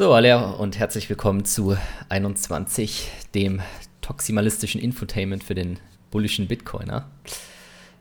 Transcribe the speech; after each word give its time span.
So, 0.00 0.14
alle 0.14 0.56
und 0.56 0.78
herzlich 0.78 1.10
willkommen 1.10 1.44
zu 1.44 1.76
21, 2.08 3.10
dem 3.34 3.60
toximalistischen 4.00 4.80
Infotainment 4.80 5.44
für 5.44 5.54
den 5.54 5.78
bullischen 6.10 6.48
Bitcoiner. 6.48 7.10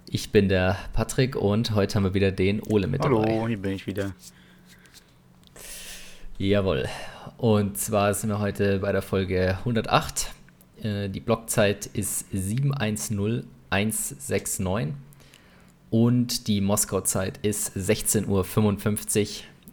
Ich 0.10 0.32
bin 0.32 0.48
der 0.48 0.78
Patrick 0.94 1.36
und 1.36 1.76
heute 1.76 1.96
haben 1.96 2.06
wir 2.06 2.14
wieder 2.14 2.32
den 2.32 2.64
Ole 2.64 2.88
mit 2.88 3.04
Hallo, 3.04 3.20
dabei. 3.20 3.34
Hallo, 3.34 3.50
hier 3.50 3.58
bin 3.58 3.74
ich 3.74 3.86
wieder. 3.86 4.14
Jawohl. 6.38 6.88
Und 7.36 7.78
zwar 7.78 8.14
sind 8.14 8.30
wir 8.30 8.40
heute 8.40 8.80
bei 8.80 8.94
der 8.94 9.02
Folge 9.02 9.58
108. 9.58 10.32
Äh, 10.82 11.10
die 11.10 11.20
Blockzeit 11.20 11.88
ist 11.88 12.28
710169 12.32 14.94
und 15.90 16.48
die 16.48 16.62
Moskau-Zeit 16.62 17.40
ist 17.40 17.76
16.55 17.76 18.30
Uhr. 18.30 18.46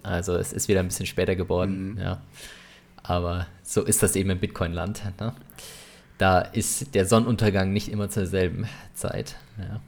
Also 0.06 0.37
es 0.37 0.52
ist 0.52 0.69
wieder 0.69 0.80
ein 0.80 0.87
bisschen 0.87 1.06
später 1.06 1.34
geworden, 1.34 1.95
mhm. 1.95 2.01
ja. 2.01 2.23
Aber 3.02 3.46
so 3.62 3.83
ist 3.83 4.02
das 4.02 4.16
eben 4.16 4.30
im 4.30 4.38
Bitcoin-Land. 4.38 5.02
Ne? 5.20 5.32
Da 6.19 6.41
ist 6.41 6.95
der 6.95 7.06
Sonnenuntergang 7.06 7.73
nicht 7.73 7.88
immer 7.88 8.09
zur 8.09 8.27
selben 8.27 8.66
Zeit. 8.95 9.37
Ja. 9.59 9.80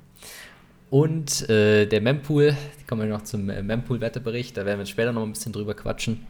Und 0.90 1.48
äh, 1.48 1.86
der 1.86 2.00
Mempool, 2.00 2.56
kommen 2.86 3.02
wir 3.02 3.08
noch 3.08 3.22
zum 3.22 3.46
Mempool-Wetterbericht, 3.46 4.56
da 4.56 4.64
werden 4.64 4.78
wir 4.78 4.86
später 4.86 5.12
noch 5.12 5.22
ein 5.22 5.32
bisschen 5.32 5.52
drüber 5.52 5.74
quatschen. 5.74 6.26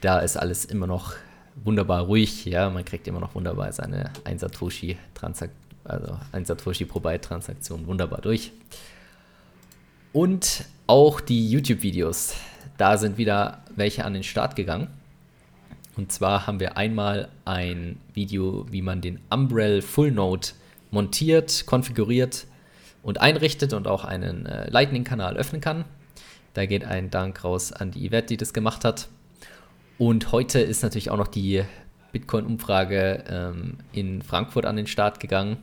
Da 0.00 0.18
ist 0.20 0.36
alles 0.36 0.64
immer 0.64 0.86
noch 0.86 1.14
wunderbar 1.64 2.02
ruhig, 2.02 2.44
ja, 2.46 2.68
man 2.70 2.84
kriegt 2.84 3.06
immer 3.06 3.20
noch 3.20 3.34
wunderbar 3.34 3.72
seine 3.72 4.10
1 4.24 4.40
Satoshi 4.40 4.96
also 5.84 6.18
1 6.32 6.48
Satoshi 6.48 6.84
pro 6.84 7.00
Byte 7.00 7.24
Transaktion 7.24 7.86
wunderbar 7.86 8.20
durch. 8.20 8.52
Und 10.12 10.64
auch 10.86 11.20
die 11.20 11.50
YouTube-Videos, 11.50 12.34
da 12.82 12.98
sind 12.98 13.16
wieder 13.16 13.62
welche 13.76 14.04
an 14.04 14.12
den 14.12 14.24
Start 14.24 14.56
gegangen. 14.56 14.88
Und 15.96 16.10
zwar 16.10 16.48
haben 16.48 16.58
wir 16.58 16.76
einmal 16.76 17.28
ein 17.44 18.00
Video, 18.12 18.66
wie 18.72 18.82
man 18.82 19.00
den 19.00 19.20
Umbrell 19.30 19.82
Full 19.82 20.10
Node 20.10 20.48
montiert, 20.90 21.64
konfiguriert 21.66 22.44
und 23.04 23.20
einrichtet 23.20 23.72
und 23.72 23.86
auch 23.86 24.04
einen 24.04 24.46
äh, 24.46 24.68
Lightning-Kanal 24.68 25.36
öffnen 25.36 25.60
kann. 25.60 25.84
Da 26.54 26.66
geht 26.66 26.84
ein 26.84 27.08
Dank 27.08 27.44
raus 27.44 27.72
an 27.72 27.92
die 27.92 28.08
Yvette, 28.08 28.26
die 28.26 28.36
das 28.36 28.52
gemacht 28.52 28.84
hat. 28.84 29.06
Und 29.96 30.32
heute 30.32 30.58
ist 30.58 30.82
natürlich 30.82 31.08
auch 31.10 31.18
noch 31.18 31.28
die 31.28 31.62
Bitcoin-Umfrage 32.10 33.22
ähm, 33.28 33.78
in 33.92 34.22
Frankfurt 34.22 34.66
an 34.66 34.74
den 34.74 34.88
Start 34.88 35.20
gegangen. 35.20 35.58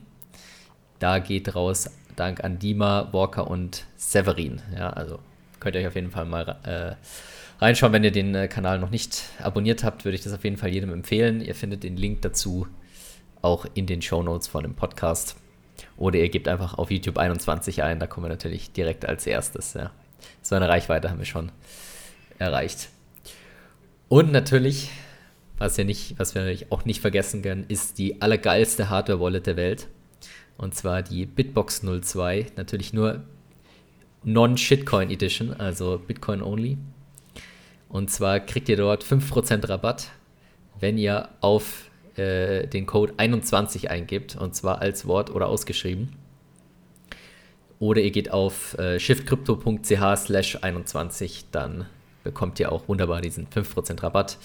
Da 1.00 1.18
geht 1.18 1.54
raus 1.54 1.90
Dank 2.16 2.42
an 2.42 2.58
Dima, 2.58 3.10
Walker 3.12 3.46
und 3.46 3.84
Severin. 3.96 4.62
Ja, 4.74 4.88
also 4.88 5.18
könnt 5.60 5.76
ihr 5.76 5.82
euch 5.82 5.86
auf 5.86 5.94
jeden 5.94 6.10
Fall 6.10 6.24
mal 6.24 6.58
äh, 6.64 7.62
reinschauen. 7.62 7.92
Wenn 7.92 8.04
ihr 8.04 8.10
den 8.10 8.34
äh, 8.34 8.48
Kanal 8.48 8.78
noch 8.78 8.90
nicht 8.90 9.22
abonniert 9.40 9.84
habt, 9.84 10.04
würde 10.04 10.16
ich 10.16 10.22
das 10.22 10.32
auf 10.32 10.42
jeden 10.44 10.56
Fall 10.56 10.70
jedem 10.70 10.92
empfehlen. 10.92 11.40
Ihr 11.40 11.54
findet 11.54 11.82
den 11.82 11.96
Link 11.96 12.22
dazu 12.22 12.66
auch 13.42 13.66
in 13.74 13.86
den 13.86 14.02
Show 14.02 14.22
Notes 14.22 14.48
von 14.48 14.62
dem 14.62 14.74
Podcast. 14.74 15.36
Oder 15.96 16.18
ihr 16.18 16.28
gebt 16.28 16.48
einfach 16.48 16.74
auf 16.74 16.90
YouTube 16.90 17.18
21 17.18 17.82
ein, 17.82 17.98
da 18.00 18.06
kommen 18.06 18.24
wir 18.24 18.30
natürlich 18.30 18.72
direkt 18.72 19.06
als 19.06 19.26
erstes. 19.26 19.74
Ja. 19.74 19.92
So 20.42 20.54
eine 20.54 20.68
Reichweite 20.68 21.10
haben 21.10 21.18
wir 21.18 21.26
schon 21.26 21.52
erreicht. 22.38 22.88
Und 24.08 24.32
natürlich, 24.32 24.90
was, 25.58 25.78
wir 25.78 25.84
nicht, 25.84 26.18
was 26.18 26.34
wir 26.34 26.56
auch 26.70 26.84
nicht 26.84 27.00
vergessen 27.00 27.42
können, 27.42 27.64
ist 27.68 27.98
die 27.98 28.20
allergeilste 28.20 28.90
Hardware-Wallet 28.90 29.46
der 29.46 29.56
Welt. 29.56 29.88
Und 30.56 30.74
zwar 30.74 31.02
die 31.02 31.24
Bitbox 31.26 31.82
02. 31.82 32.46
Natürlich 32.56 32.92
nur 32.92 33.22
Non-Shitcoin 34.22 35.10
Edition, 35.10 35.52
also 35.58 35.98
Bitcoin 35.98 36.42
only. 36.42 36.78
Und 37.88 38.10
zwar 38.10 38.40
kriegt 38.40 38.68
ihr 38.68 38.76
dort 38.76 39.04
5% 39.04 39.68
Rabatt, 39.68 40.10
wenn 40.78 40.98
ihr 40.98 41.28
auf 41.40 41.90
äh, 42.16 42.66
den 42.66 42.86
Code 42.86 43.14
21 43.16 43.90
eingibt, 43.90 44.36
und 44.36 44.54
zwar 44.54 44.80
als 44.80 45.06
Wort 45.06 45.30
oder 45.30 45.48
ausgeschrieben. 45.48 46.10
Oder 47.78 48.02
ihr 48.02 48.10
geht 48.10 48.30
auf 48.30 48.78
äh, 48.78 49.00
shiftcrypto.ch 49.00 50.16
slash 50.16 50.58
21, 50.60 51.46
dann 51.50 51.86
bekommt 52.22 52.60
ihr 52.60 52.70
auch 52.70 52.88
wunderbar 52.88 53.22
diesen 53.22 53.46
5% 53.46 54.02
Rabatt 54.02 54.36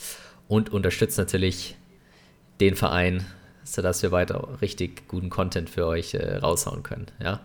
und 0.48 0.70
unterstützt 0.70 1.18
natürlich 1.18 1.76
den 2.62 2.76
Verein, 2.76 3.26
sodass 3.64 4.02
wir 4.04 4.12
weiter 4.12 4.62
richtig 4.62 5.08
guten 5.10 5.30
Content 5.30 5.70
für 5.70 5.86
euch 5.86 6.14
äh, 6.14 6.38
raushauen 6.38 6.84
können. 6.84 7.08
Ja? 7.22 7.42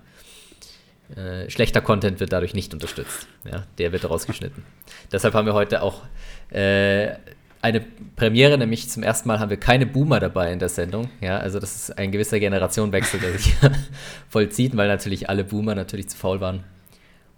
Äh, 1.16 1.50
schlechter 1.50 1.81
Content 1.81 2.21
wird 2.21 2.32
dadurch 2.32 2.54
nicht 2.54 2.72
unterstützt. 2.72 3.26
Ja? 3.44 3.65
Der 3.78 3.93
wird 3.93 4.09
rausgeschnitten. 4.09 4.62
Deshalb 5.12 5.34
haben 5.34 5.47
wir 5.47 5.54
heute 5.54 5.82
auch 5.82 6.03
äh, 6.50 7.15
eine 7.62 7.81
Premiere, 8.16 8.56
nämlich 8.56 8.88
zum 8.88 9.03
ersten 9.03 9.28
Mal 9.28 9.38
haben 9.38 9.50
wir 9.50 9.59
keine 9.59 9.87
Boomer 9.87 10.21
dabei 10.21 10.53
in 10.53 10.59
der 10.59 10.69
Sendung. 10.69 11.10
Ja, 11.21 11.38
also 11.38 11.59
das 11.59 11.76
ist 11.76 11.98
ein 11.98 12.10
gewisser 12.12 12.41
Generationenwechsel, 12.41 13.21
der 13.21 13.32
sich 13.32 13.54
vollzieht, 14.28 14.76
weil 14.76 14.88
natürlich 14.88 15.28
alle 15.28 15.44
Boomer 15.44 15.75
natürlich 15.75 16.09
zu 16.09 16.16
faul 16.16 16.41
waren. 16.41 16.65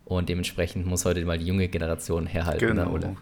Und 0.04 0.28
dementsprechend 0.28 0.86
muss 0.86 1.04
heute 1.04 1.24
mal 1.24 1.38
die 1.38 1.46
junge 1.46 1.68
Generation 1.68 2.26
herhalten. 2.26 2.66
Genau. 2.66 2.90
Oder? 2.90 3.16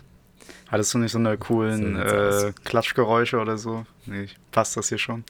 Hattest 0.71 0.95
du 0.95 0.99
nicht 0.99 1.11
so 1.11 1.19
eine 1.19 1.37
coolen 1.37 1.97
äh, 1.97 2.53
Klatschgeräusche 2.65 3.39
oder 3.41 3.59
so? 3.59 3.87
Nee, 4.07 4.29
passt 4.53 4.77
das 4.77 4.89
hier 4.89 4.99
schon? 4.99 5.25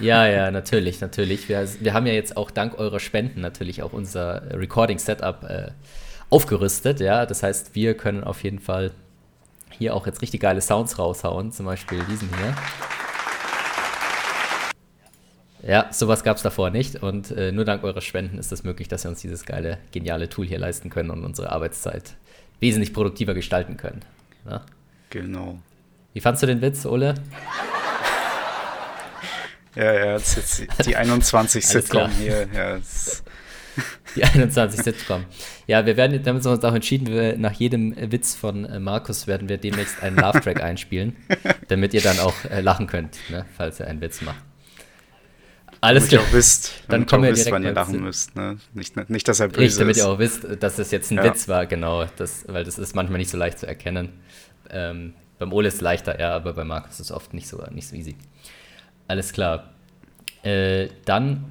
Ja, 0.00 0.24
ja, 0.28 0.50
natürlich, 0.52 1.00
natürlich. 1.00 1.48
Wir, 1.48 1.68
wir 1.80 1.94
haben 1.94 2.06
ja 2.06 2.12
jetzt 2.12 2.36
auch 2.36 2.52
dank 2.52 2.78
eurer 2.78 3.00
Spenden 3.00 3.40
natürlich 3.40 3.82
auch 3.82 3.92
unser 3.92 4.42
Recording-Setup 4.52 5.42
äh, 5.42 5.70
aufgerüstet. 6.30 7.00
Ja, 7.00 7.26
das 7.26 7.42
heißt, 7.42 7.74
wir 7.74 7.94
können 7.94 8.22
auf 8.22 8.44
jeden 8.44 8.60
Fall 8.60 8.92
hier 9.70 9.96
auch 9.96 10.06
jetzt 10.06 10.22
richtig 10.22 10.42
geile 10.42 10.60
Sounds 10.60 10.96
raushauen, 10.96 11.50
zum 11.50 11.66
Beispiel 11.66 11.98
diesen 12.08 12.28
hier. 12.36 12.54
Ja, 15.68 15.88
sowas 15.90 16.22
gab 16.22 16.36
es 16.36 16.44
davor 16.44 16.70
nicht 16.70 17.02
und 17.02 17.32
äh, 17.32 17.50
nur 17.50 17.64
dank 17.64 17.82
eurer 17.82 18.00
Spenden 18.00 18.38
ist 18.38 18.46
es 18.46 18.60
das 18.60 18.64
möglich, 18.64 18.86
dass 18.86 19.02
wir 19.02 19.10
uns 19.10 19.20
dieses 19.20 19.44
geile, 19.44 19.78
geniale 19.90 20.28
Tool 20.28 20.46
hier 20.46 20.60
leisten 20.60 20.88
können 20.88 21.10
und 21.10 21.24
unsere 21.24 21.50
Arbeitszeit 21.50 22.14
wesentlich 22.60 22.94
produktiver 22.94 23.34
gestalten 23.34 23.76
können. 23.76 24.02
Ja? 24.48 24.66
Genau. 25.10 25.58
Wie 26.12 26.20
fandst 26.20 26.42
du 26.42 26.46
den 26.46 26.60
Witz, 26.60 26.86
Ole? 26.86 27.14
Ja, 29.74 29.92
ja, 29.92 30.12
jetzt, 30.14 30.36
jetzt 30.36 30.86
die 30.86 30.96
21 30.96 31.66
Sitcom 31.66 32.10
hier. 32.10 32.48
Ja, 32.52 32.78
die 34.16 34.24
21 34.24 34.82
Sitcom. 34.82 35.24
Ja, 35.66 35.86
wir 35.86 35.96
werden, 35.96 36.24
wir 36.24 36.28
haben 36.28 36.36
uns 36.36 36.46
auch 36.46 36.74
entschieden, 36.74 37.40
nach 37.40 37.52
jedem 37.52 37.94
Witz 38.10 38.34
von 38.34 38.64
äh, 38.64 38.80
Markus 38.80 39.26
werden 39.26 39.48
wir 39.48 39.58
demnächst 39.58 40.02
einen 40.02 40.16
Love-Track 40.16 40.62
einspielen, 40.62 41.16
damit 41.68 41.94
ihr 41.94 42.00
dann 42.00 42.18
auch 42.18 42.34
äh, 42.50 42.60
lachen 42.60 42.86
könnt, 42.86 43.18
ne, 43.30 43.44
falls 43.56 43.78
ihr 43.78 43.86
einen 43.86 44.00
Witz 44.00 44.20
macht. 44.22 44.47
Alles 45.80 46.08
klar. 46.08 46.22
Ihr 46.22 46.28
auch 46.28 46.32
wisst, 46.32 46.72
dann 46.88 47.06
kommen 47.06 47.24
wir 47.24 47.32
direkt 47.32 47.52
wann 47.52 47.62
ihr 47.62 47.72
lachen 47.72 48.00
müsst. 48.02 48.34
Ne? 48.34 48.58
Nicht, 48.74 48.96
nicht, 49.08 49.28
dass 49.28 49.40
er 49.40 49.48
böse 49.48 49.60
Richtig, 49.60 49.78
damit 49.78 49.96
ihr 49.96 50.08
auch 50.08 50.18
wisst, 50.18 50.46
dass 50.60 50.76
das 50.76 50.90
jetzt 50.90 51.10
ein 51.10 51.18
ja. 51.18 51.24
Witz 51.24 51.48
war, 51.48 51.66
genau. 51.66 52.06
Das, 52.16 52.44
weil 52.48 52.64
das 52.64 52.78
ist 52.78 52.94
manchmal 52.94 53.18
nicht 53.18 53.30
so 53.30 53.36
leicht 53.36 53.58
zu 53.58 53.66
erkennen. 53.66 54.20
Ähm, 54.70 55.14
beim 55.38 55.52
Ole 55.52 55.68
ist 55.68 55.74
es 55.74 55.80
leichter, 55.80 56.18
ja, 56.18 56.34
aber 56.34 56.52
bei 56.52 56.64
Markus 56.64 56.92
ist 56.94 57.00
es 57.00 57.12
oft 57.12 57.32
nicht 57.32 57.48
so, 57.48 57.62
nicht 57.70 57.88
so 57.88 57.94
easy. 57.94 58.16
Alles 59.06 59.32
klar. 59.32 59.70
Äh, 60.42 60.88
dann 61.04 61.44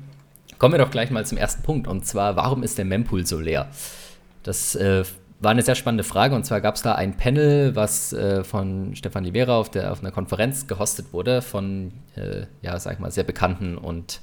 kommen 0.58 0.74
wir 0.74 0.80
doch 0.80 0.92
gleich 0.92 1.10
mal 1.10 1.26
zum 1.26 1.38
ersten 1.38 1.64
Punkt. 1.64 1.88
Und 1.88 2.06
zwar, 2.06 2.36
warum 2.36 2.64
ist 2.64 2.78
der 2.78 2.86
Mempool 2.86 3.26
so 3.26 3.40
leer? 3.40 3.70
Das 4.44 4.76
äh, 4.76 5.04
war 5.40 5.52
eine 5.52 5.62
sehr 5.62 5.76
spannende 5.76 6.04
Frage. 6.04 6.36
Und 6.36 6.46
zwar 6.46 6.62
gab 6.62 6.76
es 6.76 6.82
da 6.82 6.96
ein 6.96 7.16
Panel, 7.16 7.76
was 7.76 8.14
äh, 8.14 8.44
von 8.44 8.96
Stefan 8.96 9.24
Libera 9.24 9.58
auf, 9.58 9.70
der, 9.70 9.92
auf 9.92 10.00
einer 10.02 10.12
Konferenz 10.12 10.68
gehostet 10.68 11.14
wurde, 11.14 11.42
von, 11.42 11.92
äh, 12.16 12.46
ja, 12.62 12.80
sag 12.80 12.94
ich 12.94 13.00
mal, 13.00 13.12
sehr 13.12 13.24
bekannten 13.24 13.78
und 13.78 14.22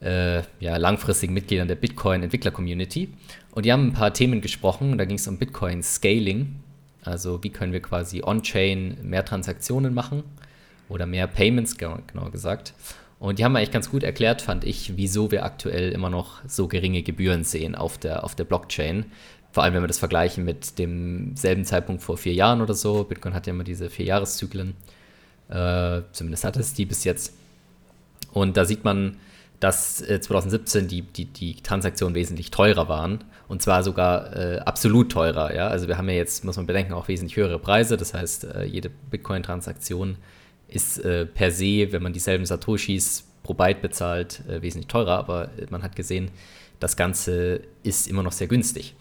äh, 0.00 0.42
ja, 0.60 0.76
langfristigen 0.76 1.34
Mitgliedern 1.34 1.68
der 1.68 1.74
Bitcoin-Entwickler-Community. 1.74 3.12
Und 3.50 3.66
die 3.66 3.72
haben 3.72 3.88
ein 3.88 3.92
paar 3.92 4.14
Themen 4.14 4.40
gesprochen. 4.40 4.96
Da 4.96 5.04
ging 5.04 5.16
es 5.16 5.26
um 5.26 5.38
Bitcoin-Scaling. 5.38 6.56
Also, 7.02 7.42
wie 7.42 7.50
können 7.50 7.72
wir 7.72 7.82
quasi 7.82 8.22
on-chain 8.22 8.98
mehr 9.02 9.24
Transaktionen 9.24 9.94
machen 9.94 10.22
oder 10.88 11.06
mehr 11.06 11.26
Payments, 11.26 11.76
genauer 11.76 12.30
gesagt. 12.30 12.74
Und 13.18 13.38
die 13.38 13.44
haben 13.44 13.56
eigentlich 13.56 13.72
ganz 13.72 13.90
gut 13.90 14.04
erklärt, 14.04 14.42
fand 14.42 14.64
ich, 14.64 14.96
wieso 14.96 15.30
wir 15.32 15.44
aktuell 15.44 15.90
immer 15.90 16.08
noch 16.08 16.40
so 16.46 16.68
geringe 16.68 17.02
Gebühren 17.02 17.42
sehen 17.42 17.74
auf 17.74 17.98
der, 17.98 18.22
auf 18.22 18.36
der 18.36 18.44
Blockchain. 18.44 19.06
Vor 19.58 19.64
allem, 19.64 19.74
wenn 19.74 19.82
wir 19.82 19.88
das 19.88 19.98
vergleichen 19.98 20.44
mit 20.44 20.78
demselben 20.78 21.64
Zeitpunkt 21.64 22.00
vor 22.00 22.16
vier 22.16 22.32
Jahren 22.32 22.60
oder 22.60 22.74
so. 22.74 23.02
Bitcoin 23.02 23.34
hat 23.34 23.48
ja 23.48 23.52
immer 23.52 23.64
diese 23.64 23.90
vier 23.90 24.06
Jahreszyklen. 24.06 24.76
Äh, 25.48 26.02
zumindest 26.12 26.44
hat 26.44 26.56
es 26.56 26.74
die 26.74 26.86
bis 26.86 27.02
jetzt. 27.02 27.32
Und 28.32 28.56
da 28.56 28.64
sieht 28.64 28.84
man, 28.84 29.16
dass 29.58 30.00
äh, 30.00 30.20
2017 30.20 30.86
die, 30.86 31.02
die, 31.02 31.24
die 31.24 31.56
Transaktionen 31.56 32.14
wesentlich 32.14 32.52
teurer 32.52 32.88
waren. 32.88 33.24
Und 33.48 33.60
zwar 33.60 33.82
sogar 33.82 34.36
äh, 34.36 34.58
absolut 34.60 35.10
teurer. 35.10 35.52
Ja? 35.52 35.66
Also 35.66 35.88
wir 35.88 35.98
haben 35.98 36.08
ja 36.08 36.14
jetzt, 36.14 36.44
muss 36.44 36.56
man 36.56 36.66
bedenken, 36.66 36.92
auch 36.92 37.08
wesentlich 37.08 37.36
höhere 37.36 37.58
Preise. 37.58 37.96
Das 37.96 38.14
heißt, 38.14 38.44
äh, 38.44 38.62
jede 38.62 38.90
Bitcoin-Transaktion 39.10 40.18
ist 40.68 40.98
äh, 41.04 41.26
per 41.26 41.50
se, 41.50 41.90
wenn 41.90 42.04
man 42.04 42.12
dieselben 42.12 42.46
Satoshis 42.46 43.24
pro 43.42 43.54
Byte 43.54 43.82
bezahlt, 43.82 44.40
äh, 44.48 44.62
wesentlich 44.62 44.86
teurer, 44.86 45.18
aber 45.18 45.50
man 45.70 45.82
hat 45.82 45.96
gesehen, 45.96 46.30
das 46.78 46.96
Ganze 46.96 47.62
ist 47.82 48.06
immer 48.06 48.22
noch 48.22 48.30
sehr 48.30 48.46
günstig. 48.46 48.94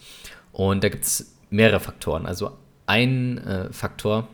Und 0.57 0.83
da 0.83 0.89
gibt 0.89 1.03
es 1.03 1.35
mehrere 1.51 1.79
Faktoren. 1.79 2.25
Also 2.25 2.49
ein 2.87 3.37
äh, 3.37 3.71
Faktor, 3.71 4.27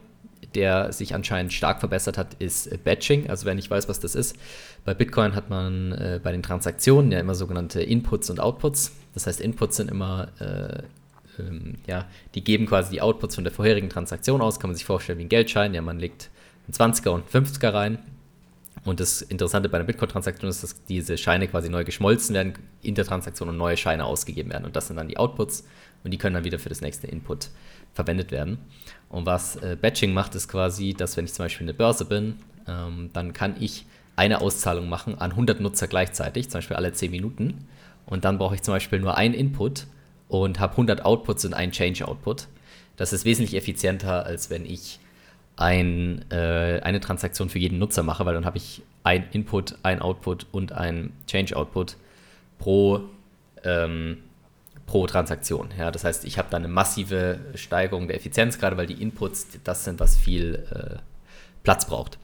der 0.56 0.94
sich 0.94 1.14
anscheinend 1.14 1.52
stark 1.52 1.82
verbessert 1.82 2.18
hat, 2.18 2.36
ist 2.36 2.82
Batching. 2.86 3.30
Also 3.30 3.46
wer 3.46 3.56
nicht 3.56 3.70
weiß, 3.70 3.90
was 3.90 4.00
das 4.00 4.16
ist. 4.16 4.38
Bei 4.86 4.94
Bitcoin 4.94 5.36
hat 5.36 5.50
man 5.50 5.92
äh, 5.92 6.22
bei 6.24 6.32
den 6.32 6.42
Transaktionen 6.42 7.12
ja 7.12 7.20
immer 7.20 7.36
sogenannte 7.36 7.84
Inputs 7.84 8.30
und 8.30 8.40
Outputs. 8.40 8.94
Das 9.14 9.28
heißt, 9.28 9.42
Inputs 9.42 9.76
sind 9.76 9.92
immer, 9.92 10.30
äh, 10.40 10.84
ähm, 11.42 11.76
ja, 11.88 12.06
die 12.36 12.42
geben 12.42 12.68
quasi 12.68 12.92
die 12.92 13.02
Outputs 13.02 13.36
von 13.36 13.44
der 13.44 13.52
vorherigen 13.52 13.90
Transaktion 13.90 14.40
aus. 14.40 14.62
Kann 14.62 14.70
man 14.70 14.78
sich 14.78 14.86
vorstellen 14.86 15.20
wie 15.20 15.26
ein 15.26 15.30
Geldschein. 15.30 15.74
Ja, 15.74 15.82
man 15.82 16.00
legt 16.00 16.30
einen 16.68 16.94
20er 16.94 17.10
und 17.10 17.30
50er 17.30 17.74
rein. 17.74 18.00
Und 18.86 19.02
das 19.02 19.22
Interessante 19.22 19.68
bei 19.68 19.78
einer 19.78 19.88
Bitcoin-Transaktion 19.88 20.50
ist, 20.50 20.64
dass 20.64 20.86
diese 20.86 21.18
Scheine 21.18 21.50
quasi 21.50 21.68
neu 21.68 21.84
geschmolzen 21.84 22.34
werden 22.34 22.54
in 22.82 22.96
der 22.96 23.04
Transaktion 23.04 23.50
und 23.50 23.58
neue 23.58 23.76
Scheine 23.76 24.06
ausgegeben 24.06 24.52
werden. 24.52 24.64
Und 24.64 24.78
das 24.78 24.88
sind 24.88 24.96
dann 24.96 25.10
die 25.10 25.18
Outputs 25.18 25.66
und 26.04 26.12
die 26.12 26.18
können 26.18 26.36
dann 26.36 26.44
wieder 26.44 26.60
für 26.60 26.70
das 26.70 26.82
nächste 26.82 27.08
Input 27.08 27.50
verwendet 27.94 28.32
werden. 28.32 28.58
Und 29.10 29.26
was 29.26 29.56
äh, 29.58 29.78
Batching 29.80 30.14
macht, 30.14 30.36
ist 30.36 30.48
quasi, 30.48 30.94
dass 30.94 31.18
wenn 31.18 31.26
ich 31.26 31.34
zum 31.34 31.46
Beispiel 31.46 31.66
eine 31.66 31.74
Börse 31.74 32.06
bin, 32.06 32.36
ähm, 32.68 33.10
dann 33.14 33.34
kann 33.34 33.56
ich 33.60 33.86
eine 34.16 34.42
Auszahlung 34.42 34.90
machen 34.90 35.18
an 35.18 35.32
100 35.32 35.60
Nutzer 35.60 35.88
gleichzeitig, 35.88 36.50
zum 36.50 36.60
Beispiel 36.60 36.78
alle 36.78 36.94
10 36.94 37.12
Minuten. 37.12 37.68
Und 38.06 38.26
dann 38.26 38.38
brauche 38.38 38.56
ich 38.56 38.62
zum 38.62 38.74
Beispiel 38.74 39.00
nur 39.00 39.18
einen 39.18 39.34
Input 39.34 39.88
und 40.28 40.60
habe 40.60 40.74
100 40.74 41.06
Outputs 41.06 41.46
und 41.46 41.54
einen 41.54 41.72
Change-Output. 41.72 42.48
Das 42.98 43.14
ist 43.14 43.26
wesentlich 43.26 43.56
effizienter, 43.56 44.26
als 44.26 44.50
wenn 44.50 44.66
ich 44.66 45.00
ein, 45.56 46.26
äh, 46.32 46.82
eine 46.84 47.00
Transaktion 47.00 47.50
für 47.50 47.60
jeden 47.60 47.80
Nutzer 47.80 48.04
mache, 48.04 48.26
weil 48.26 48.34
dann 48.34 48.46
habe 48.46 48.58
ich 48.58 48.82
ein 49.04 49.26
Input, 49.32 49.78
ein 49.84 50.02
Output 50.02 50.48
und 50.52 50.72
ein 50.72 51.12
Change-Output 51.28 51.98
pro, 52.60 53.02
ähm, 53.64 54.18
pro 54.94 55.08
Transaktion. 55.08 55.70
Ja, 55.76 55.90
das 55.90 56.04
heißt, 56.04 56.24
ich 56.24 56.38
habe 56.38 56.50
dann 56.52 56.64
eine 56.64 56.72
massive 56.72 57.40
Steigerung 57.56 58.08
der 58.08 58.16
Effizienz, 58.16 58.60
gerade 58.60 58.78
weil 58.78 58.86
die 58.86 59.02
Inputs 59.02 59.48
das 59.64 59.86
sind, 59.86 60.00
was 60.00 60.16
viel 60.16 60.68
äh, 60.70 60.98
Platz 61.64 61.88
braucht. 61.88 62.20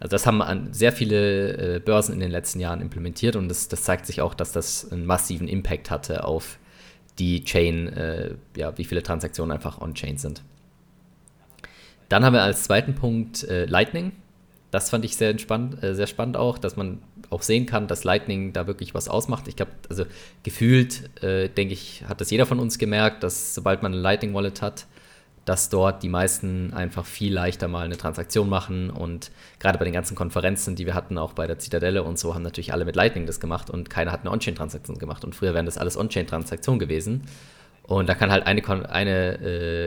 Also 0.00 0.12
das 0.12 0.24
haben 0.24 0.40
an 0.40 0.72
sehr 0.72 0.92
viele 0.92 1.76
äh, 1.76 1.80
Börsen 1.80 2.14
in 2.14 2.20
den 2.20 2.30
letzten 2.30 2.60
Jahren 2.60 2.80
implementiert 2.80 3.36
und 3.36 3.50
das, 3.50 3.68
das, 3.68 3.82
zeigt 3.82 4.06
sich 4.06 4.22
auch, 4.22 4.32
dass 4.32 4.52
das 4.52 4.90
einen 4.90 5.04
massiven 5.04 5.48
Impact 5.48 5.90
hatte 5.90 6.24
auf 6.24 6.58
die 7.18 7.44
Chain, 7.44 7.88
äh, 7.88 8.36
ja, 8.56 8.78
wie 8.78 8.84
viele 8.84 9.02
Transaktionen 9.02 9.52
einfach 9.52 9.82
on-chain 9.82 10.16
sind. 10.16 10.42
Dann 12.08 12.24
haben 12.24 12.32
wir 12.32 12.42
als 12.42 12.64
zweiten 12.64 12.94
Punkt 12.94 13.44
äh, 13.44 13.66
Lightning. 13.66 14.12
Das 14.70 14.88
fand 14.88 15.04
ich 15.04 15.18
sehr, 15.18 15.28
entspannt, 15.28 15.82
äh, 15.82 15.94
sehr 15.94 16.06
spannend 16.06 16.38
auch, 16.38 16.56
dass 16.56 16.74
man 16.74 17.02
auch 17.30 17.42
sehen 17.42 17.66
kann, 17.66 17.86
dass 17.86 18.04
Lightning 18.04 18.52
da 18.52 18.66
wirklich 18.66 18.94
was 18.94 19.08
ausmacht. 19.08 19.48
Ich 19.48 19.56
glaube, 19.56 19.72
also 19.88 20.04
gefühlt, 20.42 21.22
äh, 21.22 21.48
denke 21.48 21.74
ich, 21.74 22.04
hat 22.08 22.20
das 22.20 22.30
jeder 22.30 22.46
von 22.46 22.58
uns 22.58 22.78
gemerkt, 22.78 23.22
dass 23.22 23.54
sobald 23.54 23.82
man 23.82 23.92
ein 23.92 23.98
Lightning 23.98 24.34
Wallet 24.34 24.62
hat, 24.62 24.86
dass 25.44 25.68
dort 25.68 26.02
die 26.02 26.08
meisten 26.08 26.72
einfach 26.72 27.04
viel 27.04 27.32
leichter 27.32 27.68
mal 27.68 27.84
eine 27.84 27.98
Transaktion 27.98 28.48
machen 28.48 28.88
und 28.90 29.30
gerade 29.58 29.78
bei 29.78 29.84
den 29.84 29.92
ganzen 29.92 30.14
Konferenzen, 30.14 30.74
die 30.74 30.86
wir 30.86 30.94
hatten, 30.94 31.18
auch 31.18 31.34
bei 31.34 31.46
der 31.46 31.58
Zitadelle 31.58 32.02
und 32.02 32.18
so, 32.18 32.34
haben 32.34 32.42
natürlich 32.42 32.72
alle 32.72 32.84
mit 32.84 32.96
Lightning 32.96 33.26
das 33.26 33.40
gemacht 33.40 33.68
und 33.68 33.90
keiner 33.90 34.10
hat 34.10 34.20
eine 34.20 34.30
On-Chain-Transaktion 34.30 34.98
gemacht 34.98 35.24
und 35.24 35.34
früher 35.34 35.52
wären 35.52 35.66
das 35.66 35.76
alles 35.76 35.98
On-Chain-Transaktionen 35.98 36.78
gewesen 36.78 37.24
und 37.86 38.08
da 38.08 38.14
kann 38.14 38.30
halt 38.32 38.46
eine, 38.46 38.62
Kon 38.62 38.86
eine 38.86 39.38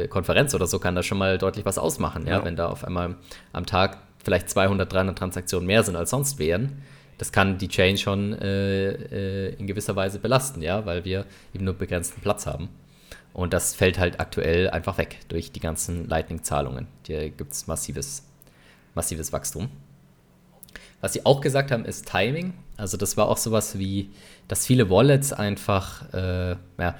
äh, 0.04 0.08
Konferenz 0.08 0.54
oder 0.54 0.68
so 0.68 0.78
kann 0.78 0.96
da 0.96 1.02
schon 1.02 1.18
mal 1.18 1.40
deutlich 1.40 1.66
was 1.66 1.80
ausmachen, 1.80 2.28
ja? 2.28 2.38
ja, 2.38 2.46
wenn 2.46 2.56
da 2.56 2.68
auf 2.68 2.84
einmal 2.84 3.16
am 3.54 3.66
Tag 3.66 3.98
vielleicht 4.24 4.50
200, 4.50 4.92
300 4.92 5.18
Transaktionen 5.18 5.66
mehr 5.66 5.84
sind 5.84 5.96
als 5.96 6.12
sonst 6.12 6.38
wären. 6.38 6.84
Das 7.18 7.32
kann 7.32 7.58
die 7.58 7.68
Chain 7.68 7.98
schon 7.98 8.34
äh, 8.34 8.90
äh, 8.90 9.56
in 9.56 9.68
gewisser 9.68 9.96
Weise 9.96 10.20
belasten, 10.20 10.62
ja, 10.62 10.86
weil 10.86 11.04
wir 11.04 11.26
eben 11.54 11.66
nur 11.66 11.74
begrenzten 11.74 12.22
Platz 12.22 12.46
haben. 12.46 12.70
Und 13.34 13.54
das 13.54 13.76
fällt 13.76 14.00
halt 14.00 14.20
aktuell 14.20 14.70
einfach 14.70 14.98
weg 14.98 15.20
durch 15.28 15.52
die 15.52 15.60
ganzen 15.60 16.08
Lightning-Zahlungen. 16.08 16.88
Hier 17.06 17.30
gibt 17.30 17.54
es 17.54 17.68
massives, 17.68 18.24
massives 18.96 19.32
Wachstum. 19.32 19.70
Was 21.02 21.14
sie 21.14 21.26
auch 21.26 21.42
gesagt 21.42 21.72
haben, 21.72 21.86
ist 21.86 22.10
Timing. 22.10 22.54
Also 22.78 22.98
das 22.98 23.18
war 23.18 23.30
auch 23.30 23.38
sowas 23.38 23.78
wie, 23.78 24.10
dass 24.48 24.66
viele 24.66 24.90
Wallets 24.90 25.34
einfach 25.34 26.12
äh, 26.14 26.56
ja, 26.80 26.96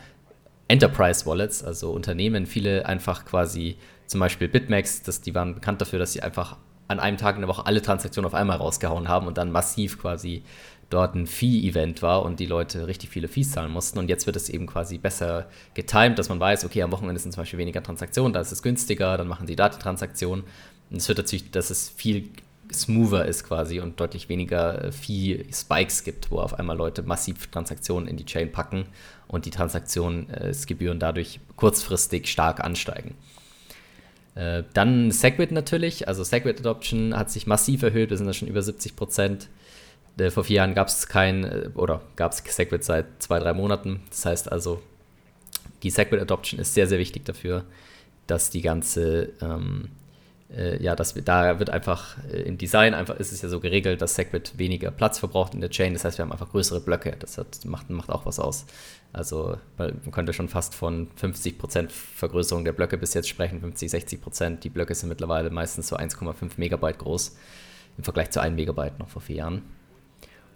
Enterprise 0.68 1.26
Wallets, 1.26 1.64
also 1.64 1.92
Unternehmen, 1.92 2.46
viele 2.46 2.86
einfach 2.86 3.26
quasi, 3.26 3.78
zum 4.06 4.20
Beispiel 4.20 4.48
Bitmax, 4.48 5.02
das, 5.04 5.22
die 5.22 5.34
waren 5.34 5.56
bekannt 5.56 5.82
dafür, 5.82 6.00
dass 6.00 6.14
sie 6.14 6.22
einfach 6.22 6.58
an 6.88 7.00
einem 7.00 7.18
Tag 7.18 7.36
in 7.36 7.42
der 7.42 7.50
Woche 7.50 7.66
alle 7.66 7.82
Transaktionen 7.82 8.28
auf 8.28 8.34
einmal 8.34 8.58
rausgehauen 8.58 9.08
haben 9.08 9.28
und 9.28 9.38
dann 9.38 9.52
massiv 9.52 10.00
quasi 10.00 10.44
dort 10.90 11.16
ein 11.16 11.28
Fee-Event 11.28 12.02
war 12.02 12.24
und 12.24 12.40
die 12.40 12.46
Leute 12.46 12.88
richtig 12.88 13.10
viele 13.10 13.28
Fees 13.28 13.52
zahlen 13.52 13.72
mussten. 13.72 14.00
Und 14.00 14.10
jetzt 14.10 14.26
wird 14.26 14.38
es 14.38 14.50
eben 14.50 14.68
quasi 14.68 14.98
besser 14.98 15.48
getimed, 15.74 16.18
dass 16.18 16.30
man 16.30 16.40
weiß, 16.40 16.64
okay, 16.66 16.82
am 16.82 16.92
Wochenende 16.92 17.20
sind 17.20 17.34
zum 17.34 17.42
Beispiel 17.42 17.60
weniger 17.60 17.84
Transaktionen, 17.84 18.34
da 18.34 18.40
ist 18.40 18.52
es 18.52 18.62
günstiger, 18.62 19.18
dann 19.18 19.28
machen 19.28 19.48
sie 19.48 19.56
da 19.56 19.70
die 19.70 19.80
Transaktionen. 19.80 20.46
Und 20.90 20.98
es 20.98 21.08
wird 21.10 21.18
natürlich, 21.18 21.52
dass 21.52 21.70
es 21.70 21.90
viel 21.90 22.30
smoother 22.72 23.26
ist 23.26 23.46
quasi 23.46 23.80
und 23.80 24.00
deutlich 24.00 24.30
weniger 24.30 24.86
äh, 24.86 24.92
Fee-Spikes 24.92 26.04
gibt, 26.04 26.32
wo 26.32 26.40
auf 26.40 26.54
einmal 26.54 26.78
Leute 26.78 27.04
massiv 27.04 27.48
Transaktionen 27.48 28.08
in 28.08 28.18
die 28.18 28.26
Chain 28.26 28.52
packen 28.52 28.86
und 29.28 29.46
die 29.46 29.52
Transaktionsgebühren 29.52 31.00
dadurch 31.00 31.40
kurzfristig 31.56 32.28
stark 32.28 32.62
ansteigen. 32.62 33.16
Äh, 34.38 34.64
dann 34.74 35.10
Segwit 35.12 35.52
natürlich, 35.52 36.08
also 36.08 36.24
Segwit 36.24 36.60
Adoption 36.60 37.18
hat 37.18 37.32
sich 37.32 37.48
massiv 37.48 37.82
erhöht, 37.82 38.12
wir 38.12 38.18
sind 38.18 38.28
da 38.28 38.34
schon 38.34 38.48
über 38.48 38.62
70 38.62 38.96
Prozent. 38.96 39.48
Äh, 40.20 40.30
vor 40.30 40.44
vier 40.44 40.58
Jahren 40.58 40.76
gab 40.76 40.90
es 40.90 41.08
kein, 41.08 41.74
oder 41.74 42.02
gab 42.16 42.34
es 42.34 42.44
Segwit 42.56 42.84
seit 42.84 43.06
zwei, 43.20 43.40
drei 43.40 43.54
Monaten. 43.54 44.02
Das 44.10 44.26
heißt 44.26 44.52
also, 44.52 44.82
die 45.82 45.90
Segwit 45.90 46.22
Adoption 46.22 46.60
ist 46.60 46.76
sehr, 46.76 46.88
sehr 46.88 47.00
wichtig 47.00 47.26
dafür, 47.26 47.64
dass 48.28 48.52
die 48.52 48.62
ganze 48.62 49.30
ähm, 49.42 49.86
äh, 49.86 50.07
ja, 50.82 50.96
das, 50.96 51.14
da 51.14 51.60
wird 51.60 51.70
einfach 51.70 52.18
äh, 52.32 52.44
im 52.44 52.58
Design 52.58 52.94
einfach 52.94 53.18
ist 53.18 53.34
es 53.34 53.42
ja 53.42 53.50
so 53.50 53.60
geregelt, 53.60 54.02
dass 54.02 54.16
Segwit 54.16 54.58
weniger 54.58 54.92
Platz 54.92 55.20
verbraucht 55.20 55.54
in 55.54 55.60
der 55.62 55.70
Chain. 55.70 55.94
Das 55.94 56.06
heißt, 56.06 56.18
wir 56.18 56.24
haben 56.24 56.32
einfach 56.32 56.50
größere 56.50 56.80
Blöcke. 56.80 57.16
Das 57.20 57.38
hat, 57.38 57.66
macht, 57.66 57.90
macht 57.90 58.10
auch 58.10 58.26
was 58.26 58.40
aus. 58.40 58.66
Also 59.12 59.58
man 59.78 60.12
könnte 60.12 60.34
schon 60.34 60.48
fast 60.48 60.74
von 60.74 61.10
50% 61.22 61.90
Vergrößerung 61.90 62.64
der 62.64 62.72
Blöcke 62.72 62.98
bis 62.98 63.14
jetzt 63.14 63.28
sprechen, 63.28 63.60
50, 63.60 63.92
60%. 63.92 64.60
Die 64.60 64.70
Blöcke 64.70 64.96
sind 64.96 65.10
mittlerweile 65.10 65.50
meistens 65.50 65.90
so 65.90 65.98
1,5 65.98 66.52
Megabyte 66.58 67.00
groß 67.00 67.36
im 67.98 68.04
Vergleich 68.04 68.32
zu 68.32 68.42
1 68.42 68.56
Megabyte 68.56 69.00
noch 69.00 69.10
vor 69.10 69.22
vier 69.22 69.38
Jahren. 69.38 69.77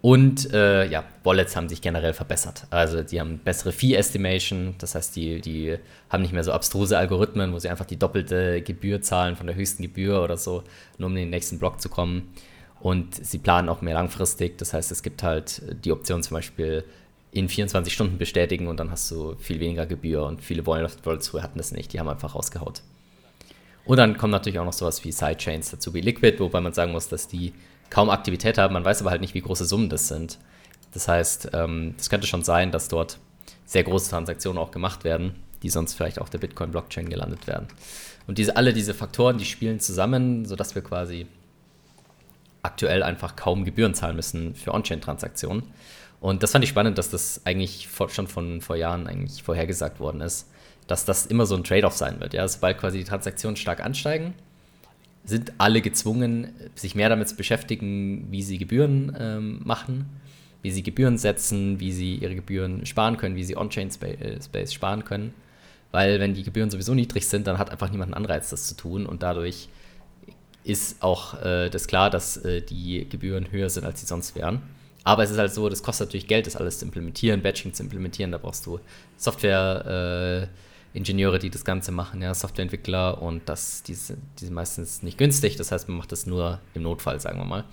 Und 0.02 0.52
äh, 0.52 0.90
ja, 0.90 1.04
Wallets 1.24 1.56
haben 1.56 1.70
sich 1.70 1.80
generell 1.82 2.14
verbessert. 2.14 2.66
Also 2.72 3.04
die 3.04 3.20
haben 3.20 3.38
bessere 3.38 3.72
Fee-Estimation, 3.72 4.74
das 4.80 4.96
heißt, 4.96 5.16
die, 5.16 5.42
die 5.42 5.78
haben 6.10 6.24
nicht 6.24 6.34
mehr 6.34 6.44
so 6.44 6.52
abstruse 6.52 6.98
Algorithmen, 6.98 7.54
wo 7.54 7.60
sie 7.60 7.70
einfach 7.70 7.86
die 7.86 7.98
doppelte 7.98 8.64
Gebühr 8.64 9.02
zahlen 9.02 9.36
von 9.36 9.46
der 9.46 9.56
höchsten 9.56 9.84
Gebühr 9.84 10.24
oder 10.24 10.38
so, 10.38 10.64
nur 10.98 11.08
um 11.08 11.16
in 11.16 11.24
den 11.24 11.30
nächsten 11.30 11.60
Block 11.60 11.80
zu 11.80 11.90
kommen. 11.90 12.34
Und 12.80 13.14
sie 13.14 13.38
planen 13.38 13.70
auch 13.70 13.82
mehr 13.82 13.94
langfristig, 13.94 14.58
das 14.58 14.74
heißt, 14.74 14.92
es 14.92 15.04
gibt 15.04 15.22
halt 15.22 15.62
die 15.86 15.92
Option 15.92 16.24
zum 16.24 16.34
Beispiel 16.34 16.84
in 17.32 17.48
24 17.48 17.94
Stunden 17.94 18.18
bestätigen 18.18 18.68
und 18.68 18.80
dann 18.80 18.90
hast 18.90 19.10
du 19.12 19.36
viel 19.36 19.60
weniger 19.60 19.86
Gebühr 19.86 20.26
und 20.26 20.44
viele 20.44 20.66
Wallets 20.66 20.98
früher 21.28 21.44
hatten 21.44 21.60
das 21.60 21.72
nicht, 21.72 21.94
die 21.94 22.00
haben 22.00 22.10
einfach 22.10 22.34
rausgehaut. 22.34 22.82
Und 23.86 23.98
dann 23.98 24.18
kommen 24.18 24.32
natürlich 24.32 24.58
auch 24.58 24.66
noch 24.66 24.74
sowas 24.74 25.04
wie 25.06 25.12
Sidechains 25.12 25.72
dazu, 25.72 25.94
wie 25.94 26.02
Liquid, 26.02 26.40
wobei 26.40 26.60
man 26.60 26.74
sagen 26.74 26.92
muss, 26.92 27.08
dass 27.08 27.28
die 27.28 27.54
kaum 27.92 28.10
Aktivität 28.10 28.58
haben. 28.58 28.74
Man 28.74 28.84
weiß 28.84 29.02
aber 29.02 29.12
halt 29.12 29.22
nicht, 29.22 29.36
wie 29.36 29.42
große 29.42 29.66
Summen 29.66 29.90
das 29.90 30.08
sind. 30.08 30.40
Das 30.94 31.08
heißt, 31.08 31.46
es 31.46 31.54
ähm, 31.54 31.96
könnte 32.10 32.26
schon 32.26 32.44
sein, 32.44 32.72
dass 32.72 32.88
dort 32.88 33.20
sehr 33.66 33.84
große 33.84 34.10
Transaktionen 34.10 34.58
auch 34.58 34.72
gemacht 34.72 35.04
werden, 35.04 35.36
die 35.62 35.70
sonst 35.70 35.94
vielleicht 35.94 36.20
auf 36.20 36.30
der 36.30 36.40
Bitcoin-Blockchain 36.40 37.08
gelandet 37.08 37.46
werden. 37.46 37.68
Und 38.28 38.38
diese, 38.38 38.56
alle 38.58 38.74
diese 38.74 38.94
Faktoren, 38.94 39.38
die 39.38 39.46
spielen 39.46 39.80
zusammen, 39.80 40.46
sodass 40.46 40.74
wir 40.74 40.82
quasi 40.82 41.28
aktuell 42.64 43.04
einfach 43.04 43.36
kaum 43.36 43.66
Gebühren 43.66 43.94
zahlen 43.94 44.16
müssen 44.16 44.56
für 44.56 44.74
On-Chain-Transaktionen. 44.74 45.64
Und 46.20 46.44
das 46.44 46.52
fand 46.52 46.64
ich 46.64 46.70
spannend, 46.70 46.98
dass 46.98 47.10
das 47.10 47.42
eigentlich 47.46 47.90
schon 48.10 48.28
von 48.28 48.62
vor 48.62 48.76
Jahren 48.76 49.08
eigentlich 49.08 49.42
vorhergesagt 49.42 50.00
worden 50.00 50.22
ist, 50.22 50.48
dass 50.88 51.04
das 51.06 51.26
immer 51.26 51.46
so 51.46 51.56
ein 51.56 51.64
Trade-off 51.64 51.96
sein 51.96 52.20
wird. 52.20 52.34
Ja, 52.34 52.48
sobald 52.48 52.78
quasi 52.78 53.00
die 53.00 53.04
Transaktionen 53.06 53.56
stark 53.56 53.84
ansteigen, 53.84 54.36
sind 55.24 55.54
alle 55.58 55.82
gezwungen, 55.82 56.50
sich 56.76 56.96
mehr 56.96 57.10
damit 57.10 57.30
zu 57.30 57.36
beschäftigen, 57.36 58.28
wie 58.32 58.42
sie 58.42 58.58
Gebühren 58.58 59.16
ähm, 59.20 59.62
machen, 59.64 60.06
wie 60.62 60.72
sie 60.72 60.84
Gebühren 60.84 61.18
setzen, 61.18 61.80
wie 61.80 61.92
sie 61.92 62.16
ihre 62.16 62.36
Gebühren 62.36 62.86
sparen 62.86 63.18
können, 63.18 63.36
wie 63.36 63.44
sie 63.44 63.58
On-Chain-Space 63.58 64.54
äh, 64.54 64.68
sparen 64.68 65.06
können. 65.06 65.34
Weil 65.92 66.20
wenn 66.20 66.34
die 66.34 66.44
Gebühren 66.44 66.70
sowieso 66.70 66.94
niedrig 66.94 67.28
sind, 67.28 67.48
dann 67.48 67.58
hat 67.58 67.70
einfach 67.70 67.92
niemand 67.92 68.14
einen 68.14 68.24
Anreiz, 68.24 68.50
das 68.50 68.68
zu 68.68 68.76
tun. 68.76 69.06
Und 69.06 69.24
dadurch 69.24 69.68
ist 70.64 71.04
auch 71.04 71.42
äh, 71.44 71.70
das 71.70 71.88
klar, 71.88 72.10
dass 72.10 72.38
äh, 72.38 72.62
die 72.62 73.08
Gebühren 73.10 73.52
höher 73.52 73.70
sind, 73.70 73.86
als 73.86 74.00
sie 74.00 74.06
sonst 74.06 74.36
wären. 74.36 74.62
Aber 75.04 75.24
es 75.24 75.32
ist 75.32 75.38
halt 75.38 75.54
so, 75.54 75.68
das 75.68 75.84
kostet 75.84 76.08
natürlich 76.08 76.28
Geld, 76.28 76.48
das 76.48 76.56
alles 76.56 76.80
zu 76.80 76.86
implementieren, 76.86 77.42
Batching 77.42 77.74
zu 77.74 77.84
implementieren. 77.84 78.32
Da 78.32 78.38
brauchst 78.38 78.66
du 78.66 78.80
Software. 79.18 80.48
Äh, 80.50 80.71
Ingenieure, 80.94 81.40
die 81.40 81.50
das 81.50 81.64
Ganze 81.64 81.92
machen, 81.92 82.22
ja, 82.22 82.34
Softwareentwickler 82.34 83.22
und 83.22 83.48
das, 83.48 83.84
die, 83.84 83.94
die 83.94 84.46
sind 84.46 84.54
meistens 84.54 85.04
nicht 85.04 85.18
günstig, 85.18 85.56
das 85.56 85.72
heißt, 85.72 85.88
man 85.88 85.98
macht 85.98 86.12
das 86.12 86.26
nur 86.26 86.60
im 86.74 86.84
Notfall, 86.84 87.20
sagen 87.20 87.40
wir 87.40 87.46
mal. 87.46 87.64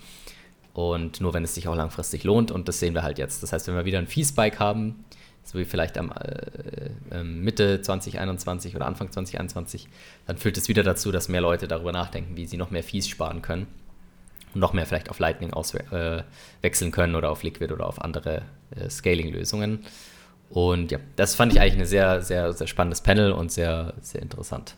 Und 0.72 1.20
nur 1.20 1.34
wenn 1.34 1.42
es 1.42 1.54
sich 1.54 1.66
auch 1.66 1.74
langfristig 1.74 2.22
lohnt 2.22 2.52
und 2.52 2.68
das 2.68 2.78
sehen 2.78 2.94
wir 2.94 3.02
halt 3.02 3.18
jetzt. 3.18 3.42
Das 3.42 3.52
heißt, 3.52 3.66
wenn 3.66 3.74
wir 3.74 3.84
wieder 3.84 3.98
einen 3.98 4.06
Fee-Spike 4.06 4.60
haben, 4.60 5.04
so 5.42 5.58
wie 5.58 5.64
vielleicht 5.64 5.98
am 5.98 6.12
äh, 6.12 6.90
ähm, 7.10 7.42
Mitte 7.42 7.80
2021 7.80 8.76
oder 8.76 8.86
Anfang 8.86 9.10
2021, 9.10 9.88
dann 10.26 10.36
führt 10.36 10.56
es 10.56 10.68
wieder 10.68 10.82
dazu, 10.82 11.10
dass 11.10 11.28
mehr 11.28 11.40
Leute 11.40 11.66
darüber 11.66 11.90
nachdenken, 11.90 12.36
wie 12.36 12.46
sie 12.46 12.58
noch 12.58 12.70
mehr 12.70 12.84
Fees 12.84 13.08
sparen 13.08 13.42
können 13.42 13.66
und 14.54 14.60
noch 14.60 14.72
mehr 14.72 14.86
vielleicht 14.86 15.10
auf 15.10 15.18
Lightning 15.18 15.52
auswechseln 15.52 16.24
äh, 16.62 16.90
können 16.90 17.14
oder 17.14 17.30
auf 17.30 17.42
Liquid 17.42 17.72
oder 17.72 17.86
auf 17.86 18.00
andere 18.02 18.42
äh, 18.76 18.88
Scaling-Lösungen. 18.88 19.80
Und 20.50 20.90
ja, 20.90 20.98
das 21.16 21.34
fand 21.34 21.52
ich 21.52 21.60
eigentlich 21.60 21.80
ein 21.80 21.86
sehr, 21.86 22.22
sehr, 22.22 22.52
sehr 22.52 22.66
spannendes 22.66 23.00
Panel 23.00 23.32
und 23.32 23.52
sehr, 23.52 23.94
sehr 24.00 24.22
interessant. 24.22 24.76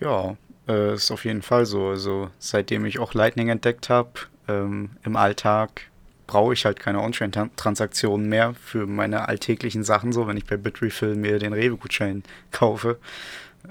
Ja, 0.00 0.36
äh, 0.68 0.94
ist 0.94 1.10
auf 1.10 1.24
jeden 1.24 1.42
Fall 1.42 1.66
so. 1.66 1.88
Also 1.88 2.30
seitdem 2.38 2.86
ich 2.86 2.98
auch 2.98 3.14
Lightning 3.14 3.48
entdeckt 3.48 3.88
habe, 3.88 4.10
ähm, 4.48 4.90
im 5.04 5.16
Alltag 5.16 5.82
brauche 6.26 6.52
ich 6.52 6.64
halt 6.64 6.80
keine 6.80 7.00
On-Chain-Transaktionen 7.00 8.28
mehr 8.28 8.54
für 8.54 8.86
meine 8.86 9.28
alltäglichen 9.28 9.84
Sachen, 9.84 10.12
so 10.12 10.26
wenn 10.26 10.36
ich 10.36 10.44
bei 10.44 10.56
Bitrefill 10.56 11.14
mir 11.14 11.38
den 11.38 11.52
Rewe-Gutschein 11.52 12.24
kaufe. 12.50 12.98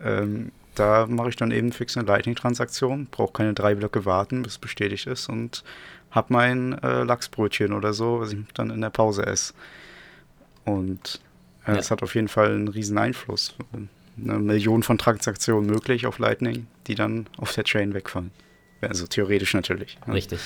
Ähm, 0.03 0.51
da 0.73 1.07
mache 1.07 1.29
ich 1.29 1.35
dann 1.35 1.51
eben 1.51 1.71
fix 1.71 1.97
eine 1.97 2.07
Lightning-Transaktion, 2.07 3.07
brauche 3.09 3.33
keine 3.33 3.53
drei 3.53 3.75
Blöcke 3.75 4.05
warten, 4.05 4.43
bis 4.43 4.53
es 4.53 4.57
bestätigt 4.59 5.07
ist 5.07 5.29
und 5.29 5.63
habe 6.11 6.33
mein 6.33 6.81
äh, 6.81 7.03
Lachsbrötchen 7.03 7.73
oder 7.73 7.93
so, 7.93 8.21
was 8.21 8.33
ich 8.33 8.39
dann 8.53 8.69
in 8.69 8.81
der 8.81 8.89
Pause 8.89 9.25
esse. 9.25 9.53
Und 10.65 11.21
äh, 11.65 11.71
ja. 11.71 11.77
das 11.77 11.91
hat 11.91 12.03
auf 12.03 12.15
jeden 12.15 12.27
Fall 12.27 12.53
einen 12.53 12.67
riesen 12.67 12.97
Einfluss. 12.97 13.55
Eine 14.17 14.39
Million 14.39 14.83
von 14.83 14.97
Transaktionen 14.97 15.69
möglich 15.69 16.05
auf 16.05 16.19
Lightning, 16.19 16.67
die 16.87 16.95
dann 16.95 17.27
auf 17.37 17.53
der 17.53 17.63
Chain 17.63 17.93
wegfallen. 17.93 18.31
Also 18.81 19.07
theoretisch 19.07 19.53
natürlich. 19.53 19.97
Ja. 20.05 20.13
Richtig. 20.13 20.39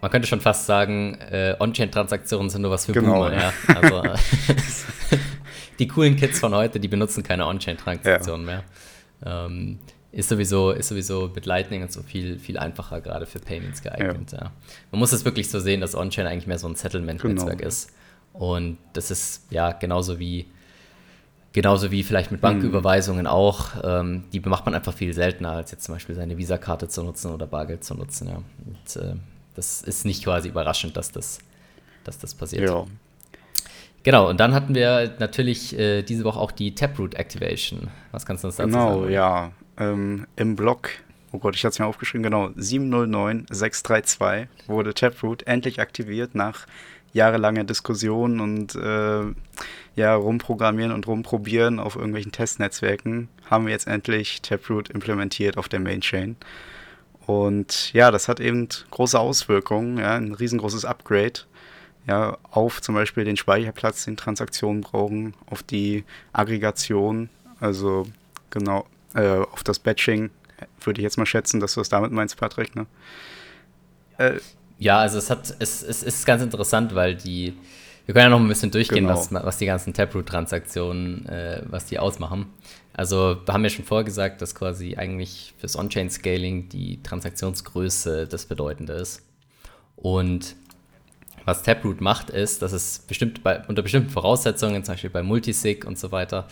Man 0.00 0.10
könnte 0.10 0.28
schon 0.28 0.40
fast 0.40 0.66
sagen, 0.66 1.14
äh, 1.20 1.56
On-Chain-Transaktionen 1.58 2.50
sind 2.50 2.62
nur 2.62 2.70
was 2.70 2.86
für 2.86 2.92
genau. 2.92 3.24
Boomer. 3.24 3.34
Ja. 3.34 3.52
Also, 3.74 4.02
die 5.78 5.88
coolen 5.88 6.16
Kids 6.16 6.38
von 6.38 6.54
heute, 6.54 6.78
die 6.78 6.88
benutzen 6.88 7.22
keine 7.22 7.46
On-Chain-Transaktionen 7.46 8.46
ja. 8.46 8.52
mehr. 8.52 8.64
Ähm, 9.24 9.78
ist 10.12 10.28
sowieso, 10.28 10.70
ist 10.70 10.88
sowieso 10.88 11.30
mit 11.34 11.46
Lightning 11.46 11.82
und 11.82 11.92
so 11.92 12.02
viel, 12.02 12.38
viel 12.38 12.58
einfacher 12.58 13.00
gerade 13.00 13.26
für 13.26 13.38
Payments 13.38 13.82
geeignet. 13.82 14.32
Ja. 14.32 14.38
Ja. 14.38 14.52
Man 14.90 14.98
muss 14.98 15.12
es 15.12 15.24
wirklich 15.24 15.50
so 15.50 15.60
sehen, 15.60 15.80
dass 15.80 15.94
On-Chain 15.94 16.26
eigentlich 16.26 16.46
mehr 16.46 16.58
so 16.58 16.68
ein 16.68 16.74
Settlement-Netzwerk 16.74 17.58
genau. 17.58 17.68
ist. 17.68 17.92
Und 18.38 18.78
das 18.92 19.10
ist 19.10 19.46
ja 19.50 19.72
genauso 19.72 20.18
wie 20.18 20.46
genauso 21.56 21.90
wie 21.90 22.02
vielleicht 22.02 22.30
mit 22.30 22.42
Banküberweisungen 22.42 23.26
auch. 23.26 23.70
Ähm, 23.82 24.24
die 24.30 24.40
macht 24.40 24.66
man 24.66 24.74
einfach 24.74 24.92
viel 24.92 25.14
seltener, 25.14 25.52
als 25.52 25.70
jetzt 25.70 25.84
zum 25.84 25.94
Beispiel 25.94 26.14
seine 26.14 26.36
Visa-Karte 26.36 26.86
zu 26.86 27.02
nutzen 27.02 27.32
oder 27.32 27.46
Bargeld 27.46 27.82
zu 27.82 27.94
nutzen. 27.94 28.28
Ja. 28.28 28.36
Und, 28.36 28.96
äh, 29.02 29.14
das 29.54 29.80
ist 29.80 30.04
nicht 30.04 30.22
quasi 30.22 30.50
überraschend, 30.50 30.98
dass 30.98 31.12
das, 31.12 31.38
dass 32.04 32.18
das 32.18 32.34
passiert. 32.34 32.68
Ja. 32.68 32.84
Genau, 34.02 34.28
und 34.28 34.38
dann 34.38 34.52
hatten 34.52 34.74
wir 34.74 35.14
natürlich 35.18 35.76
äh, 35.78 36.02
diese 36.02 36.24
Woche 36.24 36.38
auch 36.38 36.52
die 36.52 36.74
Taproot 36.74 37.14
Activation. 37.14 37.88
Was 38.12 38.26
kannst 38.26 38.44
du 38.44 38.48
uns 38.48 38.56
dazu 38.56 38.68
genau, 38.68 38.88
sagen? 38.88 39.00
Genau, 39.06 39.12
ja. 39.12 39.52
Ähm, 39.78 40.26
Im 40.36 40.56
Blog, 40.56 40.90
oh 41.32 41.38
Gott, 41.38 41.56
ich 41.56 41.64
hatte 41.64 41.72
es 41.72 41.78
mir 41.78 41.86
aufgeschrieben, 41.86 42.22
genau, 42.22 42.50
709632 42.54 44.48
wurde 44.66 44.92
Taproot 44.92 45.42
endlich 45.44 45.80
aktiviert 45.80 46.34
nach 46.34 46.66
jahrelanger 47.16 47.64
Diskussion 47.64 48.40
und 48.40 48.74
äh, 48.74 49.24
ja, 49.96 50.14
rumprogrammieren 50.14 50.92
und 50.92 51.06
rumprobieren 51.06 51.80
auf 51.80 51.96
irgendwelchen 51.96 52.32
Testnetzwerken, 52.32 53.28
haben 53.50 53.66
wir 53.66 53.72
jetzt 53.72 53.86
endlich 53.86 54.42
Taproot 54.42 54.90
implementiert 54.90 55.56
auf 55.56 55.68
der 55.68 55.80
Mainchain. 55.80 56.36
Und 57.26 57.92
ja, 57.92 58.10
das 58.10 58.28
hat 58.28 58.38
eben 58.38 58.68
große 58.90 59.18
Auswirkungen, 59.18 59.98
ja, 59.98 60.14
ein 60.14 60.34
riesengroßes 60.34 60.84
Upgrade 60.84 61.40
ja, 62.06 62.38
auf 62.50 62.80
zum 62.80 62.94
Beispiel 62.94 63.24
den 63.24 63.36
Speicherplatz, 63.36 64.04
den 64.04 64.16
Transaktionen 64.16 64.82
brauchen, 64.82 65.34
auf 65.46 65.62
die 65.62 66.04
Aggregation, 66.32 67.28
also 67.58 68.06
genau, 68.50 68.86
äh, 69.14 69.38
auf 69.38 69.64
das 69.64 69.78
Batching, 69.78 70.30
würde 70.82 71.00
ich 71.00 71.04
jetzt 71.04 71.18
mal 71.18 71.26
schätzen, 71.26 71.60
dass 71.60 71.74
du 71.74 71.80
das 71.80 71.88
damit 71.88 72.12
meinst, 72.12 72.36
Patrick, 72.36 72.76
ne? 72.76 72.86
Äh, 74.18 74.38
ja, 74.78 74.98
also 74.98 75.18
es 75.18 75.30
hat, 75.30 75.54
es, 75.58 75.82
es 75.82 76.02
ist 76.02 76.26
ganz 76.26 76.42
interessant, 76.42 76.94
weil 76.94 77.14
die, 77.14 77.54
wir 78.04 78.14
können 78.14 78.24
ja 78.24 78.28
noch 78.30 78.40
ein 78.40 78.48
bisschen 78.48 78.70
durchgehen, 78.70 79.06
genau. 79.06 79.16
was, 79.16 79.32
was 79.32 79.58
die 79.58 79.66
ganzen 79.66 79.94
Taproot-Transaktionen, 79.94 81.26
äh, 81.26 81.62
was 81.66 81.86
die 81.86 81.98
ausmachen. 81.98 82.46
Also 82.92 83.36
wir 83.44 83.52
haben 83.52 83.64
ja 83.64 83.70
schon 83.70 83.84
vorher 83.84 84.04
gesagt, 84.04 84.40
dass 84.40 84.54
quasi 84.54 84.96
eigentlich 84.96 85.54
fürs 85.58 85.76
On-Chain-Scaling 85.76 86.68
die 86.68 87.02
Transaktionsgröße 87.02 88.26
das 88.26 88.46
Bedeutende 88.46 88.94
ist. 88.94 89.22
Und 89.96 90.56
was 91.44 91.62
Taproot 91.62 92.00
macht, 92.00 92.30
ist, 92.30 92.62
dass 92.62 92.72
es 92.72 92.98
bestimmt 93.00 93.42
bei, 93.42 93.62
unter 93.66 93.82
bestimmten 93.82 94.10
Voraussetzungen, 94.10 94.82
zum 94.84 94.94
Beispiel 94.94 95.10
bei 95.10 95.22
Multisig 95.22 95.84
und 95.84 95.98
so 95.98 96.10
weiter, 96.10 96.48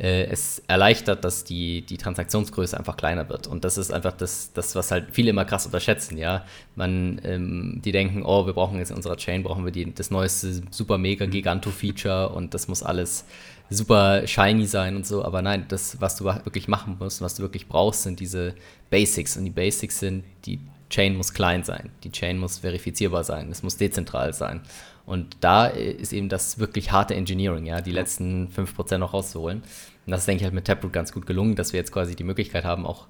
äh, 0.00 0.24
es 0.24 0.62
erleichtert, 0.66 1.24
dass 1.24 1.44
die, 1.44 1.82
die 1.82 1.98
Transaktionsgröße 1.98 2.76
einfach 2.76 2.96
kleiner 2.96 3.28
wird. 3.28 3.46
Und 3.46 3.64
das 3.64 3.76
ist 3.76 3.92
einfach 3.92 4.12
das, 4.12 4.52
das 4.54 4.74
was 4.74 4.90
halt 4.90 5.08
viele 5.12 5.30
immer 5.30 5.44
krass 5.44 5.66
unterschätzen, 5.66 6.16
ja. 6.16 6.44
Man, 6.74 7.20
ähm, 7.24 7.82
die 7.84 7.92
denken, 7.92 8.22
oh, 8.24 8.46
wir 8.46 8.54
brauchen 8.54 8.78
jetzt 8.78 8.90
in 8.90 8.96
unserer 8.96 9.16
Chain, 9.16 9.42
brauchen 9.42 9.64
wir 9.64 9.72
die, 9.72 9.92
das 9.94 10.10
neueste 10.10 10.62
super 10.70 10.96
mega 10.96 11.26
Giganto-Feature 11.26 12.30
und 12.30 12.54
das 12.54 12.66
muss 12.66 12.82
alles 12.82 13.26
super 13.68 14.26
shiny 14.26 14.66
sein 14.66 14.96
und 14.96 15.06
so, 15.06 15.24
aber 15.24 15.42
nein, 15.42 15.66
das, 15.68 16.00
was 16.00 16.16
du 16.16 16.24
wirklich 16.24 16.66
machen 16.66 16.96
musst, 16.98 17.20
was 17.20 17.34
du 17.34 17.42
wirklich 17.42 17.68
brauchst, 17.68 18.02
sind 18.02 18.20
diese 18.20 18.54
Basics. 18.88 19.36
Und 19.36 19.44
die 19.44 19.50
Basics 19.50 20.00
sind, 20.00 20.24
die 20.46 20.60
Chain 20.88 21.16
muss 21.16 21.34
klein 21.34 21.62
sein, 21.62 21.90
die 22.02 22.10
Chain 22.10 22.38
muss 22.38 22.58
verifizierbar 22.58 23.22
sein, 23.22 23.50
es 23.50 23.62
muss 23.62 23.76
dezentral 23.76 24.32
sein. 24.32 24.62
Und 25.06 25.36
da 25.40 25.66
ist 25.66 26.12
eben 26.12 26.28
das 26.28 26.58
wirklich 26.58 26.92
harte 26.92 27.14
Engineering, 27.14 27.66
ja, 27.66 27.80
die 27.80 27.92
letzten 27.92 28.48
5% 28.48 28.98
noch 28.98 29.12
rauszuholen. 29.12 29.62
Und 30.06 30.12
das 30.12 30.20
ist, 30.20 30.26
denke 30.26 30.40
ich, 30.40 30.44
halt 30.44 30.54
mit 30.54 30.64
Taproot 30.66 30.92
ganz 30.92 31.12
gut 31.12 31.26
gelungen, 31.26 31.56
dass 31.56 31.72
wir 31.72 31.78
jetzt 31.78 31.92
quasi 31.92 32.16
die 32.16 32.24
Möglichkeit 32.24 32.64
haben, 32.64 32.86
auch 32.86 33.06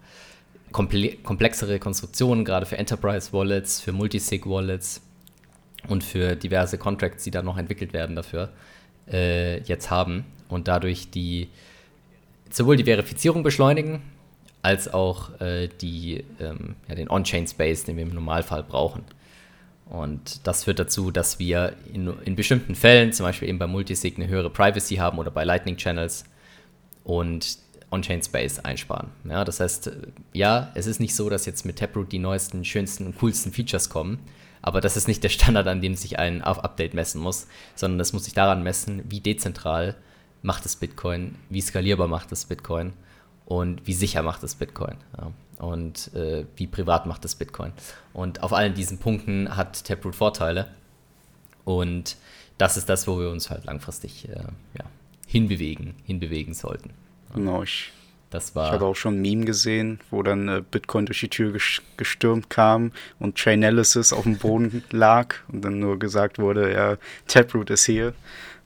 komple 0.73 1.17
komplexere 1.23 1.79
Konstruktionen, 1.79 2.45
gerade 2.45 2.67
für 2.67 2.79
Enterprise-Wallets, 2.79 3.81
für 3.81 3.93
Multisig-Wallets 3.93 5.03
und 5.89 6.05
für 6.05 6.37
diverse 6.37 6.79
Contracts, 6.79 7.25
die 7.25 7.31
da 7.31 7.43
noch 7.43 7.59
entwickelt 7.59 7.93
werden 7.93 8.17
dafür, 8.17 8.51
äh, 9.11 9.61
jetzt 9.63 9.91
haben 9.91 10.25
und 10.49 10.69
dadurch 10.69 11.11
die 11.11 11.49
sowohl 12.51 12.77
die 12.77 12.85
Verifizierung 12.85 13.43
beschleunigen, 13.43 14.03
als 14.63 14.93
auch 14.93 15.41
äh, 15.41 15.69
die, 15.81 16.25
ähm, 16.41 16.75
ja, 16.89 16.95
den 16.95 17.11
On-Chain-Space, 17.11 17.85
den 17.85 17.97
wir 17.97 18.03
im 18.03 18.15
Normalfall 18.15 18.63
brauchen. 18.63 19.05
Und 19.87 20.47
das 20.47 20.65
führt 20.65 20.79
dazu, 20.79 21.11
dass 21.11 21.39
wir 21.39 21.75
in, 21.93 22.13
in 22.25 22.37
bestimmten 22.37 22.75
Fällen, 22.75 23.13
zum 23.13 23.25
Beispiel 23.25 23.49
eben 23.49 23.59
bei 23.59 23.67
Multisig, 23.67 24.17
eine 24.17 24.29
höhere 24.29 24.51
Privacy 24.51 24.97
haben 24.97 25.19
oder 25.19 25.31
bei 25.31 25.45
Lightning 25.45 25.77
Channels 25.77 26.25
und 27.11 27.59
On-Chain-Space 27.91 28.61
einsparen. 28.61 29.11
Ja, 29.29 29.45
das 29.45 29.59
heißt, 29.59 29.91
ja, 30.33 30.71
es 30.75 30.87
ist 30.87 31.01
nicht 31.01 31.17
so, 31.17 31.29
dass 31.29 31.45
jetzt 31.45 31.67
mit 31.67 31.81
Taproot 31.81 32.13
die 32.13 32.21
neuesten, 32.21 32.65
schönsten 32.65 33.05
und 33.05 33.19
coolsten 33.19 33.53
Features 33.53 33.91
kommen, 33.91 34.21
aber 34.63 34.81
das 34.81 34.97
ist 34.97 35.09
nicht 35.09 35.25
der 35.25 35.29
Standard, 35.29 35.67
an 35.67 35.81
dem 35.81 35.97
sich 35.97 36.21
ein 36.21 36.41
Update 36.43 36.95
messen 36.95 37.21
muss, 37.21 37.49
sondern 37.75 37.99
das 37.99 38.13
muss 38.13 38.25
sich 38.25 38.35
daran 38.35 38.63
messen, 38.63 39.03
wie 39.09 39.21
dezentral 39.21 39.97
macht 40.43 40.65
es 40.67 40.77
Bitcoin, 40.77 41.35
wie 41.49 41.61
skalierbar 41.61 42.07
macht 42.07 42.31
es 42.31 42.45
Bitcoin 42.45 42.93
und 43.45 43.85
wie 43.89 43.93
sicher 43.93 44.23
macht 44.23 44.45
es 44.45 44.55
Bitcoin. 44.55 44.95
Ja. 45.19 45.33
Und 45.59 46.15
äh, 46.15 46.47
wie 46.57 46.69
privat 46.69 47.07
macht 47.07 47.25
es 47.25 47.35
Bitcoin. 47.35 47.73
Und 48.13 48.43
auf 48.43 48.53
allen 48.53 48.73
diesen 48.73 48.99
Punkten 48.99 49.57
hat 49.57 49.85
Taproot 49.85 50.15
Vorteile. 50.15 50.69
Und 51.65 52.17
das 52.57 52.79
ist 52.79 52.89
das, 52.89 53.07
wo 53.07 53.19
wir 53.19 53.31
uns 53.31 53.51
halt 53.51 53.67
langfristig 53.67 54.29
äh, 54.29 54.45
ja, 54.79 54.85
hinbewegen, 55.31 55.95
hinbewegen 56.05 56.55
sollten. 56.55 56.91
Genau, 57.33 57.63
ich 57.63 57.93
das 58.31 58.55
war. 58.55 58.67
Ich 58.67 58.73
hatte 58.73 58.85
auch 58.85 58.97
schon 58.97 59.15
ein 59.15 59.23
Meme 59.23 59.45
gesehen, 59.45 60.01
wo 60.11 60.23
dann 60.23 60.49
äh, 60.49 60.63
Bitcoin 60.69 61.07
durch 61.07 61.21
die 61.21 61.29
Tür 61.29 61.57
gestürmt 61.97 62.49
kam 62.49 62.93
und 63.19 63.39
Chainalysis 63.39 64.13
auf 64.13 64.23
dem 64.23 64.39
Boden 64.39 64.85
lag 64.91 65.35
und 65.49 65.65
dann 65.65 65.81
nur 65.81 65.99
gesagt 65.99 66.39
wurde, 66.39 66.73
ja, 66.73 66.97
Taproot 67.27 67.71
ist 67.71 67.87
hier. 67.87 68.15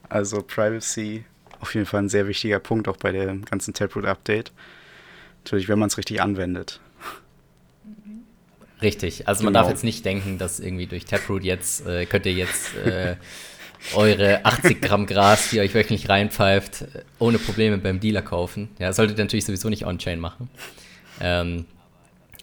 Also 0.08 0.42
Privacy 0.42 1.24
auf 1.60 1.74
jeden 1.74 1.86
Fall 1.86 2.02
ein 2.02 2.08
sehr 2.10 2.28
wichtiger 2.28 2.58
Punkt 2.60 2.88
auch 2.88 2.98
bei 2.98 3.12
dem 3.12 3.44
ganzen 3.46 3.72
Taproot-Update. 3.72 4.52
Natürlich, 5.44 5.68
wenn 5.68 5.78
man 5.78 5.88
es 5.88 5.96
richtig 5.96 6.20
anwendet. 6.20 6.80
Richtig, 8.82 9.28
also 9.28 9.44
man 9.44 9.54
darf 9.54 9.64
genau. 9.64 9.74
jetzt 9.74 9.84
nicht 9.84 10.04
denken, 10.04 10.36
dass 10.36 10.60
irgendwie 10.60 10.86
durch 10.86 11.06
Taproot 11.06 11.42
jetzt, 11.42 11.86
äh, 11.86 12.04
könnt 12.04 12.26
ihr 12.26 12.34
jetzt 12.34 12.76
äh, 12.76 13.16
eure 13.94 14.44
80 14.44 14.80
Gramm 14.80 15.06
Gras, 15.06 15.50
die 15.50 15.60
euch 15.60 15.74
wöchentlich 15.74 16.08
reinpfeift, 16.08 16.86
ohne 17.18 17.38
Probleme 17.38 17.78
beim 17.78 18.00
Dealer 18.00 18.22
kaufen. 18.22 18.68
Ja, 18.78 18.92
solltet 18.92 19.18
ihr 19.18 19.24
natürlich 19.24 19.44
sowieso 19.44 19.68
nicht 19.68 19.84
on-chain 19.86 20.18
machen. 20.18 20.48
Ähm, 21.20 21.66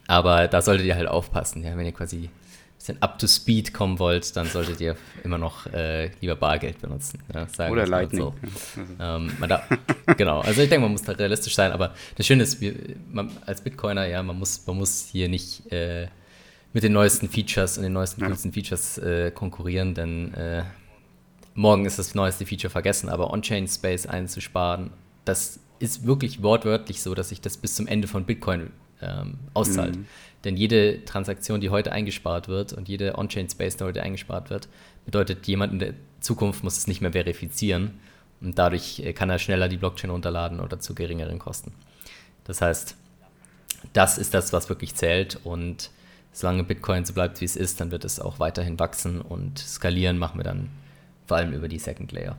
aber 0.07 0.48
da 0.48 0.62
solltet 0.62 0.86
ihr 0.86 0.95
halt 0.95 1.07
aufpassen, 1.07 1.63
ja, 1.63 1.75
wenn 1.77 1.86
ihr 1.86 1.91
quasi 1.93 2.17
ein 2.25 2.29
bisschen 2.77 3.01
up 3.01 3.17
to 3.17 3.27
speed 3.27 3.74
kommen 3.74 3.98
wollt, 4.00 4.36
dann 4.36 4.48
solltet 4.48 4.81
ihr 4.81 4.95
immer 5.24 5.38
noch 5.38 5.67
äh, 5.67 6.12
lieber 6.19 6.36
Bargeld 6.36 6.81
benutzen. 6.81 7.19
Ja, 7.33 7.69
Oder 7.69 7.88
Lightning. 7.88 8.21
So. 8.21 8.36
Ähm, 9.00 9.31
da, 9.48 9.63
genau, 10.17 10.41
also 10.41 10.62
ich 10.62 10.69
denke, 10.69 10.81
man 10.81 10.91
muss 10.91 11.03
da 11.03 11.13
realistisch 11.13 11.55
sein, 11.55 11.71
aber 11.71 11.93
das 12.15 12.25
Schöne 12.25 12.43
ist, 12.43 12.62
wir, 12.62 12.74
man, 13.12 13.31
als 13.45 13.62
Bitcoiner, 13.62 14.05
ja, 14.05 14.21
man 14.21 14.38
muss, 14.38 14.65
man 14.67 14.77
muss 14.77 15.07
hier 15.12 15.29
nicht 15.29 15.71
äh, 15.71 16.07
mit 16.74 16.83
den 16.83 16.93
neuesten 16.93 17.29
Features 17.29 17.77
und 17.77 17.83
den 17.83 17.93
neuesten, 17.93 18.21
ja. 18.21 18.27
coolsten 18.27 18.53
Features 18.53 18.98
äh, 19.00 19.31
konkurrieren, 19.31 19.93
denn 19.93 20.33
äh, 20.33 20.63
morgen 21.53 21.86
ist 21.86 22.00
das 22.00 22.15
neueste 22.15 22.46
Feature 22.46 22.70
vergessen, 22.70 23.10
aber 23.10 23.31
On-Chain-Space 23.31 24.08
einzusparen, 24.08 24.91
das 25.25 25.60
ist 25.79 26.05
wirklich 26.05 26.43
wortwörtlich 26.43 27.01
so, 27.01 27.13
dass 27.13 27.29
sich 27.29 27.41
das 27.41 27.58
bis 27.58 27.75
zum 27.75 27.88
Ende 27.88 28.08
von 28.08 28.25
Bitcoin 28.25 28.72
ähm, 29.01 29.39
auszahlt. 29.53 29.98
Mhm. 29.98 30.05
Denn 30.43 30.58
jede 30.58 31.05
Transaktion, 31.05 31.62
die 31.62 31.70
heute 31.70 31.91
eingespart 31.91 32.48
wird 32.48 32.74
und 32.74 32.88
jede 32.88 33.17
On-Chain-Space, 33.17 33.77
die 33.77 33.84
heute 33.84 34.01
eingespart 34.01 34.50
wird, 34.50 34.70
bedeutet, 35.05 35.48
jemand 35.48 35.74
in 35.74 35.79
der 35.79 35.93
Zukunft 36.20 36.63
muss 36.63 36.77
es 36.77 36.88
nicht 36.88 37.01
mehr 37.01 37.12
verifizieren 37.12 38.00
und 38.41 38.58
dadurch 38.58 39.00
äh, 39.00 39.13
kann 39.13 39.29
er 39.29 39.39
schneller 39.39 39.70
die 39.70 39.77
Blockchain 39.77 40.10
runterladen 40.10 40.60
oder 40.60 40.79
zu 40.79 40.96
geringeren 40.96 41.39
Kosten. 41.39 41.74
Das 42.43 42.62
heißt, 42.62 42.96
das 43.93 44.17
ist 44.17 44.34
das, 44.34 44.53
was 44.53 44.70
wirklich 44.70 44.96
zählt 44.96 45.39
und 45.43 45.89
solange 46.34 46.63
Bitcoin 46.63 47.05
so 47.05 47.13
bleibt, 47.13 47.41
wie 47.41 47.46
es 47.46 47.55
ist, 47.55 47.81
dann 47.81 47.91
wird 47.91 48.05
es 48.05 48.20
auch 48.20 48.39
weiterhin 48.39 48.79
wachsen 48.79 49.22
und 49.22 49.60
skalieren 49.60 50.17
machen 50.17 50.39
wir 50.39 50.43
dann 50.43 50.70
vor 51.25 51.38
allem 51.38 51.54
über 51.54 51.68
die 51.68 51.80
Second 51.80 52.12
Layer. 52.12 52.38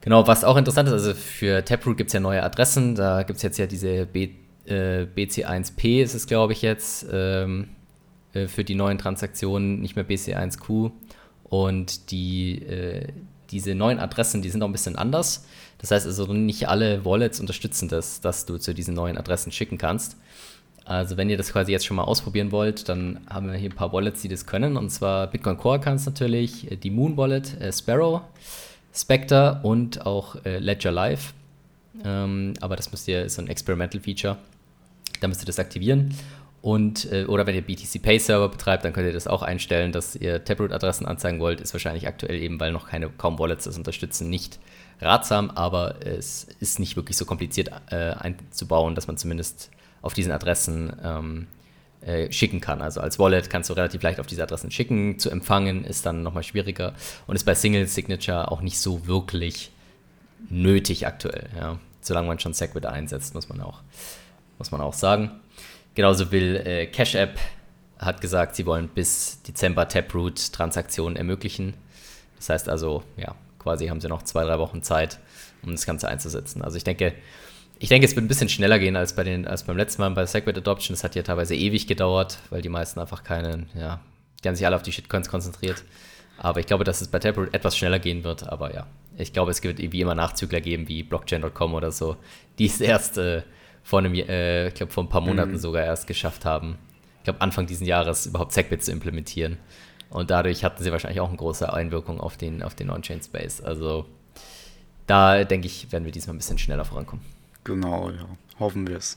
Genau, 0.00 0.26
was 0.26 0.44
auch 0.44 0.56
interessant 0.56 0.88
ist, 0.88 0.92
also 0.92 1.14
für 1.14 1.64
Taproot 1.64 1.96
gibt 1.96 2.08
es 2.08 2.14
ja 2.14 2.20
neue 2.20 2.42
Adressen, 2.42 2.94
da 2.94 3.22
gibt 3.22 3.38
es 3.38 3.42
jetzt 3.42 3.58
ja 3.58 3.66
diese 3.66 4.06
B 4.06 4.30
äh, 4.66 5.06
BC1P 5.16 6.02
ist 6.02 6.14
es, 6.14 6.26
glaube 6.26 6.52
ich, 6.52 6.62
jetzt 6.62 7.06
ähm, 7.12 7.68
äh, 8.32 8.46
für 8.46 8.64
die 8.64 8.74
neuen 8.74 8.98
Transaktionen, 8.98 9.80
nicht 9.80 9.96
mehr 9.96 10.06
BC1Q. 10.06 10.90
Und 11.44 12.10
die, 12.10 12.62
äh, 12.62 13.06
diese 13.50 13.74
neuen 13.74 13.98
Adressen, 13.98 14.42
die 14.42 14.50
sind 14.50 14.62
auch 14.62 14.68
ein 14.68 14.72
bisschen 14.72 14.96
anders. 14.96 15.46
Das 15.78 15.90
heißt 15.90 16.06
also, 16.06 16.32
nicht 16.32 16.68
alle 16.68 17.04
Wallets 17.04 17.38
unterstützen 17.38 17.88
das, 17.88 18.20
dass 18.20 18.46
du 18.46 18.58
zu 18.58 18.74
diesen 18.74 18.94
neuen 18.94 19.16
Adressen 19.16 19.52
schicken 19.52 19.78
kannst. 19.78 20.16
Also 20.86 21.16
wenn 21.16 21.28
ihr 21.28 21.36
das 21.36 21.52
quasi 21.52 21.72
jetzt 21.72 21.84
schon 21.84 21.96
mal 21.96 22.04
ausprobieren 22.04 22.52
wollt, 22.52 22.88
dann 22.88 23.20
haben 23.28 23.50
wir 23.50 23.58
hier 23.58 23.70
ein 23.70 23.74
paar 23.74 23.92
Wallets, 23.92 24.22
die 24.22 24.28
das 24.28 24.46
können. 24.46 24.76
Und 24.76 24.90
zwar 24.90 25.26
Bitcoin 25.26 25.58
Core 25.58 25.80
kann 25.80 25.96
es 25.96 26.06
natürlich, 26.06 26.70
äh, 26.70 26.76
die 26.76 26.90
Moon 26.90 27.16
Wallet, 27.16 27.60
äh, 27.60 27.72
Sparrow, 27.72 28.22
Spectre 28.94 29.60
und 29.64 30.06
auch 30.06 30.36
äh, 30.44 30.58
Ledger 30.60 30.92
Live. 30.92 31.34
Ähm, 32.04 32.54
aber 32.60 32.76
das 32.76 32.92
müsst 32.92 33.08
ihr, 33.08 33.24
ist 33.24 33.34
so 33.34 33.42
ein 33.42 33.48
Experimental 33.48 34.00
Feature. 34.00 34.36
Dann 35.20 35.30
müsst 35.30 35.42
ihr 35.42 35.46
das 35.46 35.58
aktivieren. 35.58 36.14
Und, 36.62 37.10
äh, 37.10 37.24
oder 37.24 37.46
wenn 37.48 37.56
ihr 37.56 37.62
BTC 37.62 38.00
Pay 38.00 38.20
Server 38.20 38.48
betreibt, 38.48 38.84
dann 38.84 38.92
könnt 38.92 39.08
ihr 39.08 39.12
das 39.12 39.26
auch 39.26 39.42
einstellen, 39.42 39.90
dass 39.90 40.14
ihr 40.14 40.44
Taproot-Adressen 40.44 41.04
anzeigen 41.04 41.40
wollt. 41.40 41.60
Ist 41.60 41.74
wahrscheinlich 41.74 42.06
aktuell 42.06 42.40
eben, 42.40 42.60
weil 42.60 42.70
noch 42.70 42.88
keine 42.88 43.08
kaum 43.08 43.40
Wallets 43.40 43.64
das 43.64 43.76
unterstützen, 43.76 44.30
nicht 44.30 44.60
ratsam, 45.00 45.50
aber 45.50 46.06
es 46.06 46.46
ist 46.60 46.78
nicht 46.78 46.96
wirklich 46.96 47.16
so 47.16 47.24
kompliziert 47.24 47.70
äh, 47.90 48.12
einzubauen, 48.12 48.94
dass 48.94 49.08
man 49.08 49.16
zumindest 49.16 49.70
auf 50.06 50.14
diesen 50.14 50.32
Adressen 50.32 50.92
ähm, 51.04 51.46
äh, 52.00 52.32
schicken 52.32 52.60
kann. 52.60 52.80
Also 52.80 53.00
als 53.00 53.18
Wallet 53.18 53.50
kannst 53.50 53.68
du 53.68 53.74
relativ 53.74 54.02
leicht 54.02 54.20
auf 54.20 54.26
diese 54.26 54.42
Adressen 54.42 54.70
schicken. 54.70 55.18
Zu 55.18 55.30
empfangen 55.30 55.84
ist 55.84 56.06
dann 56.06 56.22
nochmal 56.22 56.42
schwieriger 56.42 56.94
und 57.26 57.36
ist 57.36 57.44
bei 57.44 57.54
Single 57.54 57.86
Signature 57.86 58.50
auch 58.50 58.62
nicht 58.62 58.78
so 58.78 59.06
wirklich 59.06 59.70
nötig 60.48 61.06
aktuell. 61.06 61.48
Ja. 61.56 61.78
Solange 62.00 62.28
man 62.28 62.38
schon 62.38 62.54
Segwit 62.54 62.86
einsetzt, 62.86 63.34
muss 63.34 63.48
man 63.48 63.60
auch 63.60 63.80
muss 64.58 64.70
man 64.70 64.80
auch 64.80 64.94
sagen. 64.94 65.30
Genauso 65.94 66.30
will 66.30 66.56
äh, 66.56 66.86
Cash 66.86 67.14
App 67.14 67.38
hat 67.98 68.20
gesagt, 68.20 68.56
sie 68.56 68.66
wollen 68.66 68.88
bis 68.88 69.42
Dezember 69.42 69.88
Taproot-Transaktionen 69.88 71.16
ermöglichen. 71.16 71.74
Das 72.36 72.50
heißt 72.50 72.68
also, 72.68 73.02
ja, 73.16 73.34
quasi 73.58 73.88
haben 73.88 74.00
sie 74.00 74.08
noch 74.08 74.22
zwei, 74.22 74.44
drei 74.44 74.58
Wochen 74.58 74.82
Zeit, 74.82 75.18
um 75.62 75.72
das 75.72 75.86
Ganze 75.86 76.08
einzusetzen. 76.08 76.62
Also 76.62 76.76
ich 76.76 76.84
denke, 76.84 77.14
ich 77.78 77.88
denke, 77.88 78.06
es 78.06 78.16
wird 78.16 78.24
ein 78.24 78.28
bisschen 78.28 78.48
schneller 78.48 78.78
gehen 78.78 78.96
als, 78.96 79.14
bei 79.14 79.24
den, 79.24 79.46
als 79.46 79.64
beim 79.64 79.76
letzten 79.76 80.02
Mal 80.02 80.10
bei 80.10 80.24
Segwit 80.24 80.56
Adoption. 80.56 80.94
Das 80.94 81.04
hat 81.04 81.14
ja 81.14 81.22
teilweise 81.22 81.54
ewig 81.54 81.86
gedauert, 81.86 82.38
weil 82.50 82.62
die 82.62 82.68
meisten 82.68 83.00
einfach 83.00 83.22
keinen, 83.22 83.68
ja, 83.74 84.00
die 84.42 84.48
haben 84.48 84.56
sich 84.56 84.66
alle 84.66 84.76
auf 84.76 84.82
die 84.82 84.92
Shitcoins 84.92 85.28
konzentriert. 85.28 85.82
Aber 86.38 86.60
ich 86.60 86.66
glaube, 86.66 86.84
dass 86.84 87.00
es 87.00 87.08
bei 87.08 87.18
Taproot 87.18 87.52
etwas 87.54 87.76
schneller 87.76 87.98
gehen 87.98 88.24
wird. 88.24 88.48
Aber 88.48 88.74
ja, 88.74 88.86
ich 89.16 89.32
glaube, 89.32 89.50
es 89.50 89.62
wird 89.62 89.78
wie 89.78 90.00
immer 90.00 90.14
Nachzügler 90.14 90.60
geben, 90.60 90.88
wie 90.88 91.02
Blockchain.com 91.02 91.74
oder 91.74 91.92
so, 91.92 92.16
die 92.58 92.66
es 92.66 92.80
erst 92.80 93.18
äh, 93.18 93.42
vor 93.82 94.00
einem, 94.00 94.14
äh, 94.14 94.68
ich 94.68 94.74
glaube 94.74 94.92
vor 94.92 95.04
ein 95.04 95.08
paar 95.08 95.20
Monaten 95.20 95.52
mhm. 95.52 95.58
sogar 95.58 95.84
erst 95.84 96.06
geschafft 96.06 96.44
haben. 96.44 96.78
Ich 97.18 97.24
glaube 97.24 97.40
Anfang 97.40 97.66
dieses 97.66 97.86
Jahres 97.86 98.26
überhaupt 98.26 98.52
Segwit 98.52 98.84
zu 98.84 98.92
implementieren. 98.92 99.58
Und 100.08 100.30
dadurch 100.30 100.64
hatten 100.64 100.82
sie 100.82 100.92
wahrscheinlich 100.92 101.20
auch 101.20 101.28
eine 101.28 101.36
große 101.36 101.72
Einwirkung 101.72 102.20
auf 102.20 102.36
den, 102.36 102.62
auf 102.62 102.74
den 102.74 102.90
On-Chain-Space. 102.90 103.60
Also 103.60 104.06
da 105.06 105.44
denke 105.44 105.66
ich, 105.66 105.90
werden 105.92 106.04
wir 106.04 106.12
diesmal 106.12 106.34
ein 106.34 106.38
bisschen 106.38 106.58
schneller 106.58 106.84
vorankommen. 106.84 107.35
Genau, 107.66 108.10
ja. 108.10 108.28
Hoffen 108.60 108.86
wir 108.86 108.96
es. 108.96 109.16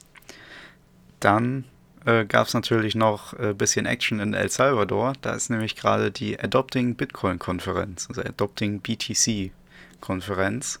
Dann 1.20 1.64
äh, 2.04 2.24
gab 2.24 2.48
es 2.48 2.54
natürlich 2.54 2.96
noch 2.96 3.32
ein 3.34 3.50
äh, 3.50 3.54
bisschen 3.54 3.86
Action 3.86 4.18
in 4.18 4.34
El 4.34 4.50
Salvador. 4.50 5.12
Da 5.22 5.34
ist 5.34 5.50
nämlich 5.50 5.76
gerade 5.76 6.10
die 6.10 6.38
Adopting 6.38 6.96
Bitcoin-Konferenz, 6.96 8.08
also 8.08 8.22
Adopting 8.22 8.80
BTC-Konferenz. 8.80 10.80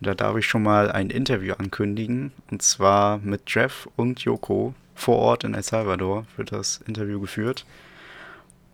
Da 0.00 0.14
darf 0.14 0.38
ich 0.38 0.46
schon 0.46 0.62
mal 0.62 0.90
ein 0.90 1.10
Interview 1.10 1.52
ankündigen. 1.52 2.32
Und 2.50 2.62
zwar 2.62 3.18
mit 3.18 3.42
Jeff 3.46 3.88
und 3.96 4.20
Joko 4.20 4.74
vor 4.94 5.18
Ort 5.18 5.44
in 5.44 5.52
El 5.52 5.62
Salvador 5.62 6.24
wird 6.36 6.50
das 6.50 6.80
Interview 6.86 7.20
geführt. 7.20 7.66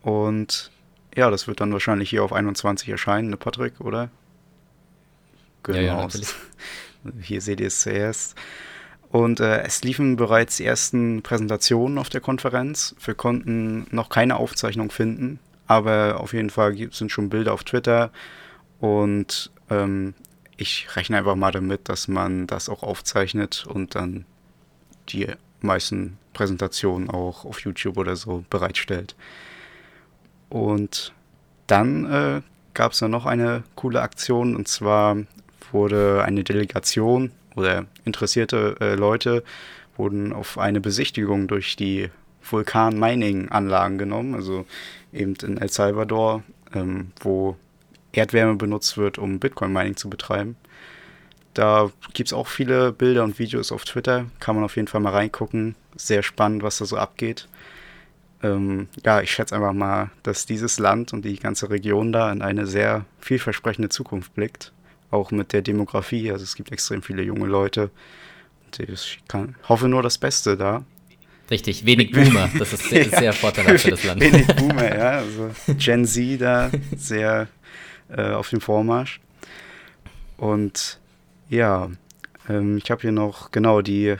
Und 0.02 0.70
ja, 1.16 1.28
das 1.28 1.48
wird 1.48 1.60
dann 1.60 1.72
wahrscheinlich 1.72 2.10
hier 2.10 2.22
auf 2.22 2.32
21 2.32 2.88
erscheinen, 2.88 3.30
ne 3.30 3.36
Patrick, 3.36 3.80
oder? 3.80 4.10
Genau. 5.64 5.78
Ja, 5.78 6.02
ja, 6.02 6.08
hier 7.20 7.40
seht 7.40 7.60
ihr 7.60 7.68
es 7.68 7.80
zuerst. 7.80 8.34
Und 9.10 9.40
äh, 9.40 9.62
es 9.62 9.82
liefen 9.82 10.16
bereits 10.16 10.58
die 10.58 10.66
ersten 10.66 11.22
Präsentationen 11.22 11.98
auf 11.98 12.10
der 12.10 12.20
Konferenz. 12.20 12.94
Wir 13.02 13.14
konnten 13.14 13.86
noch 13.90 14.10
keine 14.10 14.36
Aufzeichnung 14.36 14.90
finden, 14.90 15.38
aber 15.66 16.20
auf 16.20 16.34
jeden 16.34 16.50
Fall 16.50 16.76
sind 16.90 17.10
schon 17.10 17.30
Bilder 17.30 17.54
auf 17.54 17.64
Twitter. 17.64 18.10
Und 18.80 19.50
ähm, 19.70 20.14
ich 20.56 20.94
rechne 20.96 21.16
einfach 21.18 21.36
mal 21.36 21.52
damit, 21.52 21.88
dass 21.88 22.08
man 22.08 22.46
das 22.46 22.68
auch 22.68 22.82
aufzeichnet 22.82 23.64
und 23.66 23.94
dann 23.94 24.26
die 25.08 25.26
meisten 25.60 26.18
Präsentationen 26.34 27.08
auch 27.08 27.44
auf 27.44 27.60
YouTube 27.60 27.96
oder 27.96 28.14
so 28.14 28.44
bereitstellt. 28.50 29.16
Und 30.50 31.12
dann 31.66 32.10
äh, 32.10 32.42
gab 32.74 32.92
es 32.92 32.98
dann 32.98 33.10
noch 33.10 33.26
eine 33.26 33.62
coole 33.74 34.02
Aktion 34.02 34.54
und 34.54 34.68
zwar 34.68 35.16
wurde 35.72 36.24
eine 36.24 36.44
Delegation 36.44 37.32
oder 37.56 37.86
interessierte 38.04 38.76
äh, 38.80 38.94
Leute 38.94 39.42
wurden 39.96 40.32
auf 40.32 40.58
eine 40.58 40.80
Besichtigung 40.80 41.48
durch 41.48 41.76
die 41.76 42.10
Vulkan-Mining-Anlagen 42.42 43.98
genommen, 43.98 44.34
also 44.34 44.64
eben 45.12 45.34
in 45.42 45.58
El 45.58 45.70
Salvador, 45.70 46.42
ähm, 46.74 47.12
wo 47.20 47.56
Erdwärme 48.12 48.54
benutzt 48.54 48.96
wird, 48.96 49.18
um 49.18 49.38
Bitcoin-Mining 49.38 49.96
zu 49.96 50.08
betreiben. 50.08 50.56
Da 51.54 51.90
gibt 52.14 52.28
es 52.28 52.32
auch 52.32 52.46
viele 52.46 52.92
Bilder 52.92 53.24
und 53.24 53.38
Videos 53.38 53.72
auf 53.72 53.84
Twitter. 53.84 54.26
Kann 54.38 54.54
man 54.54 54.64
auf 54.64 54.76
jeden 54.76 54.86
Fall 54.86 55.00
mal 55.00 55.12
reingucken. 55.12 55.74
Sehr 55.96 56.22
spannend, 56.22 56.62
was 56.62 56.78
da 56.78 56.84
so 56.84 56.96
abgeht. 56.96 57.48
Ähm, 58.42 58.88
ja, 59.04 59.20
ich 59.20 59.32
schätze 59.32 59.56
einfach 59.56 59.72
mal, 59.72 60.10
dass 60.22 60.46
dieses 60.46 60.78
Land 60.78 61.12
und 61.12 61.24
die 61.24 61.38
ganze 61.38 61.70
Region 61.70 62.12
da 62.12 62.30
in 62.30 62.42
eine 62.42 62.66
sehr 62.66 63.04
vielversprechende 63.18 63.88
Zukunft 63.88 64.34
blickt. 64.34 64.72
Auch 65.10 65.30
mit 65.30 65.52
der 65.52 65.62
Demografie. 65.62 66.30
Also 66.30 66.44
es 66.44 66.54
gibt 66.54 66.72
extrem 66.72 67.02
viele 67.02 67.22
junge 67.22 67.46
Leute. 67.46 67.90
Ich 68.78 69.20
kann, 69.28 69.54
hoffe 69.68 69.88
nur 69.88 70.02
das 70.02 70.18
Beste 70.18 70.56
da. 70.56 70.84
Richtig, 71.50 71.86
wenig 71.86 72.12
Boomer. 72.12 72.50
Das 72.58 72.74
ist 72.74 72.90
sehr, 72.90 73.06
ja, 73.10 73.18
sehr 73.18 73.32
vorteilhaft 73.32 73.80
für 73.80 73.90
das 73.92 74.04
Land. 74.04 74.20
Wenig 74.20 74.46
Boomer, 74.48 74.94
ja. 74.94 75.10
Also 75.18 75.50
Gen 75.78 76.04
Z 76.04 76.40
da 76.40 76.70
sehr 76.96 77.48
äh, 78.10 78.32
auf 78.32 78.50
dem 78.50 78.60
Vormarsch. 78.60 79.20
Und 80.36 80.98
ja, 81.48 81.90
ähm, 82.48 82.76
ich 82.76 82.90
habe 82.90 83.00
hier 83.00 83.12
noch 83.12 83.50
genau 83.50 83.80
die 83.80 84.08
äh, 84.08 84.16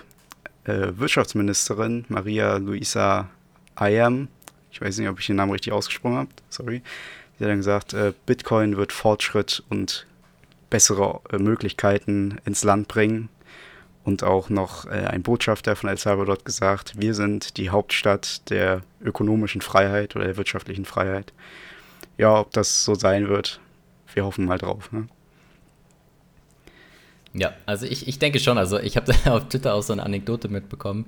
Wirtschaftsministerin 0.65 2.07
Maria 2.09 2.57
Luisa 2.57 3.29
Ayam. 3.75 4.29
Ich 4.71 4.81
weiß 4.81 4.99
nicht, 4.99 5.09
ob 5.09 5.21
ich 5.21 5.27
den 5.27 5.37
Namen 5.37 5.53
richtig 5.53 5.73
ausgesprochen 5.73 6.17
habe. 6.17 6.31
Sorry. 6.49 6.83
Die 7.39 7.45
hat 7.45 7.51
dann 7.51 7.59
gesagt, 7.59 7.95
äh, 7.95 8.13
Bitcoin 8.27 8.77
wird 8.77 8.93
Fortschritt 8.93 9.63
und 9.69 10.07
bessere 10.71 11.21
äh, 11.31 11.39
Möglichkeiten 11.39 12.39
ins 12.45 12.65
Land 12.65 12.89
bringen. 12.89 13.29
Und 14.05 14.23
auch 14.23 14.49
noch 14.49 14.87
äh, 14.87 15.07
ein 15.07 15.23
Botschafter 15.23 15.77
von 15.77 15.91
El 15.91 15.99
Salvador 15.99 16.37
hat 16.37 16.45
gesagt, 16.45 16.95
wir 16.99 17.15
sind 17.15 17.57
die 17.59 17.71
Hauptstadt 17.71 18.49
der 18.51 18.83
ökonomischen 19.03 19.61
Freiheit 19.61 20.17
oder 20.17 20.25
der 20.25 20.37
wirtschaftlichen 20.37 20.85
Freiheit. 20.85 21.33
Ja, 22.17 22.41
ob 22.41 22.53
das 22.53 22.85
so 22.85 22.95
sein 22.95 23.29
wird, 23.29 23.61
wir 24.15 24.25
hoffen 24.25 24.47
mal 24.47 24.59
drauf. 24.59 24.91
Ne? 24.93 25.09
Ja, 27.35 27.53
also 27.67 27.87
ich, 27.87 28.09
ich 28.09 28.19
denke 28.19 28.41
schon. 28.41 28.59
Also 28.59 28.79
ich 28.79 28.97
habe 28.97 29.15
auf 29.27 29.49
Twitter 29.49 29.75
auch 29.75 29.83
so 29.83 29.93
eine 29.93 30.03
Anekdote 30.03 30.49
mitbekommen, 30.49 31.07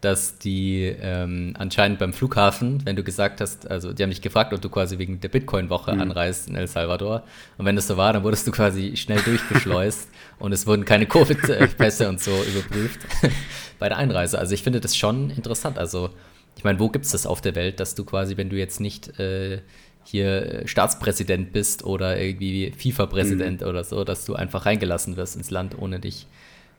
dass 0.00 0.38
die 0.38 0.94
ähm, 1.00 1.54
anscheinend 1.58 1.98
beim 1.98 2.12
Flughafen, 2.12 2.84
wenn 2.84 2.96
du 2.96 3.02
gesagt 3.02 3.40
hast, 3.40 3.70
also 3.70 3.92
die 3.92 4.02
haben 4.02 4.10
dich 4.10 4.22
gefragt, 4.22 4.52
ob 4.52 4.60
du 4.60 4.70
quasi 4.70 4.98
wegen 4.98 5.20
der 5.20 5.28
Bitcoin-Woche 5.28 5.94
mhm. 5.94 6.00
anreist 6.00 6.48
in 6.48 6.56
El 6.56 6.68
Salvador. 6.68 7.22
Und 7.58 7.66
wenn 7.66 7.76
das 7.76 7.86
so 7.86 7.96
war, 7.96 8.12
dann 8.12 8.22
wurdest 8.22 8.46
du 8.46 8.50
quasi 8.50 8.96
schnell 8.96 9.20
durchgeschleust 9.20 10.08
und 10.38 10.52
es 10.52 10.66
wurden 10.66 10.84
keine 10.84 11.06
Covid-Pässe 11.06 12.08
und 12.08 12.20
so 12.20 12.30
überprüft 12.30 13.00
bei 13.78 13.88
der 13.88 13.98
Einreise. 13.98 14.38
Also 14.38 14.54
ich 14.54 14.62
finde 14.62 14.80
das 14.80 14.96
schon 14.96 15.30
interessant. 15.30 15.78
Also 15.78 16.10
ich 16.56 16.64
meine, 16.64 16.78
wo 16.80 16.88
gibt 16.88 17.04
es 17.04 17.12
das 17.12 17.26
auf 17.26 17.40
der 17.40 17.54
Welt, 17.54 17.80
dass 17.80 17.94
du 17.94 18.04
quasi, 18.04 18.36
wenn 18.36 18.48
du 18.48 18.56
jetzt 18.56 18.80
nicht 18.80 19.18
äh, 19.18 19.60
hier 20.04 20.62
Staatspräsident 20.64 21.52
bist 21.52 21.84
oder 21.84 22.18
irgendwie 22.18 22.72
FIFA-Präsident 22.72 23.60
mhm. 23.60 23.66
oder 23.66 23.84
so, 23.84 24.04
dass 24.04 24.24
du 24.24 24.34
einfach 24.34 24.66
reingelassen 24.66 25.16
wirst 25.16 25.36
ins 25.36 25.50
Land, 25.50 25.76
ohne 25.78 26.00
dich 26.00 26.26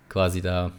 quasi 0.09 0.41
da 0.41 0.71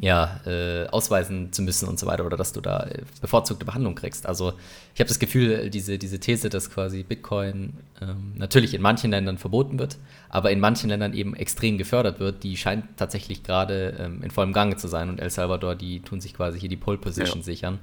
ja, 0.00 0.40
äh, 0.46 0.86
ausweisen 0.88 1.52
zu 1.52 1.62
müssen 1.62 1.88
und 1.88 1.98
so 1.98 2.06
weiter 2.06 2.24
oder 2.24 2.36
dass 2.36 2.52
du 2.52 2.60
da 2.60 2.84
äh, 2.84 3.02
bevorzugte 3.20 3.64
Behandlung 3.64 3.94
kriegst. 3.94 4.26
Also 4.26 4.52
ich 4.94 5.00
habe 5.00 5.08
das 5.08 5.18
Gefühl, 5.18 5.70
diese, 5.70 5.98
diese 5.98 6.20
These, 6.20 6.50
dass 6.50 6.70
quasi 6.70 7.02
Bitcoin 7.02 7.74
ähm, 8.00 8.34
natürlich 8.36 8.74
in 8.74 8.82
manchen 8.82 9.10
Ländern 9.10 9.38
verboten 9.38 9.78
wird, 9.78 9.96
aber 10.28 10.50
in 10.50 10.60
manchen 10.60 10.90
Ländern 10.90 11.14
eben 11.14 11.34
extrem 11.34 11.78
gefördert 11.78 12.20
wird, 12.20 12.44
die 12.44 12.56
scheint 12.56 12.84
tatsächlich 12.96 13.42
gerade 13.42 13.96
ähm, 13.98 14.22
in 14.22 14.30
vollem 14.30 14.52
Gange 14.52 14.76
zu 14.76 14.88
sein 14.88 15.08
und 15.08 15.20
El 15.20 15.30
Salvador, 15.30 15.74
die 15.74 16.00
tun 16.00 16.20
sich 16.20 16.34
quasi 16.34 16.60
hier 16.60 16.68
die 16.68 16.76
Pole 16.76 16.98
Position 16.98 17.38
ja. 17.38 17.44
sichern, 17.44 17.78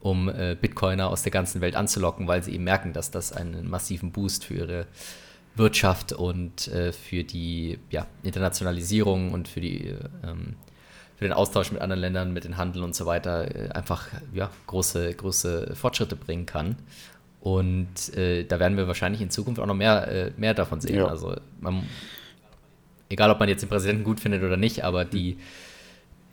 um 0.00 0.28
äh, 0.28 0.56
Bitcoiner 0.60 1.08
aus 1.08 1.22
der 1.22 1.32
ganzen 1.32 1.60
Welt 1.60 1.76
anzulocken, 1.76 2.26
weil 2.26 2.42
sie 2.42 2.52
eben 2.52 2.64
merken, 2.64 2.92
dass 2.92 3.10
das 3.10 3.32
einen 3.32 3.68
massiven 3.68 4.10
Boost 4.12 4.44
für 4.44 4.54
ihre 4.54 4.86
Wirtschaft 5.56 6.12
und 6.12 6.66
äh, 6.68 6.92
für 6.92 7.22
die 7.22 7.78
ja, 7.90 8.06
Internationalisierung 8.24 9.32
und 9.32 9.46
für 9.46 9.60
die 9.60 9.94
ähm, 10.24 10.56
für 10.56 10.73
den 11.24 11.32
Austausch 11.32 11.72
mit 11.72 11.80
anderen 11.80 12.00
Ländern, 12.00 12.32
mit 12.32 12.44
den 12.44 12.56
Handel 12.56 12.82
und 12.82 12.94
so 12.94 13.06
weiter 13.06 13.54
äh, 13.54 13.68
einfach 13.70 14.08
ja, 14.32 14.50
große, 14.66 15.12
große 15.14 15.74
Fortschritte 15.74 16.16
bringen 16.16 16.46
kann. 16.46 16.76
Und 17.40 18.16
äh, 18.16 18.44
da 18.44 18.58
werden 18.58 18.76
wir 18.76 18.86
wahrscheinlich 18.86 19.20
in 19.20 19.30
Zukunft 19.30 19.60
auch 19.60 19.66
noch 19.66 19.74
mehr, 19.74 20.08
äh, 20.08 20.30
mehr 20.36 20.54
davon 20.54 20.80
sehen. 20.80 20.96
Ja. 20.96 21.08
Also 21.08 21.34
man, 21.60 21.82
egal, 23.08 23.30
ob 23.30 23.38
man 23.38 23.48
jetzt 23.48 23.60
den 23.60 23.68
Präsidenten 23.68 24.04
gut 24.04 24.20
findet 24.20 24.42
oder 24.42 24.56
nicht, 24.56 24.84
aber 24.84 25.04
die, 25.04 25.38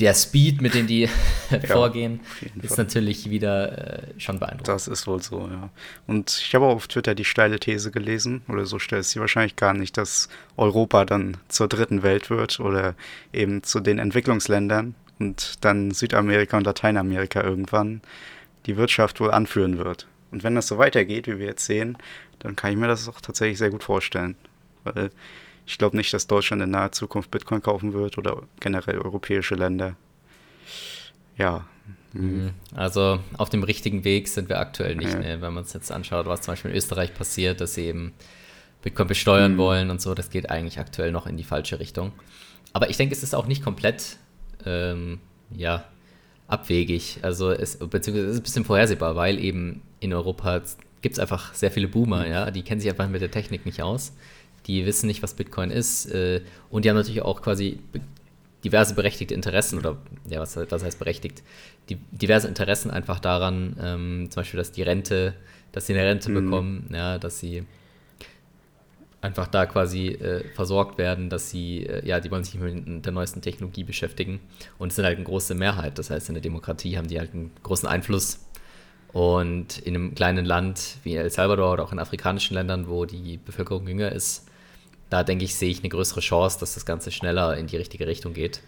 der 0.02 0.14
Speed, 0.14 0.62
mit 0.62 0.74
dem 0.74 0.88
die 0.88 1.08
ja, 1.50 1.60
vorgehen, 1.60 2.22
ist 2.62 2.76
Fall. 2.76 2.86
natürlich 2.86 3.30
wieder 3.30 4.02
äh, 4.04 4.20
schon 4.20 4.40
beeindruckend. 4.40 4.68
Das 4.68 4.88
ist 4.88 5.08
wohl 5.08 5.22
so, 5.22 5.48
ja. 5.48 5.70
Und 6.08 6.42
ich 6.46 6.54
habe 6.56 6.66
auch 6.66 6.76
auf 6.76 6.88
Twitter 6.88 7.16
die 7.16 7.26
steile 7.26 7.60
These 7.60 7.92
gelesen, 7.92 8.42
oder 8.50 8.66
so 8.66 8.80
stellt 8.80 9.06
sie 9.06 9.20
wahrscheinlich 9.20 9.56
gar 9.56 9.74
nicht, 9.74 9.98
dass 9.98 10.30
Europa 10.58 11.06
dann 11.06 11.38
zur 11.48 11.68
dritten 11.68 12.04
Welt 12.04 12.30
wird 12.30 12.60
oder 12.60 12.96
eben 13.32 13.64
zu 13.64 13.80
den 13.80 14.00
Entwicklungsländern 14.00 14.96
und 15.20 15.64
dann 15.64 15.92
Südamerika 15.92 16.58
und 16.58 16.66
Lateinamerika 16.66 17.44
irgendwann 17.44 18.02
die 18.66 18.78
Wirtschaft 18.78 19.20
wohl 19.20 19.32
anführen 19.32 19.78
wird. 19.78 20.08
Und 20.32 20.44
wenn 20.44 20.56
das 20.56 20.68
so 20.68 20.78
weitergeht, 20.78 21.28
wie 21.28 21.40
wir 21.40 21.48
jetzt 21.48 21.66
sehen, 21.66 21.98
dann 22.40 22.56
kann 22.56 22.72
ich 22.72 22.78
mir 22.78 22.88
das 22.88 23.08
auch 23.08 23.22
tatsächlich 23.22 23.58
sehr 23.58 23.70
gut 23.70 23.84
vorstellen. 23.84 24.36
Weil 24.84 25.12
ich 25.72 25.78
glaube 25.78 25.96
nicht, 25.96 26.14
dass 26.14 26.28
Deutschland 26.28 26.62
in 26.62 26.72
naher 26.72 26.92
Zukunft 26.92 27.32
Bitcoin 27.32 27.62
kaufen 27.62 27.94
wird 27.94 28.18
oder 28.18 28.44
generell 28.60 29.00
europäische 29.00 29.56
Länder. 29.56 29.96
Ja. 31.38 31.66
Mhm. 32.12 32.52
Also 32.76 33.20
auf 33.38 33.50
dem 33.50 33.64
richtigen 33.64 34.04
Weg 34.04 34.28
sind 34.28 34.50
wir 34.50 34.60
aktuell 34.60 34.98
nicht, 34.98 35.14
ja. 35.14 35.20
ne? 35.20 35.42
wenn 35.42 35.54
man 35.54 35.64
es 35.64 35.72
jetzt 35.72 35.90
anschaut, 35.90 36.26
was 36.26 36.42
zum 36.42 36.52
Beispiel 36.52 36.72
in 36.72 36.78
Österreich 36.78 37.14
passiert, 37.14 37.62
dass 37.62 37.76
sie 37.76 37.86
eben 37.86 38.12
Bitcoin 38.82 39.08
besteuern 39.08 39.54
mhm. 39.54 39.58
wollen 39.60 39.90
und 39.92 40.02
so, 40.02 40.14
das 40.14 40.30
geht 40.30 40.50
eigentlich 40.50 40.78
aktuell 40.78 41.14
noch 41.14 41.26
in 41.26 41.38
die 41.38 41.46
falsche 41.46 41.80
Richtung. 41.80 42.12
Aber 42.74 42.90
ich 42.90 42.98
denke, 42.98 43.16
es 43.16 43.24
ist 43.24 43.34
auch 43.34 43.48
nicht 43.48 43.64
komplett 43.64 44.18
ähm, 44.66 45.20
ja, 45.56 45.86
abwegig. 46.48 47.20
Also 47.22 47.50
es, 47.50 47.78
beziehungsweise 47.78 48.28
es 48.28 48.34
ist 48.34 48.42
ein 48.42 48.44
bisschen 48.44 48.66
vorhersehbar, 48.66 49.16
weil 49.16 49.40
eben 49.40 49.84
in 50.02 50.14
Europa 50.14 50.64
gibt 51.02 51.14
es 51.14 51.20
einfach 51.20 51.54
sehr 51.54 51.72
viele 51.72 51.88
Boomer, 51.88 52.26
mhm. 52.26 52.32
ja, 52.32 52.52
die 52.52 52.62
kennen 52.62 52.82
sich 52.82 52.90
einfach 52.90 53.08
mit 53.08 53.22
der 53.22 53.32
Technik 53.32 53.66
nicht 53.66 53.82
aus 53.82 54.12
die 54.68 54.86
wissen 54.86 55.08
nicht, 55.08 55.24
was 55.24 55.34
Bitcoin 55.34 55.72
ist 55.72 56.06
äh, 56.12 56.42
und 56.70 56.86
die 56.86 56.90
haben 56.90 56.98
natürlich 56.98 57.22
auch 57.22 57.42
quasi 57.42 57.80
diverse 58.64 58.94
berechtigte 58.94 59.34
Interessen 59.34 59.80
oder 59.80 59.98
ja, 60.30 60.40
was, 60.40 60.56
was 60.56 60.84
heißt 60.84 61.00
berechtigt? 61.00 61.44
Die, 61.90 61.96
diverse 62.12 62.48
Interessen 62.48 62.92
einfach 62.92 63.20
daran, 63.20 63.76
ähm, 63.82 64.28
zum 64.30 64.42
Beispiel, 64.42 64.58
dass 64.60 64.72
die 64.72 64.84
Rente, 64.84 65.34
dass 65.72 65.88
sie 65.88 65.94
eine 65.94 66.06
Rente 66.06 66.30
mhm. 66.30 66.46
bekommen, 66.46 66.90
ja, 66.94 67.18
dass 67.18 67.40
sie 67.40 67.64
einfach 69.22 69.48
da 69.48 69.66
quasi 69.66 70.08
äh, 70.08 70.44
versorgt 70.54 70.98
werden, 70.98 71.30
dass 71.30 71.50
sie, 71.50 71.86
äh, 71.86 72.06
ja, 72.08 72.20
die 72.20 72.32
wollen 72.32 72.44
sich 72.44 72.56
mit 72.56 73.06
der 73.06 73.12
neuesten 73.12 73.42
Technologie 73.42 73.84
beschäftigen 73.84 74.40
und 74.78 74.90
es 74.90 74.96
sind 74.96 75.06
halt 75.06 75.18
eine 75.18 75.26
große 75.26 75.56
Mehrheit. 75.56 75.98
Das 75.98 76.10
heißt, 76.10 76.30
in 76.30 76.36
der 76.36 76.42
Demokratie 76.42 76.98
haben 76.98 77.08
die 77.08 77.20
halt 77.20 77.34
einen 77.34 77.52
großen 77.64 77.88
Einfluss. 77.88 78.40
Und 79.14 79.80
in 79.80 79.94
einem 79.94 80.16
kleinen 80.16 80.46
Land 80.46 80.98
wie 81.04 81.16
El 81.16 81.30
Salvador 81.30 81.74
oder 81.74 81.84
auch 81.84 81.92
in 81.92 82.00
afrikanischen 82.00 82.54
Ländern, 82.54 82.88
wo 82.88 83.04
die 83.04 83.38
Bevölkerung 83.38 83.86
jünger 83.86 84.10
ist, 84.10 84.48
da 85.12 85.24
denke 85.24 85.44
ich, 85.44 85.56
sehe 85.56 85.70
ich 85.70 85.80
eine 85.80 85.90
größere 85.90 86.22
Chance, 86.22 86.58
dass 86.60 86.74
das 86.74 86.86
Ganze 86.86 87.12
schneller 87.12 87.58
in 87.58 87.68
die 87.68 87.76
richtige 87.76 88.08
Richtung 88.08 88.34
geht. 88.34 88.62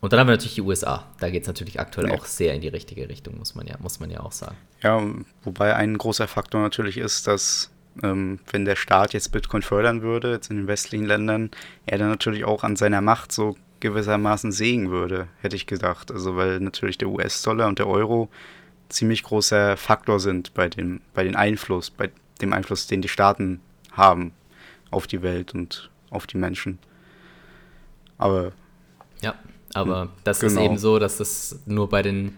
Und 0.00 0.12
dann 0.12 0.20
haben 0.20 0.26
wir 0.26 0.32
natürlich 0.32 0.56
die 0.56 0.62
USA. 0.62 1.06
Da 1.20 1.30
geht 1.30 1.42
es 1.42 1.48
natürlich 1.48 1.78
aktuell 1.78 2.08
ja. 2.08 2.14
auch 2.14 2.24
sehr 2.24 2.54
in 2.54 2.60
die 2.60 2.68
richtige 2.68 3.08
Richtung, 3.08 3.38
muss 3.38 3.54
man 3.54 3.66
ja, 3.66 3.76
muss 3.78 4.00
man 4.00 4.10
ja 4.10 4.20
auch 4.20 4.32
sagen. 4.32 4.56
Ja, 4.82 5.00
wobei 5.44 5.74
ein 5.76 5.96
großer 5.96 6.26
Faktor 6.26 6.60
natürlich 6.60 6.98
ist, 6.98 7.28
dass 7.28 7.70
ähm, 8.02 8.40
wenn 8.50 8.64
der 8.64 8.74
Staat 8.74 9.12
jetzt 9.12 9.30
Bitcoin 9.30 9.62
fördern 9.62 10.02
würde, 10.02 10.32
jetzt 10.32 10.50
in 10.50 10.56
den 10.56 10.66
westlichen 10.66 11.06
Ländern, 11.06 11.50
er 11.86 11.98
dann 11.98 12.10
natürlich 12.10 12.44
auch 12.44 12.64
an 12.64 12.74
seiner 12.74 13.00
Macht 13.00 13.30
so 13.30 13.56
gewissermaßen 13.78 14.50
sägen 14.50 14.90
würde, 14.90 15.28
hätte 15.40 15.54
ich 15.54 15.66
gedacht. 15.66 16.10
Also 16.10 16.36
weil 16.36 16.58
natürlich 16.58 16.98
der 16.98 17.08
US-Dollar 17.08 17.68
und 17.68 17.78
der 17.78 17.86
Euro 17.86 18.28
ziemlich 18.88 19.22
großer 19.22 19.76
Faktor 19.76 20.18
sind 20.18 20.52
bei 20.54 20.68
dem, 20.68 21.00
bei 21.14 21.22
den 21.22 21.36
Einfluss, 21.36 21.90
bei 21.90 22.10
dem 22.40 22.52
Einfluss, 22.52 22.88
den 22.88 23.02
die 23.02 23.08
Staaten 23.08 23.60
haben 23.92 24.32
auf 24.90 25.06
die 25.06 25.22
Welt 25.22 25.54
und 25.54 25.90
auf 26.10 26.26
die 26.26 26.36
Menschen. 26.36 26.78
Aber. 28.16 28.52
Ja, 29.22 29.34
aber 29.74 30.02
hm, 30.02 30.08
das 30.24 30.40
genau. 30.40 30.52
ist 30.52 30.64
eben 30.64 30.78
so, 30.78 30.98
dass 30.98 31.18
das 31.18 31.60
nur 31.66 31.88
bei 31.88 32.02
den, 32.02 32.34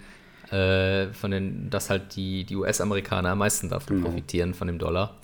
äh, 0.51 1.13
von 1.13 1.31
den, 1.31 1.71
dass 1.71 1.91
halt 1.91 2.17
die, 2.17 2.45
die 2.45 2.57
US-Amerikaner 2.57 3.31
am 3.31 3.39
meisten 3.39 3.69
davon 3.69 3.97
genau. 3.97 4.09
profitieren, 4.09 4.55
von 4.55 4.67
dem 4.67 4.79
Dollar. 4.79 5.17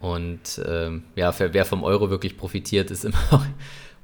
Und 0.00 0.60
ähm, 0.66 1.04
ja, 1.16 1.34
wer 1.38 1.64
vom 1.64 1.82
Euro 1.82 2.10
wirklich 2.10 2.36
profitiert, 2.36 2.90
ist 2.90 3.04
immer 3.04 3.46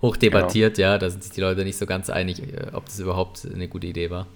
hoch 0.01 0.17
debattiert, 0.17 0.79
ja. 0.79 0.93
ja. 0.93 0.99
Da 0.99 1.11
sind 1.11 1.23
sich 1.23 1.33
die 1.33 1.41
Leute 1.41 1.63
nicht 1.65 1.77
so 1.77 1.87
ganz 1.87 2.11
einig, 2.11 2.43
äh, 2.43 2.69
ob 2.73 2.87
das 2.87 2.99
überhaupt 2.99 3.47
eine 3.53 3.69
gute 3.69 3.87
Idee 3.87 4.11
war. 4.11 4.27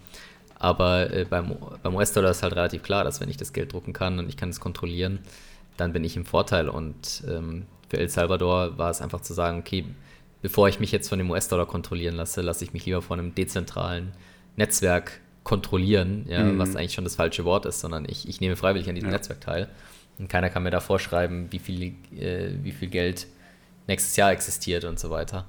Aber 0.59 1.11
äh, 1.11 1.25
beim, 1.25 1.57
beim 1.83 1.95
US-Dollar 1.95 2.31
ist 2.31 2.43
halt 2.43 2.55
relativ 2.55 2.83
klar, 2.83 3.05
dass 3.05 3.21
wenn 3.21 3.29
ich 3.29 3.37
das 3.37 3.53
Geld 3.53 3.73
drucken 3.73 3.93
kann 3.93 4.19
und 4.19 4.29
ich 4.29 4.37
kann 4.37 4.51
es 4.51 4.61
kontrollieren, 4.61 5.19
dann 5.77 5.93
bin 5.93 6.05
ich 6.05 6.17
im 6.17 6.25
Vorteil. 6.25 6.69
Und 6.69 7.25
ähm, 7.29 7.67
für 7.89 7.99
El 7.99 8.09
Salvador 8.09 8.79
war 8.79 8.91
es 8.91 9.01
einfach 9.01 9.21
zu 9.21 9.35
sagen, 9.35 9.59
okay, 9.59 9.85
bevor 10.43 10.69
ich 10.69 10.81
mich 10.81 10.93
jetzt 10.93 11.09
von 11.09 11.19
dem 11.19 11.31
US-Dollar 11.31 11.67
kontrollieren 11.67 12.17
lasse, 12.17 12.43
lasse 12.43 12.65
ich 12.65 12.73
mich 12.73 12.87
lieber 12.87 13.03
von 13.03 13.19
einem 13.19 13.35
dezentralen 13.35 14.13
Netzwerk 14.57 15.21
kontrollieren, 15.43 16.27
ja, 16.29 16.43
mhm. 16.43 16.59
was 16.59 16.75
eigentlich 16.75 16.95
schon 16.95 17.05
das 17.05 17.17
falsche 17.17 17.45
Wort 17.45 17.67
ist, 17.67 17.81
sondern 17.81 18.07
ich, 18.09 18.29
ich 18.29 18.41
nehme 18.41 18.57
freiwillig 18.57 18.89
an 18.89 18.95
diesem 18.95 19.11
ja. 19.11 19.17
Netzwerk 19.17 19.41
teil. 19.41 19.69
Und 20.19 20.29
keiner 20.29 20.49
kann 20.49 20.63
mir 20.63 20.71
da 20.71 20.81
vorschreiben, 20.81 21.49
wie 21.51 21.59
viel, 21.59 21.95
äh, 22.17 22.51
wie 22.63 22.73
viel 22.73 22.89
Geld 22.89 23.27
nächstes 23.87 24.17
Jahr 24.17 24.33
existiert 24.33 24.85
und 24.85 24.99
so 24.99 25.11
weiter. 25.11 25.47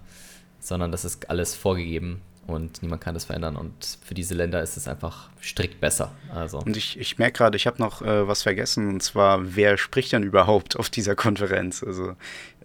Sondern 0.59 0.91
das 0.91 1.05
ist 1.05 1.29
alles 1.29 1.55
vorgegeben 1.55 2.21
und 2.47 2.83
niemand 2.83 3.01
kann 3.01 3.15
das 3.15 3.25
verändern. 3.25 3.55
Und 3.55 3.97
für 4.03 4.13
diese 4.13 4.35
Länder 4.35 4.61
ist 4.61 4.77
es 4.77 4.87
einfach 4.87 5.29
strikt 5.41 5.81
besser. 5.81 6.11
Also. 6.33 6.59
Und 6.59 6.77
ich, 6.77 6.99
ich 6.99 7.17
merke 7.17 7.37
gerade, 7.37 7.57
ich 7.57 7.65
habe 7.65 7.81
noch 7.81 8.01
äh, 8.03 8.27
was 8.27 8.43
vergessen, 8.43 8.87
und 8.87 9.01
zwar, 9.01 9.55
wer 9.55 9.77
spricht 9.77 10.11
denn 10.11 10.23
überhaupt 10.23 10.77
auf 10.77 10.89
dieser 10.89 11.15
Konferenz? 11.15 11.83
Also, 11.83 12.15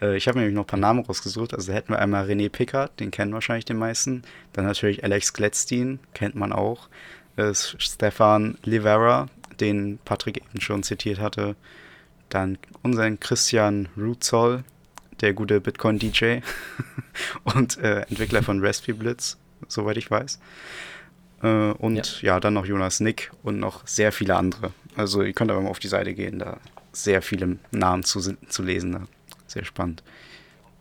äh, 0.03 0.17
ich 0.17 0.29
habe 0.29 0.39
nämlich 0.39 0.55
noch 0.55 0.65
ein 0.65 0.67
paar 0.67 0.79
Namen 0.79 1.05
rausgesucht. 1.05 1.55
Also, 1.55 1.73
hätten 1.73 1.93
wir 1.93 1.99
einmal 1.99 2.27
René 2.27 2.51
Pickard, 2.51 3.01
den 3.01 3.11
kennen 3.11 3.33
wahrscheinlich 3.33 3.65
die 3.65 3.75
meisten. 3.75 4.23
Dann 4.53 4.67
natürlich 4.67 5.03
Alex 5.03 5.33
Gladstein, 5.33 5.99
kennt 6.13 6.35
man 6.35 6.53
auch. 6.53 6.89
Äh, 7.37 7.55
Stefan 7.55 8.59
Livera, 8.65 9.29
den 9.61 9.99
Patrick 10.05 10.39
eben 10.39 10.61
schon 10.61 10.83
zitiert 10.83 11.21
hatte. 11.21 11.57
Dann 12.29 12.59
unseren 12.83 13.19
Christian 13.19 13.89
Rutzoll, 13.97 14.63
der 15.23 15.33
gute 15.33 15.61
Bitcoin-DJ 15.61 16.41
und 17.45 17.79
äh, 17.79 18.03
Entwickler 18.03 18.43
von 18.43 18.65
Raspberry 18.65 18.99
Blitz 18.99 19.39
soweit 19.69 19.97
ich 19.97 20.11
weiß. 20.11 20.39
Äh, 21.43 21.73
und 21.73 22.23
ja. 22.23 22.35
ja. 22.35 22.41
dann 22.41 22.55
noch 22.55 22.67
Jonas 22.67 23.01
Nick 23.01 23.31
und 23.43 23.59
noch 23.59 23.87
sehr 23.87 24.13
viele 24.13 24.37
andere. 24.37 24.73
Also 24.97 25.23
ihr 25.23 25.33
könnt 25.33 25.51
aber 25.51 25.61
mal 25.61 25.71
auf 25.71 25.79
die 25.79 25.89
Seite 25.89 26.15
gehen, 26.15 26.39
da 26.39 26.59
sehr 26.93 27.23
viele 27.23 27.59
Namen 27.71 28.03
zu, 28.03 28.21
zu 28.21 28.63
lesen. 28.63 28.93
Da. 28.93 29.03
Sehr 29.47 29.65
spannend. 29.65 30.03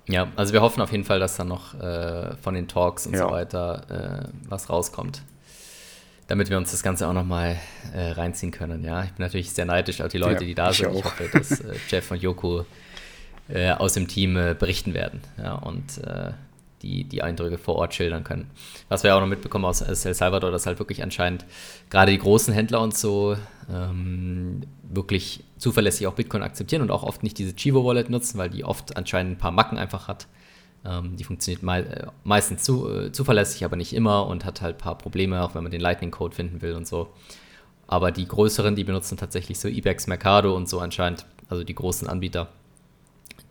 Ja, 0.07 0.27
also 0.35 0.53
wir 0.53 0.61
hoffen 0.61 0.81
auf 0.81 0.91
jeden 0.91 1.03
Fall, 1.03 1.19
dass 1.19 1.37
da 1.37 1.43
noch 1.43 1.79
äh, 1.79 2.35
von 2.37 2.55
den 2.55 2.67
Talks 2.67 3.05
und 3.05 3.13
ja. 3.13 3.19
so 3.19 3.31
weiter 3.31 4.25
äh, 4.25 4.49
was 4.49 4.69
rauskommt. 4.69 5.21
Damit 6.27 6.49
wir 6.49 6.57
uns 6.57 6.71
das 6.71 6.83
Ganze 6.83 7.07
auch 7.07 7.13
nochmal 7.13 7.57
äh, 7.93 8.11
reinziehen 8.11 8.51
können. 8.51 8.83
Ja, 8.83 9.03
ich 9.03 9.11
bin 9.11 9.23
natürlich 9.23 9.51
sehr 9.51 9.65
neidisch 9.65 10.01
auf 10.01 10.09
die 10.09 10.17
Leute, 10.17 10.43
ja, 10.43 10.47
die 10.47 10.55
da 10.55 10.71
ich 10.71 10.77
sind. 10.77 10.87
Auch. 10.87 10.95
Ich 10.95 11.05
hoffe, 11.05 11.29
dass 11.31 11.59
äh, 11.61 11.75
Jeff 11.89 12.09
und 12.11 12.21
Joko 12.21 12.65
äh, 13.49 13.71
aus 13.71 13.93
dem 13.93 14.07
Team 14.07 14.35
äh, 14.35 14.55
berichten 14.57 14.93
werden. 14.93 15.21
Ja, 15.37 15.53
und 15.53 16.01
die, 16.81 17.03
die 17.03 17.21
Eindrücke 17.21 17.57
vor 17.57 17.75
Ort 17.75 17.93
schildern 17.93 18.23
können. 18.23 18.49
Was 18.87 19.03
wir 19.03 19.15
auch 19.15 19.19
noch 19.19 19.27
mitbekommen 19.27 19.65
aus 19.65 19.81
El 19.81 19.95
Salvador, 19.95 20.51
dass 20.51 20.65
halt 20.65 20.79
wirklich 20.79 21.03
anscheinend 21.03 21.45
gerade 21.89 22.11
die 22.11 22.17
großen 22.17 22.53
Händler 22.53 22.81
und 22.81 22.95
so 22.95 23.35
ähm, 23.71 24.61
wirklich 24.83 25.43
zuverlässig 25.57 26.07
auch 26.07 26.13
Bitcoin 26.13 26.43
akzeptieren 26.43 26.81
und 26.81 26.91
auch 26.91 27.03
oft 27.03 27.23
nicht 27.23 27.37
diese 27.37 27.55
Chivo 27.55 27.85
Wallet 27.85 28.09
nutzen, 28.09 28.37
weil 28.37 28.49
die 28.49 28.63
oft 28.63 28.97
anscheinend 28.97 29.33
ein 29.33 29.37
paar 29.37 29.51
Macken 29.51 29.77
einfach 29.77 30.07
hat. 30.07 30.27
Ähm, 30.85 31.17
die 31.17 31.23
funktioniert 31.23 31.61
mei 31.63 31.81
äh, 31.81 32.07
meistens 32.23 32.63
zu, 32.63 32.89
äh, 32.89 33.11
zuverlässig, 33.11 33.65
aber 33.65 33.75
nicht 33.75 33.93
immer 33.93 34.27
und 34.27 34.45
hat 34.45 34.61
halt 34.61 34.77
ein 34.77 34.81
paar 34.81 34.97
Probleme, 34.97 35.43
auch 35.43 35.55
wenn 35.55 35.63
man 35.63 35.71
den 35.71 35.81
Lightning 35.81 36.11
Code 36.11 36.35
finden 36.35 36.61
will 36.61 36.73
und 36.73 36.87
so. 36.87 37.09
Aber 37.87 38.11
die 38.11 38.27
größeren, 38.27 38.75
die 38.75 38.83
benutzen 38.83 39.17
tatsächlich 39.17 39.59
so 39.59 39.67
Ebex 39.67 40.07
Mercado 40.07 40.55
und 40.55 40.69
so 40.69 40.79
anscheinend, 40.79 41.25
also 41.49 41.63
die 41.63 41.75
großen 41.75 42.07
Anbieter, 42.07 42.47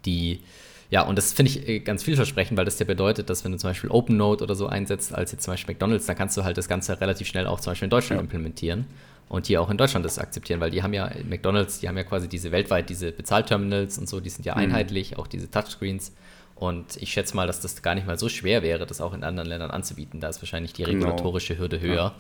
die 0.04 0.40
ja, 0.90 1.02
und 1.02 1.16
das 1.16 1.32
finde 1.32 1.52
ich 1.52 1.68
äh, 1.68 1.80
ganz 1.80 2.02
vielversprechend, 2.02 2.56
weil 2.56 2.64
das 2.64 2.78
ja 2.78 2.86
bedeutet, 2.86 3.28
dass 3.28 3.44
wenn 3.44 3.52
du 3.52 3.58
zum 3.58 3.70
Beispiel 3.70 3.90
OpenNote 3.90 4.42
oder 4.42 4.54
so 4.54 4.66
einsetzt, 4.66 5.14
als 5.14 5.32
jetzt 5.32 5.44
zum 5.44 5.52
Beispiel 5.52 5.74
McDonalds, 5.74 6.06
dann 6.06 6.16
kannst 6.16 6.36
du 6.36 6.44
halt 6.44 6.56
das 6.56 6.68
Ganze 6.68 6.98
relativ 7.00 7.26
schnell 7.26 7.46
auch 7.46 7.60
zum 7.60 7.72
Beispiel 7.72 7.86
in 7.86 7.90
Deutschland 7.90 8.18
ja. 8.18 8.22
implementieren 8.22 8.86
und 9.28 9.46
hier 9.46 9.60
auch 9.60 9.68
in 9.68 9.76
Deutschland 9.76 10.06
das 10.06 10.18
akzeptieren, 10.18 10.60
weil 10.60 10.70
die 10.70 10.82
haben 10.82 10.94
ja, 10.94 11.10
McDonalds, 11.28 11.80
die 11.80 11.88
haben 11.88 11.96
ja 11.98 12.04
quasi 12.04 12.28
diese 12.28 12.52
weltweit, 12.52 12.88
diese 12.88 13.12
Bezahlterminals 13.12 13.98
und 13.98 14.08
so, 14.08 14.20
die 14.20 14.30
sind 14.30 14.46
ja 14.46 14.54
mhm. 14.54 14.62
einheitlich, 14.62 15.18
auch 15.18 15.26
diese 15.26 15.50
Touchscreens. 15.50 16.12
Und 16.54 16.96
ich 16.96 17.12
schätze 17.12 17.36
mal, 17.36 17.46
dass 17.46 17.60
das 17.60 17.82
gar 17.82 17.94
nicht 17.94 18.06
mal 18.06 18.18
so 18.18 18.28
schwer 18.28 18.62
wäre, 18.62 18.84
das 18.84 19.00
auch 19.00 19.14
in 19.14 19.22
anderen 19.22 19.48
Ländern 19.48 19.70
anzubieten. 19.70 20.20
Da 20.20 20.28
ist 20.28 20.42
wahrscheinlich 20.42 20.72
die 20.72 20.82
genau. 20.82 21.06
regulatorische 21.06 21.54
genau. 21.54 21.64
Hürde 21.64 21.80
höher. 21.80 21.94
Ja 21.94 22.14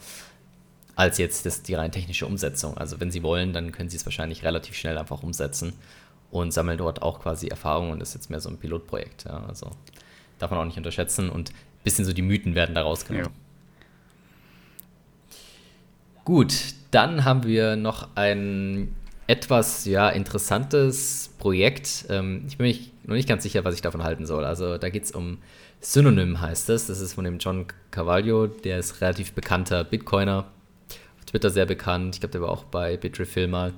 als 0.98 1.16
jetzt 1.16 1.46
das, 1.46 1.62
die 1.62 1.74
rein 1.74 1.92
technische 1.92 2.26
Umsetzung. 2.26 2.76
Also 2.76 2.98
wenn 2.98 3.12
Sie 3.12 3.22
wollen, 3.22 3.52
dann 3.52 3.70
können 3.70 3.88
Sie 3.88 3.96
es 3.96 4.04
wahrscheinlich 4.04 4.42
relativ 4.42 4.74
schnell 4.74 4.98
einfach 4.98 5.22
umsetzen 5.22 5.74
und 6.30 6.52
sammeln 6.52 6.78
dort 6.78 7.02
auch 7.02 7.20
quasi 7.20 7.48
Erfahrungen 7.48 7.92
und 7.92 8.02
ist 8.02 8.14
jetzt 8.14 8.30
mehr 8.30 8.40
so 8.40 8.48
ein 8.48 8.58
Pilotprojekt. 8.58 9.24
Ja. 9.24 9.44
Also 9.48 9.70
darf 10.38 10.50
man 10.50 10.60
auch 10.60 10.64
nicht 10.64 10.76
unterschätzen 10.76 11.30
und 11.30 11.50
ein 11.50 11.84
bisschen 11.84 12.04
so 12.04 12.12
die 12.12 12.22
Mythen 12.22 12.54
werden 12.54 12.74
da 12.74 12.82
rausgenommen. 12.82 13.30
Ja. 13.30 13.32
Gut, 16.24 16.74
dann 16.90 17.24
haben 17.24 17.44
wir 17.44 17.76
noch 17.76 18.08
ein 18.14 18.94
etwas 19.26 19.84
ja, 19.84 20.08
interessantes 20.10 21.34
Projekt. 21.38 22.06
Ähm, 22.08 22.44
ich 22.48 22.58
bin 22.58 22.66
mir 22.66 22.76
noch 23.04 23.14
nicht 23.14 23.28
ganz 23.28 23.42
sicher, 23.42 23.64
was 23.64 23.74
ich 23.74 23.82
davon 23.82 24.02
halten 24.02 24.26
soll. 24.26 24.44
Also 24.44 24.78
da 24.78 24.88
geht 24.88 25.04
es 25.04 25.12
um 25.12 25.38
Synonym 25.80 26.40
heißt 26.40 26.70
es. 26.70 26.86
Das 26.86 27.00
ist 27.00 27.14
von 27.14 27.24
dem 27.24 27.38
John 27.38 27.66
Carvalho, 27.90 28.46
der 28.46 28.78
ist 28.78 29.00
relativ 29.00 29.32
bekannter 29.32 29.84
Bitcoiner. 29.84 30.46
Auf 31.18 31.24
Twitter 31.26 31.50
sehr 31.50 31.66
bekannt. 31.66 32.16
Ich 32.16 32.20
glaube, 32.20 32.32
der 32.32 32.40
war 32.40 32.50
auch 32.50 32.64
bei 32.64 32.96
Bitrefill 32.96 33.48
mal. 33.48 33.72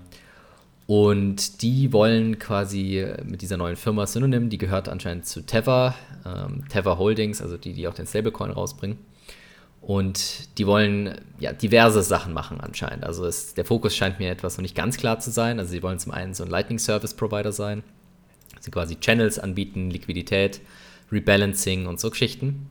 Und 0.86 1.62
die 1.62 1.92
wollen 1.92 2.38
quasi 2.38 3.06
mit 3.24 3.42
dieser 3.42 3.56
neuen 3.56 3.76
Firma 3.76 4.06
Synonym, 4.06 4.50
die 4.50 4.58
gehört 4.58 4.88
anscheinend 4.88 5.26
zu 5.26 5.42
Tether, 5.42 5.94
ähm, 6.26 6.64
Tether 6.68 6.98
Holdings, 6.98 7.40
also 7.40 7.56
die, 7.56 7.74
die 7.74 7.86
auch 7.86 7.94
den 7.94 8.06
Stablecoin 8.06 8.50
rausbringen. 8.50 8.98
Und 9.80 10.58
die 10.58 10.66
wollen 10.66 11.14
ja 11.38 11.52
diverse 11.52 12.02
Sachen 12.02 12.32
machen 12.32 12.60
anscheinend. 12.60 13.04
Also 13.04 13.24
es, 13.24 13.54
der 13.54 13.64
Fokus 13.64 13.96
scheint 13.96 14.18
mir 14.18 14.30
etwas 14.30 14.58
noch 14.58 14.62
nicht 14.62 14.74
ganz 14.74 14.96
klar 14.96 15.20
zu 15.20 15.30
sein. 15.30 15.58
Also 15.58 15.70
sie 15.70 15.82
wollen 15.82 15.98
zum 15.98 16.12
einen 16.12 16.34
so 16.34 16.44
ein 16.44 16.50
Lightning 16.50 16.78
Service 16.78 17.14
Provider 17.14 17.52
sein. 17.52 17.82
Sie 18.58 18.70
quasi 18.70 18.96
Channels 18.96 19.38
anbieten, 19.38 19.90
Liquidität, 19.90 20.60
Rebalancing 21.10 21.86
und 21.86 21.98
so 21.98 22.10
Geschichten 22.10 22.68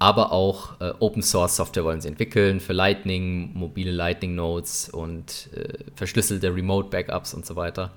aber 0.00 0.32
auch 0.32 0.80
äh, 0.80 0.94
Open 0.98 1.22
Source 1.22 1.56
Software 1.56 1.84
wollen 1.84 2.00
sie 2.00 2.08
entwickeln 2.08 2.58
für 2.58 2.72
Lightning, 2.72 3.52
mobile 3.52 3.90
Lightning 3.90 4.34
Nodes 4.34 4.88
und 4.88 5.50
äh, 5.54 5.84
verschlüsselte 5.94 6.52
Remote 6.54 6.88
Backups 6.88 7.34
und 7.34 7.44
so 7.44 7.54
weiter. 7.54 7.92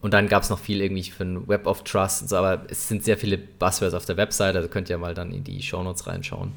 Und 0.00 0.14
dann 0.14 0.28
gab 0.28 0.44
es 0.44 0.50
noch 0.50 0.60
viel 0.60 0.80
irgendwie 0.80 1.02
für 1.02 1.24
ein 1.24 1.48
Web 1.48 1.66
of 1.66 1.82
Trust 1.82 2.22
und 2.22 2.28
so, 2.28 2.36
aber 2.36 2.64
es 2.68 2.86
sind 2.86 3.02
sehr 3.02 3.18
viele 3.18 3.36
Buzzwords 3.36 3.94
auf 3.94 4.04
der 4.04 4.16
Website, 4.16 4.54
also 4.54 4.68
könnt 4.68 4.88
ihr 4.88 4.96
mal 4.96 5.12
dann 5.12 5.32
in 5.32 5.42
die 5.42 5.60
Show 5.60 5.82
Notes 5.82 6.06
reinschauen 6.06 6.52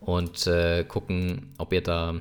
und 0.00 0.46
äh, 0.46 0.84
gucken, 0.84 1.54
ob 1.56 1.72
ihr 1.72 1.82
da, 1.82 2.16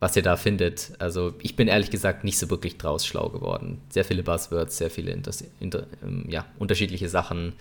was 0.00 0.16
ihr 0.16 0.22
da 0.22 0.36
findet. 0.36 0.92
Also 0.98 1.32
ich 1.40 1.56
bin 1.56 1.66
ehrlich 1.66 1.90
gesagt 1.90 2.24
nicht 2.24 2.38
so 2.38 2.50
wirklich 2.50 2.76
draus 2.76 3.06
schlau 3.06 3.30
geworden. 3.30 3.80
Sehr 3.88 4.04
viele 4.04 4.22
Buzzwords, 4.22 4.76
sehr 4.76 4.90
viele 4.90 5.12
inter, 5.12 5.32
inter, 5.60 5.86
ähm, 6.04 6.26
ja, 6.28 6.44
unterschiedliche 6.58 7.08
Sachen 7.08 7.54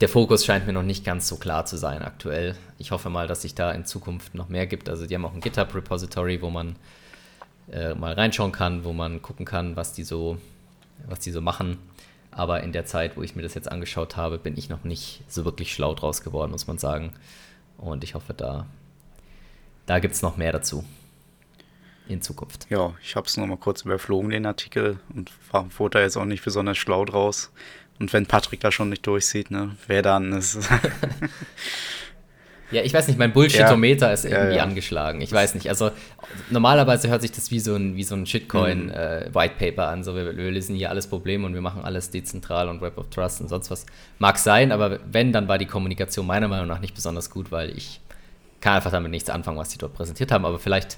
der 0.00 0.08
Fokus 0.08 0.44
scheint 0.44 0.66
mir 0.66 0.72
noch 0.72 0.82
nicht 0.82 1.04
ganz 1.04 1.28
so 1.28 1.36
klar 1.36 1.66
zu 1.66 1.76
sein 1.76 2.02
aktuell. 2.02 2.56
Ich 2.78 2.90
hoffe 2.90 3.10
mal, 3.10 3.26
dass 3.26 3.42
sich 3.42 3.54
da 3.54 3.70
in 3.72 3.84
Zukunft 3.84 4.34
noch 4.34 4.48
mehr 4.48 4.66
gibt. 4.66 4.88
Also 4.88 5.06
die 5.06 5.14
haben 5.14 5.24
auch 5.24 5.34
ein 5.34 5.40
GitHub-Repository, 5.40 6.40
wo 6.40 6.48
man 6.48 6.76
äh, 7.70 7.94
mal 7.94 8.14
reinschauen 8.14 8.52
kann, 8.52 8.84
wo 8.84 8.92
man 8.92 9.20
gucken 9.20 9.44
kann, 9.44 9.76
was 9.76 9.92
die 9.92 10.04
so, 10.04 10.38
was 11.06 11.20
die 11.20 11.30
so 11.30 11.42
machen. 11.42 11.78
Aber 12.30 12.62
in 12.62 12.72
der 12.72 12.86
Zeit, 12.86 13.16
wo 13.16 13.22
ich 13.22 13.36
mir 13.36 13.42
das 13.42 13.54
jetzt 13.54 13.70
angeschaut 13.70 14.16
habe, 14.16 14.38
bin 14.38 14.56
ich 14.56 14.70
noch 14.70 14.84
nicht 14.84 15.22
so 15.28 15.44
wirklich 15.44 15.74
schlau 15.74 15.94
draus 15.94 16.22
geworden, 16.22 16.52
muss 16.52 16.66
man 16.66 16.78
sagen. 16.78 17.12
Und 17.76 18.02
ich 18.02 18.14
hoffe, 18.14 18.32
da, 18.32 18.66
da 19.84 19.98
gibt 19.98 20.14
es 20.14 20.22
noch 20.22 20.36
mehr 20.36 20.52
dazu 20.52 20.84
in 22.08 22.22
Zukunft. 22.22 22.66
Ja, 22.70 22.94
ich 23.02 23.16
habe 23.16 23.26
es 23.26 23.36
nur 23.36 23.46
mal 23.46 23.56
kurz 23.56 23.82
überflogen, 23.82 24.30
den 24.30 24.46
Artikel, 24.46 24.98
und 25.14 25.30
war, 25.50 25.66
wurde 25.78 25.98
da 25.98 26.04
jetzt 26.04 26.16
auch 26.16 26.24
nicht 26.24 26.44
besonders 26.44 26.78
schlau 26.78 27.04
draus. 27.04 27.52
Und 28.00 28.12
wenn 28.14 28.24
Patrick 28.24 28.60
da 28.60 28.72
schon 28.72 28.88
nicht 28.88 29.06
durchsieht, 29.06 29.50
ne, 29.50 29.76
wer 29.86 30.00
dann 30.00 30.32
ist. 30.32 30.58
ja, 32.70 32.82
ich 32.82 32.94
weiß 32.94 33.08
nicht, 33.08 33.18
mein 33.18 33.34
Bullshitometer 33.34 34.06
ja, 34.06 34.12
ist 34.14 34.24
irgendwie 34.24 34.52
ja, 34.52 34.56
ja. 34.56 34.62
angeschlagen. 34.62 35.20
Ich 35.20 35.30
weiß 35.30 35.54
nicht. 35.54 35.68
Also 35.68 35.90
normalerweise 36.48 37.10
hört 37.10 37.20
sich 37.20 37.30
das 37.30 37.50
wie 37.50 37.60
so 37.60 37.76
ein, 37.76 37.96
wie 37.96 38.02
so 38.02 38.14
ein 38.14 38.24
Shitcoin-White 38.24 39.54
mhm. 39.58 39.78
äh, 39.78 39.80
an. 39.82 40.02
So, 40.02 40.16
wir, 40.16 40.34
wir, 40.34 40.50
lösen 40.50 40.76
hier 40.76 40.88
alles 40.88 41.08
Probleme 41.08 41.44
und 41.44 41.52
wir 41.52 41.60
machen 41.60 41.84
alles 41.84 42.10
dezentral 42.10 42.70
und 42.70 42.80
Web 42.80 42.96
of 42.96 43.10
Trust 43.10 43.42
und 43.42 43.48
sonst 43.48 43.70
was. 43.70 43.84
Mag 44.18 44.38
sein, 44.38 44.72
aber 44.72 44.98
wenn, 45.12 45.30
dann 45.30 45.46
war 45.46 45.58
die 45.58 45.66
Kommunikation 45.66 46.26
meiner 46.26 46.48
Meinung 46.48 46.68
nach 46.68 46.80
nicht 46.80 46.94
besonders 46.94 47.28
gut, 47.28 47.52
weil 47.52 47.76
ich 47.76 48.00
kann 48.62 48.76
einfach 48.76 48.92
damit 48.92 49.10
nichts 49.10 49.28
anfangen, 49.28 49.58
was 49.58 49.68
die 49.68 49.78
dort 49.78 49.92
präsentiert 49.92 50.32
haben. 50.32 50.46
Aber 50.46 50.58
vielleicht, 50.58 50.96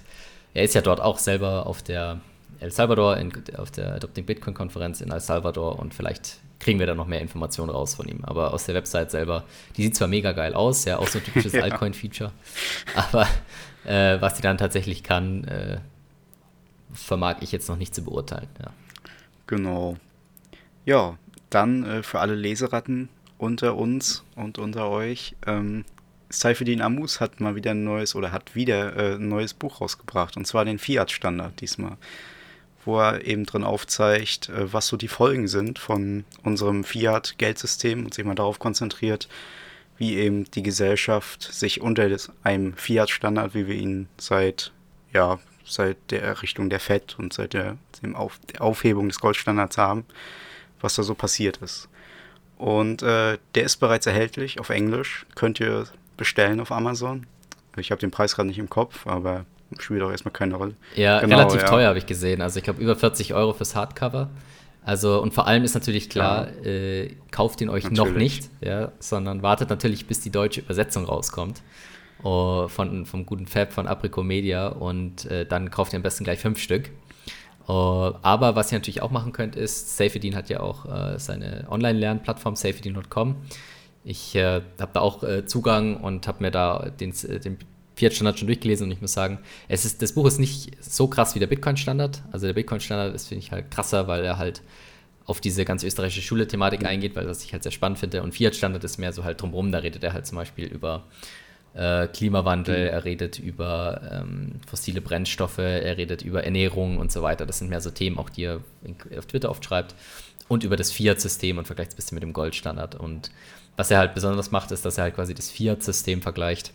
er 0.54 0.62
ist 0.62 0.76
ja 0.76 0.82
dort 0.82 1.00
auch 1.00 1.18
selber 1.18 1.66
auf 1.66 1.82
der 1.82 2.20
El 2.60 2.70
Salvador, 2.70 3.16
in, 3.16 3.32
auf 3.56 3.72
der 3.72 3.94
Adopting 3.94 4.24
Bitcoin-Konferenz 4.24 5.00
in 5.00 5.10
El 5.10 5.18
Salvador 5.18 5.80
und 5.80 5.94
vielleicht 5.94 6.38
kriegen 6.62 6.78
wir 6.78 6.86
da 6.86 6.94
noch 6.94 7.08
mehr 7.08 7.20
Informationen 7.20 7.70
raus 7.70 7.94
von 7.94 8.08
ihm. 8.08 8.24
Aber 8.24 8.54
aus 8.54 8.66
der 8.66 8.74
Website 8.74 9.10
selber, 9.10 9.44
die 9.76 9.82
sieht 9.82 9.96
zwar 9.96 10.08
mega 10.08 10.32
geil 10.32 10.54
aus, 10.54 10.84
ja, 10.84 10.98
auch 10.98 11.08
so 11.08 11.18
ein 11.18 11.24
typisches 11.24 11.52
ja. 11.54 11.62
Altcoin-Feature, 11.62 12.32
aber 12.94 13.26
äh, 13.84 14.20
was 14.20 14.34
die 14.34 14.42
dann 14.42 14.58
tatsächlich 14.58 15.02
kann, 15.02 15.44
äh, 15.44 15.78
vermag 16.92 17.36
ich 17.40 17.52
jetzt 17.52 17.68
noch 17.68 17.76
nicht 17.76 17.94
zu 17.94 18.04
beurteilen. 18.04 18.48
Ja. 18.60 18.70
Genau. 19.48 19.96
Ja, 20.84 21.18
dann 21.50 21.84
äh, 21.84 22.02
für 22.02 22.20
alle 22.20 22.34
Leseratten 22.34 23.08
unter 23.38 23.76
uns 23.76 24.24
und 24.36 24.58
unter 24.58 24.88
euch. 24.88 25.34
Ähm, 25.46 25.84
Saifedin 26.28 26.80
Amus 26.80 27.20
hat 27.20 27.40
mal 27.40 27.56
wieder 27.56 27.72
ein 27.72 27.84
neues 27.84 28.14
oder 28.14 28.32
hat 28.32 28.54
wieder 28.54 28.96
äh, 28.96 29.14
ein 29.16 29.28
neues 29.28 29.52
Buch 29.52 29.80
rausgebracht 29.80 30.36
und 30.36 30.46
zwar 30.46 30.64
den 30.64 30.78
Fiat-Standard 30.78 31.60
diesmal 31.60 31.96
wo 32.84 32.98
er 33.00 33.24
eben 33.24 33.46
drin 33.46 33.64
aufzeigt, 33.64 34.48
äh, 34.48 34.72
was 34.72 34.86
so 34.86 34.96
die 34.96 35.08
Folgen 35.08 35.48
sind 35.48 35.78
von 35.78 36.24
unserem 36.42 36.84
Fiat-Geldsystem 36.84 38.04
und 38.04 38.14
sich 38.14 38.24
mal 38.24 38.34
darauf 38.34 38.58
konzentriert, 38.58 39.28
wie 39.98 40.16
eben 40.16 40.44
die 40.50 40.62
Gesellschaft 40.62 41.42
sich 41.42 41.80
unter 41.80 42.08
einem 42.42 42.76
Fiat-Standard, 42.76 43.54
wie 43.54 43.66
wir 43.66 43.76
ihn 43.76 44.08
seit, 44.18 44.72
ja, 45.12 45.38
seit 45.64 45.96
der 46.10 46.22
Errichtung 46.22 46.70
der 46.70 46.80
FED 46.80 47.18
und 47.18 47.32
seit 47.32 47.52
der, 47.52 47.76
Auf, 48.14 48.40
der 48.52 48.62
Aufhebung 48.62 49.08
des 49.08 49.20
Goldstandards 49.20 49.78
haben, 49.78 50.04
was 50.80 50.96
da 50.96 51.02
so 51.02 51.14
passiert 51.14 51.58
ist. 51.58 51.88
Und 52.58 53.02
äh, 53.02 53.38
der 53.54 53.64
ist 53.64 53.76
bereits 53.78 54.06
erhältlich 54.06 54.60
auf 54.60 54.70
Englisch, 54.70 55.26
könnt 55.34 55.60
ihr 55.60 55.86
bestellen 56.16 56.60
auf 56.60 56.72
Amazon. 56.72 57.26
Ich 57.76 57.90
habe 57.90 58.00
den 58.00 58.10
Preis 58.10 58.34
gerade 58.34 58.48
nicht 58.48 58.58
im 58.58 58.70
Kopf, 58.70 59.06
aber 59.06 59.46
spielt 59.78 60.02
auch 60.02 60.10
erstmal 60.10 60.32
keine 60.32 60.56
Rolle. 60.56 60.74
Ja, 60.94 61.20
genau, 61.20 61.36
relativ 61.36 61.62
ja. 61.62 61.68
teuer 61.68 61.88
habe 61.88 61.98
ich 61.98 62.06
gesehen. 62.06 62.42
Also 62.42 62.58
ich 62.58 62.64
glaube 62.64 62.82
über 62.82 62.96
40 62.96 63.34
Euro 63.34 63.52
fürs 63.52 63.74
Hardcover. 63.74 64.30
Also 64.84 65.22
und 65.22 65.32
vor 65.32 65.46
allem 65.46 65.62
ist 65.62 65.74
natürlich 65.74 66.10
klar, 66.10 66.48
ja. 66.62 66.70
äh, 66.70 67.16
kauft 67.30 67.60
ihn 67.60 67.68
euch 67.68 67.84
natürlich. 67.84 67.98
noch 67.98 68.12
nicht, 68.18 68.50
ja, 68.60 68.92
sondern 68.98 69.42
wartet 69.42 69.70
natürlich, 69.70 70.06
bis 70.06 70.20
die 70.20 70.30
deutsche 70.30 70.60
Übersetzung 70.60 71.04
rauskommt 71.04 71.62
oh, 72.22 72.68
von, 72.68 73.06
vom 73.06 73.26
guten 73.26 73.46
Fab 73.46 73.72
von 73.72 73.86
Aprico 73.86 74.22
Media 74.22 74.68
und 74.68 75.24
äh, 75.26 75.46
dann 75.46 75.70
kauft 75.70 75.92
ihr 75.92 75.98
am 75.98 76.02
besten 76.02 76.24
gleich 76.24 76.40
fünf 76.40 76.58
Stück. 76.58 76.90
Oh, 77.68 78.12
aber 78.22 78.56
was 78.56 78.72
ihr 78.72 78.78
natürlich 78.78 79.02
auch 79.02 79.10
machen 79.10 79.32
könnt, 79.32 79.54
ist, 79.54 79.96
Safedin 79.96 80.34
hat 80.34 80.48
ja 80.48 80.60
auch 80.60 80.84
äh, 80.86 81.18
seine 81.18 81.66
Online-Lernplattform 81.70 82.56
safedin.com. 82.56 83.36
Ich 84.04 84.34
äh, 84.34 84.62
habe 84.80 84.90
da 84.92 85.00
auch 85.00 85.22
äh, 85.22 85.46
Zugang 85.46 85.96
und 85.96 86.26
habe 86.26 86.42
mir 86.42 86.50
da 86.50 86.90
den, 86.98 87.10
äh, 87.10 87.38
den 87.38 87.58
Fiat-Standard 87.94 88.38
schon 88.38 88.48
durchgelesen 88.48 88.86
und 88.86 88.92
ich 88.92 89.00
muss 89.00 89.12
sagen, 89.12 89.38
es 89.68 89.84
ist, 89.84 90.02
das 90.02 90.12
Buch 90.12 90.26
ist 90.26 90.38
nicht 90.38 90.76
so 90.80 91.06
krass 91.08 91.34
wie 91.34 91.38
der 91.38 91.46
Bitcoin-Standard. 91.46 92.22
Also 92.32 92.46
der 92.46 92.54
Bitcoin-Standard 92.54 93.14
ist, 93.14 93.28
finde 93.28 93.44
ich, 93.44 93.52
halt 93.52 93.70
krasser, 93.70 94.08
weil 94.08 94.24
er 94.24 94.38
halt 94.38 94.62
auf 95.26 95.40
diese 95.40 95.64
ganz 95.64 95.84
österreichische 95.84 96.22
Schule-Thematik 96.22 96.80
mhm. 96.80 96.86
eingeht, 96.86 97.16
weil 97.16 97.26
das 97.26 97.44
ich 97.44 97.52
halt 97.52 97.62
sehr 97.62 97.72
spannend 97.72 97.98
finde. 97.98 98.22
Und 98.22 98.34
Fiat-Standard 98.34 98.82
ist 98.84 98.98
mehr 98.98 99.12
so 99.12 99.24
halt 99.24 99.40
drumherum, 99.40 99.72
da 99.72 99.78
redet 99.78 100.02
er 100.02 100.12
halt 100.12 100.26
zum 100.26 100.36
Beispiel 100.36 100.66
über 100.66 101.04
äh, 101.74 102.06
Klimawandel, 102.08 102.86
mhm. 102.86 102.90
er 102.90 103.04
redet 103.04 103.38
über 103.38 104.00
ähm, 104.10 104.60
fossile 104.66 105.00
Brennstoffe, 105.00 105.58
er 105.58 105.96
redet 105.96 106.22
über 106.22 106.44
Ernährung 106.44 106.98
und 106.98 107.12
so 107.12 107.22
weiter. 107.22 107.46
Das 107.46 107.58
sind 107.58 107.68
mehr 107.68 107.80
so 107.80 107.90
Themen, 107.90 108.18
auch 108.18 108.30
die 108.30 108.44
er 108.44 108.60
auf 109.16 109.26
Twitter 109.26 109.50
oft 109.50 109.64
schreibt. 109.64 109.94
Und 110.48 110.64
über 110.64 110.76
das 110.76 110.90
Fiat-System 110.90 111.58
und 111.58 111.66
vergleicht 111.66 111.92
es 111.92 111.94
ein 111.94 111.96
bisschen 111.96 112.16
mit 112.16 112.22
dem 112.22 112.32
Goldstandard. 112.32 112.94
Und 112.94 113.30
was 113.76 113.90
er 113.90 113.98
halt 113.98 114.14
besonders 114.14 114.50
macht, 114.50 114.70
ist, 114.70 114.84
dass 114.84 114.98
er 114.98 115.04
halt 115.04 115.14
quasi 115.14 115.34
das 115.34 115.50
Fiat-System 115.50 116.20
vergleicht 116.20 116.72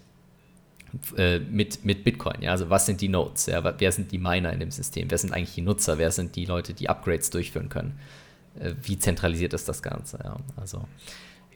mit, 1.50 1.84
mit 1.84 2.04
Bitcoin. 2.04 2.42
Ja? 2.42 2.52
Also 2.52 2.70
was 2.70 2.86
sind 2.86 3.02
die 3.02 3.10
Nodes? 3.10 3.48
Ja? 3.48 3.74
Wer 3.78 3.92
sind 3.92 4.12
die 4.12 4.18
Miner 4.18 4.54
in 4.54 4.60
dem 4.60 4.72
System? 4.72 5.10
Wer 5.10 5.18
sind 5.18 5.34
eigentlich 5.34 5.56
die 5.56 5.62
Nutzer? 5.62 5.98
Wer 5.98 6.12
sind 6.12 6.36
die 6.36 6.46
Leute, 6.46 6.74
die 6.74 6.90
Upgrades 6.90 7.30
durchführen 7.30 7.70
können? 7.70 8.00
Äh, 8.60 8.74
wie 8.84 8.98
zentralisiert 8.98 9.54
ist 9.54 9.68
das 9.68 9.82
Ganze? 9.82 10.20
Ja? 10.24 10.38
Also 10.56 10.86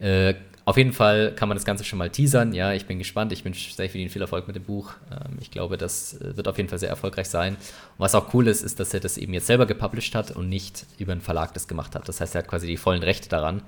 Äh, 0.02 0.34
auf 0.64 0.76
jeden 0.76 0.92
Fall 0.92 1.32
kann 1.34 1.48
man 1.48 1.56
das 1.56 1.64
Ganze 1.64 1.84
schon 1.84 1.98
mal 1.98 2.10
teasern. 2.10 2.52
Ja, 2.52 2.72
ich 2.72 2.86
bin 2.86 2.98
gespannt. 2.98 3.32
Ich 3.32 3.44
wünsche 3.44 3.72
sehr 3.72 3.88
viel 3.88 4.20
Erfolg 4.20 4.46
mit 4.46 4.56
dem 4.56 4.64
Buch. 4.64 4.92
Ähm, 5.10 5.38
ich 5.40 5.50
glaube, 5.50 5.76
das 5.76 6.20
äh, 6.20 6.36
wird 6.36 6.48
auf 6.48 6.56
jeden 6.56 6.68
Fall 6.68 6.78
sehr 6.78 6.88
erfolgreich 6.88 7.28
sein. 7.28 7.54
Und 7.54 7.98
was 7.98 8.14
auch 8.14 8.34
cool 8.34 8.48
ist, 8.48 8.62
ist, 8.62 8.80
dass 8.80 8.92
er 8.94 9.00
das 9.00 9.16
eben 9.16 9.32
jetzt 9.32 9.46
selber 9.46 9.66
gepublished 9.66 10.14
hat 10.14 10.32
und 10.32 10.48
nicht 10.48 10.86
über 10.98 11.12
einen 11.12 11.20
Verlag 11.20 11.54
das 11.54 11.68
gemacht 11.68 11.94
hat. 11.94 12.08
Das 12.08 12.20
heißt, 12.20 12.34
er 12.34 12.40
hat 12.40 12.48
quasi 12.48 12.66
die 12.66 12.76
vollen 12.76 13.02
Rechte 13.02 13.28
daran 13.28 13.62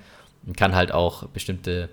und 0.47 0.57
kann 0.57 0.75
halt 0.75 0.93
auch 0.93 1.29
bestimmte 1.29 1.89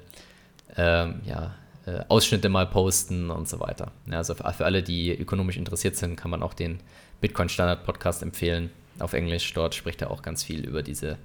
ähm, 0.76 1.22
ja, 1.26 1.56
äh, 1.86 2.04
Ausschnitte 2.08 2.50
mal 2.50 2.68
posten 2.68 3.30
und 3.30 3.50
so 3.50 3.60
weiter. 3.60 3.92
Ja, 4.06 4.18
also 4.18 4.36
für, 4.36 4.52
für 4.54 4.66
alle, 4.66 4.84
die 4.84 5.12
ökonomisch 5.12 5.58
interessiert 5.58 5.96
sind, 5.96 6.16
kann 6.16 6.32
man 6.32 6.44
auch 6.44 6.54
den 6.54 6.80
Bitcoin 7.22 7.50
Standard 7.50 7.86
Podcast 7.86 8.22
empfehlen. 8.22 8.70
Auf 9.00 9.14
Englisch. 9.14 9.54
Dort 9.54 9.74
spricht 9.74 10.02
er 10.02 10.12
auch 10.12 10.22
ganz 10.22 10.44
viel 10.44 10.66
über 10.66 10.84
diese 10.84 11.18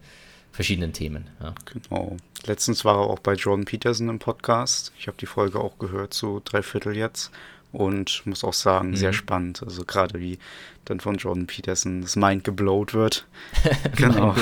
verschiedenen 0.53 0.92
Themen. 0.92 1.27
Ja. 1.42 1.55
Genau. 1.66 2.16
Letztens 2.47 2.85
war 2.85 2.97
er 2.97 3.11
auch 3.11 3.19
bei 3.19 3.35
Jordan 3.35 3.66
Peterson 3.66 4.09
im 4.09 4.19
Podcast. 4.19 4.92
Ich 4.99 5.07
habe 5.07 5.19
die 5.19 5.27
Folge 5.27 5.61
auch 5.61 5.79
gehört, 5.79 6.14
so 6.14 6.40
drei 6.45 6.62
Viertel 6.62 6.97
jetzt. 6.97 7.31
Und 7.73 8.25
muss 8.25 8.42
auch 8.42 8.55
sagen, 8.55 8.90
mhm. 8.90 8.97
sehr 8.97 9.12
spannend. 9.12 9.62
Also 9.62 9.85
gerade 9.85 10.19
wie 10.19 10.38
dann 10.87 11.01
von 11.01 11.16
Jordan 11.16 11.47
Peterson 11.47 12.01
das 12.01 12.16
Mind 12.16 12.45
geblowt 12.45 12.95
wird. 12.95 13.27
genau. 13.97 14.35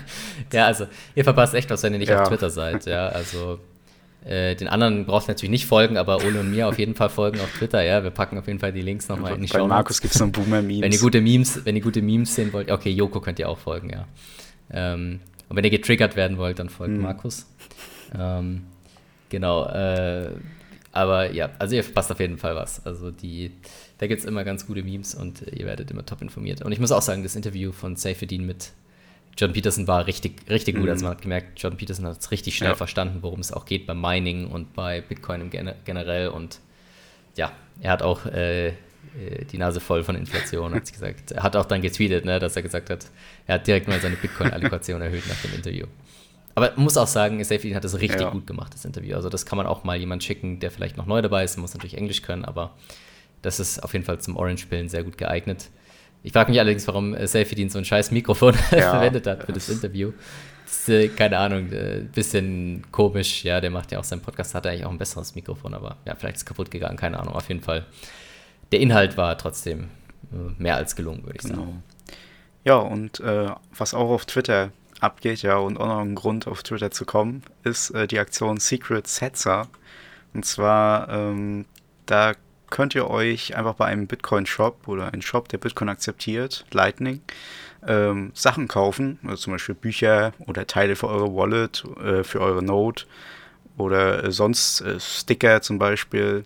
ja, 0.52 0.66
also 0.66 0.86
ihr 1.14 1.24
verpasst 1.24 1.52
echt 1.54 1.68
was, 1.68 1.82
wenn 1.82 1.92
ihr 1.92 1.98
nicht 1.98 2.08
ja. 2.08 2.22
auf 2.22 2.28
Twitter 2.28 2.48
seid. 2.48 2.86
Ja, 2.86 3.08
also 3.08 3.58
äh, 4.24 4.56
den 4.56 4.68
anderen 4.68 5.06
braucht 5.06 5.26
ihr 5.26 5.32
natürlich 5.32 5.50
nicht 5.50 5.66
folgen, 5.66 5.96
aber 5.96 6.24
Ole 6.24 6.40
und 6.40 6.50
mir 6.50 6.68
auf 6.68 6.78
jeden 6.78 6.94
Fall 6.94 7.08
folgen 7.08 7.40
auf 7.40 7.52
Twitter. 7.56 7.82
Ja, 7.82 8.02
wir 8.02 8.10
packen 8.10 8.36
auf 8.38 8.46
jeden 8.46 8.58
Fall 8.58 8.72
die 8.72 8.82
Links 8.82 9.08
nochmal 9.08 9.34
in 9.34 9.42
die 9.42 9.48
Show. 9.48 9.58
Bei 9.58 9.66
Markus 9.66 10.00
gibt 10.00 10.14
es 10.14 10.20
noch 10.20 10.28
Boomer-Memes. 10.28 10.82
Wenn 10.82 10.92
ihr 10.92 10.98
gute 10.98 11.20
Memes, 11.20 11.64
wenn 11.64 11.76
ihr 11.76 11.82
gute 11.82 12.02
Memes 12.02 12.34
sehen 12.34 12.52
wollt, 12.52 12.70
okay, 12.70 12.90
Joko 12.90 13.20
könnt 13.20 13.38
ihr 13.38 13.48
auch 13.48 13.58
folgen, 13.58 13.90
ja. 13.90 14.06
Ähm, 14.70 15.20
und 15.48 15.56
wenn 15.56 15.64
ihr 15.64 15.70
getriggert 15.70 16.16
werden 16.16 16.36
wollt, 16.36 16.58
dann 16.58 16.68
folgt 16.68 16.94
mhm. 16.94 17.02
Markus. 17.02 17.46
Ähm, 18.16 18.64
genau. 19.28 19.66
Äh, 19.66 20.32
aber 20.92 21.32
ja, 21.32 21.50
also 21.58 21.76
ihr 21.76 21.84
verpasst 21.84 22.10
auf 22.10 22.20
jeden 22.20 22.38
Fall 22.38 22.56
was. 22.56 22.84
Also 22.84 23.10
die, 23.10 23.52
da 23.98 24.06
gibt 24.06 24.20
es 24.20 24.26
immer 24.26 24.44
ganz 24.44 24.66
gute 24.66 24.82
Memes 24.82 25.14
und 25.14 25.42
ihr 25.42 25.66
werdet 25.66 25.90
immer 25.90 26.04
top 26.04 26.22
informiert. 26.22 26.62
Und 26.62 26.72
ich 26.72 26.80
muss 26.80 26.92
auch 26.92 27.02
sagen, 27.02 27.22
das 27.22 27.36
Interview 27.36 27.72
von 27.72 27.96
Safedin 27.96 28.46
mit 28.46 28.72
John 29.38 29.52
Peterson 29.52 29.86
war 29.86 30.06
richtig, 30.06 30.42
richtig 30.50 30.74
gut. 30.74 30.84
Mhm. 30.84 30.90
Also 30.90 31.04
man 31.04 31.14
hat 31.14 31.22
gemerkt, 31.22 31.62
John 31.62 31.76
Peterson 31.76 32.04
hat 32.06 32.18
es 32.18 32.30
richtig 32.32 32.56
schnell 32.56 32.70
ja. 32.70 32.76
verstanden, 32.76 33.18
worum 33.22 33.38
es 33.38 33.52
auch 33.52 33.64
geht 33.64 33.86
beim 33.86 34.00
Mining 34.00 34.48
und 34.48 34.74
bei 34.74 35.00
Bitcoin 35.00 35.42
im 35.42 35.50
Gen 35.50 35.72
generell. 35.84 36.28
Und 36.28 36.58
ja, 37.36 37.52
er 37.80 37.92
hat 37.92 38.02
auch 38.02 38.26
äh, 38.26 38.68
äh, 38.68 38.72
die 39.50 39.58
Nase 39.58 39.78
voll 39.78 40.02
von 40.02 40.16
Inflation, 40.16 40.74
hat 40.74 40.92
gesagt. 40.92 41.30
Er 41.30 41.44
hat 41.44 41.54
auch 41.54 41.66
dann 41.66 41.82
getweetet, 41.82 42.24
ne, 42.24 42.40
dass 42.40 42.56
er 42.56 42.62
gesagt 42.62 42.90
hat, 42.90 43.06
er 43.46 43.56
hat 43.56 43.66
direkt 43.66 43.86
mal 43.86 44.00
seine 44.00 44.16
Bitcoin-Allokation 44.16 45.00
erhöht 45.00 45.26
nach 45.28 45.40
dem 45.42 45.54
Interview. 45.54 45.86
Aber 46.56 46.72
muss 46.74 46.96
auch 46.96 47.06
sagen, 47.06 47.42
Safety 47.44 47.70
hat 47.70 47.84
das 47.84 48.00
richtig 48.00 48.22
ja. 48.22 48.30
gut 48.30 48.48
gemacht, 48.48 48.74
das 48.74 48.84
Interview. 48.84 49.14
Also 49.14 49.28
das 49.28 49.46
kann 49.46 49.56
man 49.56 49.68
auch 49.68 49.84
mal 49.84 49.96
jemand 49.96 50.24
schicken, 50.24 50.58
der 50.58 50.72
vielleicht 50.72 50.96
noch 50.96 51.06
neu 51.06 51.22
dabei 51.22 51.44
ist, 51.44 51.56
muss 51.56 51.72
natürlich 51.72 51.96
Englisch 51.96 52.22
können, 52.22 52.44
aber 52.44 52.74
das 53.42 53.60
ist 53.60 53.84
auf 53.84 53.92
jeden 53.92 54.04
Fall 54.04 54.20
zum 54.20 54.36
Orange-Pillen 54.36 54.88
sehr 54.88 55.04
gut 55.04 55.16
geeignet. 55.16 55.68
Ich 56.22 56.32
frage 56.32 56.50
mich 56.50 56.60
allerdings, 56.60 56.86
warum 56.86 57.14
Selfie 57.26 57.68
so 57.68 57.78
ein 57.78 57.84
scheiß 57.84 58.10
Mikrofon 58.10 58.54
ja, 58.70 58.90
verwendet 58.90 59.26
hat 59.26 59.44
für 59.44 59.52
das 59.52 59.68
Interview. 59.68 60.12
Das 60.64 60.80
ist, 60.80 60.88
äh, 60.88 61.08
keine 61.08 61.38
Ahnung, 61.38 61.72
äh, 61.72 62.02
bisschen 62.12 62.82
komisch. 62.92 63.44
Ja, 63.44 63.60
der 63.60 63.70
macht 63.70 63.90
ja 63.92 63.98
auch 63.98 64.04
seinen 64.04 64.20
Podcast, 64.20 64.54
hat 64.54 64.66
er 64.66 64.72
eigentlich 64.72 64.84
auch 64.84 64.90
ein 64.90 64.98
besseres 64.98 65.34
Mikrofon, 65.34 65.74
aber 65.74 65.96
ja, 66.04 66.14
vielleicht 66.14 66.36
ist 66.36 66.42
es 66.42 66.46
kaputt 66.46 66.70
gegangen, 66.70 66.96
keine 66.96 67.18
Ahnung. 67.18 67.34
Auf 67.34 67.48
jeden 67.48 67.62
Fall 67.62 67.86
der 68.72 68.80
Inhalt 68.80 69.16
war 69.16 69.36
trotzdem 69.38 69.88
äh, 70.32 70.36
mehr 70.58 70.76
als 70.76 70.96
gelungen, 70.96 71.24
würde 71.24 71.36
ich 71.36 71.42
genau. 71.42 71.60
sagen. 71.62 71.82
Ja, 72.64 72.76
und 72.76 73.20
äh, 73.20 73.50
was 73.76 73.94
auch 73.94 74.10
auf 74.10 74.26
Twitter 74.26 74.70
abgeht, 75.00 75.42
ja, 75.42 75.56
und 75.56 75.78
auch 75.78 75.86
noch 75.86 76.00
ein 76.00 76.14
Grund, 76.14 76.46
auf 76.46 76.62
Twitter 76.62 76.90
zu 76.90 77.04
kommen, 77.04 77.42
ist 77.64 77.90
äh, 77.90 78.06
die 78.06 78.18
Aktion 78.18 78.58
Secret 78.58 79.06
Setzer. 79.06 79.68
Und 80.34 80.44
zwar, 80.44 81.08
ähm, 81.08 81.64
da 82.06 82.34
könnt 82.70 82.94
ihr 82.94 83.08
euch 83.08 83.56
einfach 83.56 83.74
bei 83.74 83.86
einem 83.86 84.06
Bitcoin-Shop 84.06 84.88
oder 84.88 85.12
einem 85.12 85.22
Shop, 85.22 85.48
der 85.48 85.58
Bitcoin 85.58 85.88
akzeptiert, 85.88 86.66
Lightning, 86.72 87.20
ähm, 87.86 88.30
Sachen 88.34 88.68
kaufen, 88.68 89.18
also 89.22 89.36
zum 89.36 89.52
Beispiel 89.54 89.74
Bücher 89.74 90.32
oder 90.46 90.66
Teile 90.66 90.96
für 90.96 91.08
eure 91.08 91.34
Wallet, 91.34 91.84
äh, 92.02 92.24
für 92.24 92.40
eure 92.40 92.62
Node 92.62 93.02
oder 93.76 94.24
äh, 94.24 94.32
sonst 94.32 94.80
äh, 94.80 94.98
Sticker 95.00 95.62
zum 95.62 95.78
Beispiel 95.78 96.44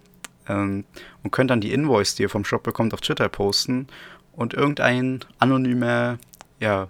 ähm, 0.49 0.85
und 1.23 1.31
könnt 1.31 1.51
dann 1.51 1.61
die 1.61 1.73
Invoice, 1.73 2.15
die 2.15 2.23
ihr 2.25 2.31
vom 2.31 2.45
Shop 2.45 2.63
bekommt, 2.63 2.95
auf 2.95 3.01
Twitter 3.01 3.29
posten 3.29 3.89
und 4.33 4.55
irgendein 4.55 5.21
anonymer 5.39 6.19
ja, 6.61 6.89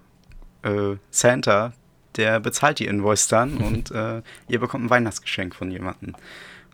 äh, 0.62 0.97
Santa, 1.11 1.73
der 2.16 2.40
bezahlt 2.40 2.79
die 2.79 2.87
Invoice 2.87 3.29
dann 3.29 3.57
und 3.59 3.90
äh, 3.90 4.23
ihr 4.49 4.59
bekommt 4.59 4.85
ein 4.85 4.90
Weihnachtsgeschenk 4.90 5.55
von 5.55 5.71
jemandem. 5.71 6.14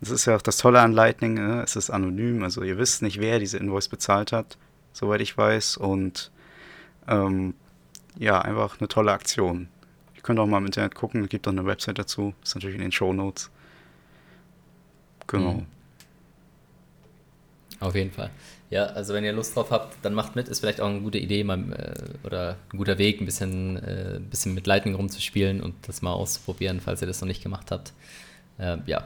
Das 0.01 0.11
ist 0.11 0.27
ja 0.27 0.37
auch 0.37 0.43
das 0.43 0.59
Tolle 0.59 0.81
an 0.81 0.93
Lightning, 0.93 1.35
ne? 1.35 1.63
es 1.63 1.75
ist 1.75 1.91
anonym, 1.91 2.43
also 2.45 2.63
ihr 2.63 2.79
wisst 2.79 3.03
nicht, 3.03 3.21
wer 3.21 3.39
diese 3.39 3.59
Invoice 3.59 3.89
bezahlt 3.89 4.33
hat, 4.33 4.57
soweit 4.93 5.21
ich 5.21 5.37
weiß. 5.37 5.77
Und 5.77 6.31
ähm, 7.09 7.55
ja, 8.17 8.41
einfach 8.41 8.79
eine 8.79 8.89
tolle 8.89 9.13
Aktion. 9.13 9.69
Ihr 10.15 10.23
könnt 10.23 10.39
auch 10.39 10.47
mal 10.47 10.59
im 10.59 10.67
Internet 10.67 10.95
gucken, 10.95 11.25
es 11.25 11.29
gibt 11.29 11.49
auch 11.49 11.53
eine 11.53 11.67
Website 11.67 11.99
dazu, 11.99 12.35
ist 12.43 12.55
natürlich 12.55 12.77
in 12.77 12.83
den 12.83 12.93
Show 12.93 13.13
Notes. 13.13 13.51
Genau. 15.27 15.55
Mhm. 15.55 15.67
Auf 17.81 17.95
jeden 17.95 18.11
Fall. 18.11 18.31
Ja, 18.71 18.87
also 18.87 19.15
wenn 19.15 19.25
ihr 19.25 19.33
Lust 19.33 19.57
drauf 19.57 19.71
habt, 19.71 19.97
dann 20.05 20.15
macht 20.15 20.37
mit. 20.37 20.49
Ist 20.49 20.61
vielleicht 20.61 20.81
auch 20.81 20.89
eine 20.89 21.01
gute 21.01 21.19
Idee 21.19 21.45
mal, 21.45 21.59
äh, 21.73 22.27
oder 22.27 22.57
ein 22.73 22.79
guter 22.79 22.99
Weg, 22.99 23.21
ein 23.21 23.25
bisschen, 23.25 23.77
äh, 23.77 24.21
bisschen 24.21 24.55
mit 24.55 24.67
Lightning 24.67 24.95
rumzuspielen 24.95 25.63
und 25.63 25.75
das 25.87 26.03
mal 26.03 26.13
auszuprobieren, 26.13 26.81
falls 26.81 27.01
ihr 27.01 27.07
das 27.07 27.21
noch 27.21 27.29
nicht 27.29 27.43
gemacht 27.43 27.71
habt. 27.71 27.93
Äh, 28.59 28.79
ja. 28.87 29.05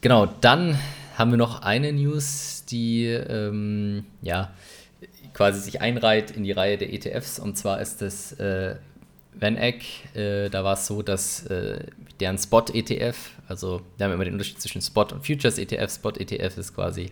Genau, 0.00 0.26
dann 0.26 0.78
haben 1.16 1.32
wir 1.32 1.38
noch 1.38 1.62
eine 1.62 1.92
News, 1.92 2.64
die 2.66 3.06
ähm, 3.06 4.04
ja, 4.22 4.52
quasi 5.34 5.60
sich 5.60 5.80
einreiht 5.80 6.30
in 6.30 6.44
die 6.44 6.52
Reihe 6.52 6.78
der 6.78 6.92
ETFs. 6.92 7.38
Und 7.38 7.58
zwar 7.58 7.80
ist 7.80 8.00
das 8.00 8.32
äh, 8.34 8.76
VanEck. 9.34 9.84
Äh, 10.14 10.50
da 10.50 10.62
war 10.62 10.74
es 10.74 10.86
so, 10.86 11.02
dass 11.02 11.46
äh, 11.46 11.84
deren 12.20 12.38
Spot-ETF, 12.38 13.16
also 13.48 13.82
wir 13.96 14.06
haben 14.06 14.12
immer 14.12 14.24
den 14.24 14.34
Unterschied 14.34 14.60
zwischen 14.60 14.82
Spot 14.82 15.02
und 15.02 15.26
Futures-ETF. 15.26 15.92
Spot-ETF 15.92 16.58
ist 16.58 16.74
quasi 16.74 17.10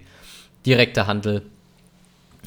direkter 0.64 1.06
Handel 1.06 1.42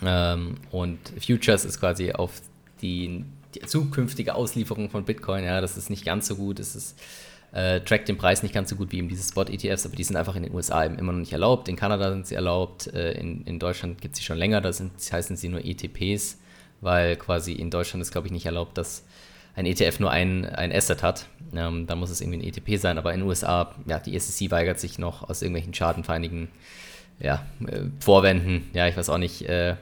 ähm, 0.04 0.56
und 0.72 1.00
Futures 1.26 1.66
ist 1.66 1.80
quasi 1.80 2.12
auf 2.12 2.42
die, 2.82 3.26
die, 3.56 3.62
zukünftige 3.62 4.36
Auslieferung 4.36 4.90
von 4.90 5.06
Bitcoin. 5.06 5.44
Ja, 5.44 5.62
das 5.62 5.78
ist 5.78 5.90
nicht 5.90 6.06
ganz 6.06 6.28
so 6.28 6.36
gut. 6.36 6.60
Es 6.60 6.76
ist 6.76 7.00
äh, 7.52 7.82
trackt 7.82 8.08
den 8.08 8.18
Preis 8.18 8.44
nicht 8.44 8.54
ganz 8.54 8.70
so 8.70 8.76
gut 8.76 8.92
wie 8.92 8.98
eben 8.98 9.10
diese 9.10 9.28
Spot-ETFs, 9.28 9.86
aber 9.86 9.96
die 9.96 10.04
sind 10.04 10.16
einfach 10.16 10.36
in 10.36 10.44
den 10.44 10.54
USA 10.54 10.86
eben 10.86 10.98
immer 11.00 11.12
noch 11.12 11.20
nicht 11.20 11.34
erlaubt. 11.34 11.68
In 11.68 11.76
Kanada 11.76 12.12
sind 12.12 12.28
sie 12.28 12.36
erlaubt, 12.36 12.88
äh, 12.88 13.14
in, 13.14 13.44
in 13.44 13.60
Deutschland 13.60 14.02
gibt 14.02 14.14
es 14.14 14.20
sie 14.20 14.26
schon 14.26 14.38
länger, 14.38 14.62
da 14.62 14.72
sind, 14.72 14.92
heißen 15.12 15.36
sie 15.36 15.50
nur 15.50 15.64
ETPs, 15.64 16.38
weil 16.82 17.16
quasi 17.16 17.54
in 17.54 17.70
Deutschland 17.70 18.02
ist, 18.02 18.12
glaube 18.12 18.28
ich, 18.28 18.34
nicht 18.34 18.46
erlaubt, 18.46 18.78
dass 18.78 19.04
ein 19.56 19.66
ETF 19.66 20.00
nur 20.00 20.12
ein, 20.12 20.46
ein 20.46 20.72
Asset 20.72 21.04
hat. 21.04 21.26
Ähm, 21.54 21.88
da 21.88 21.96
muss 21.96 22.10
es 22.10 22.22
irgendwie 22.22 22.40
ein 22.40 22.48
ETP 22.48 22.80
sein, 22.80 22.98
aber 22.98 23.14
in 23.14 23.22
den 23.22 23.28
USA, 23.28 23.76
ja, 23.88 24.00
die 24.00 24.18
SEC 24.18 24.52
weigert 24.52 24.80
sich 24.80 25.00
noch 25.00 25.28
aus 25.28 25.42
irgendwelchen 25.42 25.74
schadenfeinigen 25.74 26.50
ja, 27.20 27.46
äh, 27.68 27.82
Vorwänden. 28.00 28.70
Ja, 28.74 28.88
ich 28.88 28.96
weiß 28.96 29.10
auch 29.10 29.18
nicht, 29.18 29.42
äh, 29.50 29.76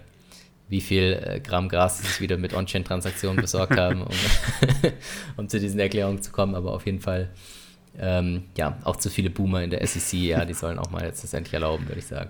wie 0.69 0.82
viel 0.82 1.21
äh, 1.23 1.39
Gramm 1.39 1.69
Gras 1.69 1.99
sie 1.99 2.08
sich 2.08 2.21
wieder 2.21 2.38
mit 2.38 2.53
On-Chain-Transaktionen 2.53 3.41
besorgt 3.41 3.77
haben, 3.77 4.01
um, 4.01 4.15
um, 5.38 5.49
zu 5.49 5.60
diesen 5.60 5.80
Erklärungen 5.80 6.21
zu 6.21 6.32
kommen, 6.32 6.56
aber 6.56 6.73
auf 6.73 6.86
jeden 6.86 6.99
Fall, 6.99 7.30
ähm, 7.99 8.43
ja, 8.57 8.77
auch 8.83 8.95
zu 8.97 9.10
viele 9.10 9.29
Boomer 9.29 9.63
in 9.63 9.69
der 9.69 9.86
SEC, 9.86 10.19
ja, 10.19 10.45
die 10.45 10.53
sollen 10.53 10.79
auch 10.79 10.89
mal 10.89 11.03
jetzt 11.03 11.23
das 11.23 11.33
endlich 11.33 11.53
erlauben, 11.53 11.88
würde 11.88 11.99
ich 11.99 12.07
sagen. 12.07 12.29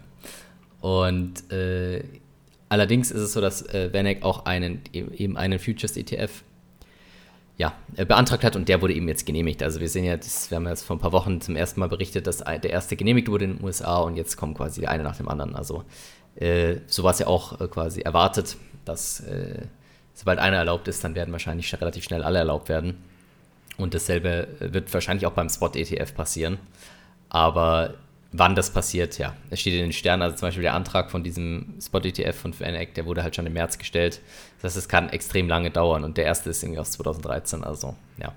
Und 0.81 1.51
äh, 1.51 2.03
allerdings 2.69 3.11
ist 3.11 3.21
es 3.21 3.33
so, 3.33 3.41
dass 3.41 3.63
äh, 3.73 3.93
Vanek 3.93 4.23
auch 4.23 4.45
einen, 4.45 4.81
eben 4.93 5.37
einen 5.37 5.59
Futures-ETF 5.59 6.43
ja, 7.57 7.73
äh, 7.95 8.05
beantragt 8.05 8.43
hat 8.43 8.55
und 8.55 8.69
der 8.69 8.81
wurde 8.81 8.93
eben 8.93 9.07
jetzt 9.07 9.25
genehmigt. 9.25 9.63
Also 9.63 9.79
wir 9.79 9.89
sehen 9.89 10.05
ja, 10.05 10.15
das, 10.15 10.51
wir 10.51 10.57
haben 10.57 10.67
jetzt 10.67 10.85
vor 10.85 10.95
ein 10.95 10.99
paar 10.99 11.11
Wochen 11.11 11.41
zum 11.41 11.55
ersten 11.55 11.79
Mal 11.79 11.89
berichtet, 11.89 12.27
dass 12.27 12.37
der 12.37 12.69
erste 12.69 12.95
genehmigt 12.95 13.29
wurde 13.29 13.45
in 13.45 13.57
den 13.57 13.63
USA 13.63 13.97
und 13.97 14.15
jetzt 14.15 14.37
kommen 14.37 14.53
quasi 14.53 14.81
der 14.81 14.91
eine 14.91 15.03
nach 15.03 15.17
dem 15.17 15.27
anderen. 15.27 15.55
Also 15.55 15.83
äh, 16.35 16.77
so 16.85 17.03
war 17.03 17.11
es 17.11 17.19
ja 17.19 17.27
auch 17.27 17.59
äh, 17.59 17.67
quasi 17.67 18.01
erwartet, 18.01 18.57
dass 18.85 19.21
äh, 19.21 19.65
sobald 20.13 20.39
einer 20.39 20.57
erlaubt 20.57 20.87
ist, 20.87 21.03
dann 21.03 21.15
werden 21.15 21.31
wahrscheinlich 21.31 21.73
relativ 21.73 22.03
schnell 22.03 22.21
alle 22.23 22.37
erlaubt 22.39 22.69
werden. 22.69 22.97
Und 23.77 23.93
dasselbe 23.93 24.47
äh, 24.59 24.73
wird 24.73 24.93
wahrscheinlich 24.93 25.25
auch 25.25 25.33
beim 25.33 25.49
Spot-ETF 25.49 26.13
passieren. 26.15 26.57
Aber 27.29 27.95
wann 28.31 28.55
das 28.55 28.71
passiert, 28.71 29.17
ja, 29.17 29.35
es 29.49 29.61
steht 29.61 29.73
in 29.73 29.81
den 29.81 29.93
Sternen. 29.93 30.21
Also 30.23 30.37
zum 30.37 30.47
Beispiel 30.47 30.63
der 30.63 30.73
Antrag 30.73 31.11
von 31.11 31.23
diesem 31.23 31.75
Spot-ETF 31.81 32.35
von 32.35 32.53
FNAC, 32.53 32.93
der 32.93 33.05
wurde 33.05 33.23
halt 33.23 33.35
schon 33.35 33.45
im 33.45 33.53
März 33.53 33.77
gestellt. 33.77 34.21
Das 34.61 34.71
heißt, 34.71 34.77
es 34.77 34.89
kann 34.89 35.09
extrem 35.09 35.47
lange 35.47 35.71
dauern 35.71 36.03
und 36.03 36.17
der 36.17 36.25
erste 36.25 36.49
ist 36.49 36.63
irgendwie 36.63 36.79
aus 36.79 36.91
2013. 36.91 37.63
Also, 37.63 37.95
ja. 38.21 38.33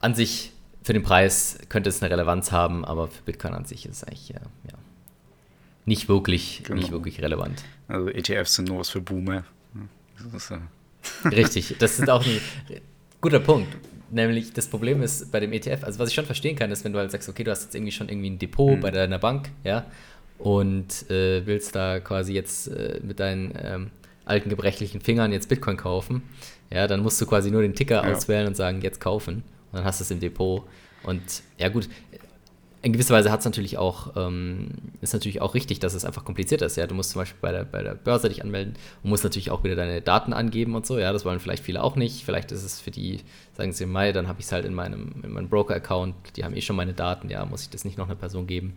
An 0.00 0.14
sich, 0.14 0.52
für 0.82 0.92
den 0.92 1.02
Preis 1.02 1.58
könnte 1.68 1.88
es 1.88 2.02
eine 2.02 2.10
Relevanz 2.10 2.52
haben, 2.52 2.84
aber 2.84 3.08
für 3.08 3.22
Bitcoin 3.22 3.54
an 3.54 3.64
sich 3.64 3.86
ist 3.86 3.96
es 3.96 4.04
eigentlich, 4.04 4.28
ja, 4.28 4.40
ja 4.70 4.78
nicht 5.86 6.08
wirklich, 6.08 6.62
genau. 6.64 6.80
nicht 6.80 6.90
wirklich 6.90 7.22
relevant. 7.22 7.64
Also 7.88 8.08
ETFs 8.08 8.56
sind 8.56 8.68
nur 8.68 8.80
was 8.80 8.90
für 8.90 9.00
Boomer. 9.00 9.44
Das 10.18 10.34
ist, 10.34 10.50
äh 10.50 10.58
Richtig, 11.28 11.76
das 11.78 11.96
sind 11.96 12.10
auch 12.10 12.22
die 12.22 12.40
Guter 13.20 13.38
Punkt. 13.38 13.74
Nämlich 14.10 14.52
das 14.52 14.68
Problem 14.68 15.02
ist 15.02 15.32
bei 15.32 15.40
dem 15.40 15.52
ETF, 15.52 15.84
also 15.84 15.98
was 15.98 16.10
ich 16.10 16.14
schon 16.14 16.26
verstehen 16.26 16.56
kann, 16.56 16.70
ist, 16.70 16.84
wenn 16.84 16.92
du 16.92 16.98
halt 16.98 17.10
sagst, 17.10 17.28
okay, 17.28 17.42
du 17.42 17.50
hast 17.50 17.64
jetzt 17.64 17.74
irgendwie 17.74 17.92
schon 17.92 18.08
irgendwie 18.08 18.30
ein 18.30 18.38
Depot 18.38 18.76
mhm. 18.76 18.80
bei 18.80 18.90
deiner 18.90 19.18
Bank, 19.18 19.50
ja, 19.64 19.86
und 20.38 21.10
äh, 21.10 21.44
willst 21.46 21.74
da 21.74 21.98
quasi 22.00 22.32
jetzt 22.32 22.68
äh, 22.68 23.00
mit 23.02 23.20
deinen 23.20 23.52
ähm, 23.60 23.90
alten 24.24 24.50
gebrechlichen 24.50 25.00
Fingern 25.00 25.32
jetzt 25.32 25.48
Bitcoin 25.48 25.76
kaufen, 25.76 26.22
ja, 26.70 26.86
dann 26.86 27.00
musst 27.00 27.20
du 27.20 27.26
quasi 27.26 27.50
nur 27.50 27.62
den 27.62 27.74
Ticker 27.74 28.06
ja. 28.06 28.12
auswählen 28.12 28.46
und 28.46 28.56
sagen, 28.56 28.80
jetzt 28.82 29.00
kaufen. 29.00 29.36
Und 29.72 29.78
dann 29.78 29.84
hast 29.84 30.00
du 30.00 30.04
es 30.04 30.10
im 30.10 30.20
Depot. 30.20 30.64
Und 31.02 31.42
ja 31.58 31.68
gut, 31.68 31.88
in 32.86 32.92
gewisser 32.92 33.14
Weise 33.14 33.32
hat 33.32 33.40
es 33.40 33.44
natürlich 33.44 33.78
auch, 33.78 34.12
ähm, 34.14 34.68
ist 35.00 35.12
natürlich 35.12 35.42
auch 35.42 35.54
richtig, 35.54 35.80
dass 35.80 35.92
es 35.92 36.04
einfach 36.04 36.24
kompliziert 36.24 36.62
ist. 36.62 36.76
Ja, 36.76 36.86
du 36.86 36.94
musst 36.94 37.10
zum 37.10 37.20
Beispiel 37.20 37.38
bei 37.40 37.50
der, 37.50 37.64
bei 37.64 37.82
der 37.82 37.96
Börse 37.96 38.28
dich 38.28 38.44
anmelden 38.44 38.74
und 39.02 39.10
musst 39.10 39.24
natürlich 39.24 39.50
auch 39.50 39.64
wieder 39.64 39.74
deine 39.74 40.00
Daten 40.00 40.32
angeben 40.32 40.76
und 40.76 40.86
so. 40.86 40.96
Ja, 40.96 41.12
das 41.12 41.24
wollen 41.24 41.40
vielleicht 41.40 41.64
viele 41.64 41.82
auch 41.82 41.96
nicht. 41.96 42.24
Vielleicht 42.24 42.52
ist 42.52 42.62
es 42.62 42.80
für 42.80 42.92
die, 42.92 43.22
sagen 43.54 43.72
sie 43.72 43.86
Mai, 43.86 44.12
dann 44.12 44.28
habe 44.28 44.38
ich 44.38 44.46
es 44.46 44.52
halt 44.52 44.64
in 44.64 44.72
meinem, 44.72 45.14
in 45.24 45.32
meinem 45.32 45.48
Broker-Account, 45.48 46.14
die 46.36 46.44
haben 46.44 46.54
eh 46.54 46.60
schon 46.60 46.76
meine 46.76 46.92
Daten, 46.92 47.28
ja, 47.28 47.44
muss 47.44 47.62
ich 47.62 47.70
das 47.70 47.84
nicht 47.84 47.98
noch 47.98 48.06
einer 48.06 48.14
Person 48.14 48.46
geben. 48.46 48.74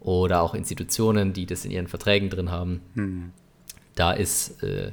Oder 0.00 0.42
auch 0.42 0.56
Institutionen, 0.56 1.32
die 1.32 1.46
das 1.46 1.64
in 1.64 1.70
ihren 1.70 1.86
Verträgen 1.86 2.30
drin 2.30 2.50
haben. 2.50 2.80
Hm. 2.94 3.30
Da 3.94 4.10
ist, 4.14 4.64
äh, 4.64 4.90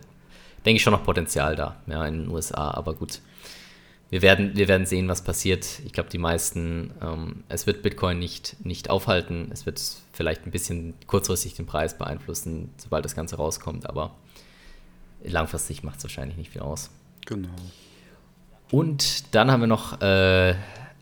denke 0.68 0.78
ich, 0.78 0.84
schon 0.84 0.94
noch 0.94 1.04
Potenzial 1.04 1.56
da, 1.56 1.78
ja, 1.88 2.06
in 2.06 2.26
den 2.26 2.30
USA, 2.30 2.70
aber 2.70 2.94
gut 2.94 3.22
wir 4.10 4.22
werden, 4.22 4.56
wir 4.56 4.68
werden 4.68 4.86
sehen, 4.86 5.08
was 5.08 5.24
passiert. 5.24 5.80
Ich 5.86 5.92
glaube, 5.92 6.10
die 6.10 6.18
meisten, 6.18 6.92
ähm, 7.02 7.44
es 7.50 7.66
wird 7.66 7.82
Bitcoin 7.82 8.20
nicht, 8.20 8.56
nicht 8.64 8.90
aufhalten. 8.90 9.50
Es 9.52 9.66
wird 9.66 9.82
vielleicht 10.14 10.46
ein 10.46 10.52
bisschen 10.52 10.94
kurzfristig 11.08 11.56
den 11.56 11.66
Preis 11.66 11.98
beeinflussen, 11.98 12.70
sobald 12.78 13.04
das 13.04 13.16
Ganze 13.16 13.38
rauskommt, 13.38 13.90
aber 13.90 14.16
langfristig 15.24 15.84
macht 15.84 15.98
es 15.98 16.04
wahrscheinlich 16.04 16.38
nicht 16.38 16.52
viel 16.52 16.62
aus. 16.62 16.92
Genau. 17.26 17.50
Und 18.72 19.34
dann 19.34 19.52
haben 19.52 19.62
wir 19.62 19.68
noch 19.68 20.02
äh, 20.02 20.56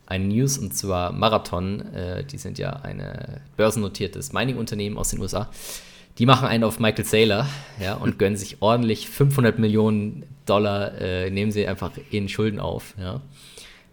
ein 0.06 0.28
News 0.30 0.58
und 0.58 0.76
zwar 0.76 1.12
Marathon. 1.12 1.82
Äh, 1.94 2.24
die 2.24 2.38
sind 2.38 2.58
ja 2.58 2.72
ein 2.72 3.04
börsennotiertes 3.58 4.32
Mining-Unternehmen 4.32 4.98
aus 4.98 5.10
den 5.10 5.20
USA. 5.20 5.50
Die 6.20 6.26
machen 6.26 6.48
einen 6.48 6.64
auf 6.64 6.80
Michael 6.80 7.06
Saylor 7.06 7.48
ja, 7.80 7.96
und 7.96 8.20
gönnen 8.20 8.38
sich 8.38 8.62
ordentlich 8.62 9.10
500 9.10 9.60
Millionen 9.60 10.26
Dollar, 10.46 11.00
äh, 11.00 11.30
nehmen 11.30 11.52
sie 11.52 11.68
einfach 11.68 11.92
in 12.12 12.30
Schulden 12.30 12.60
auf. 12.60 12.94
Ja, 13.00 13.22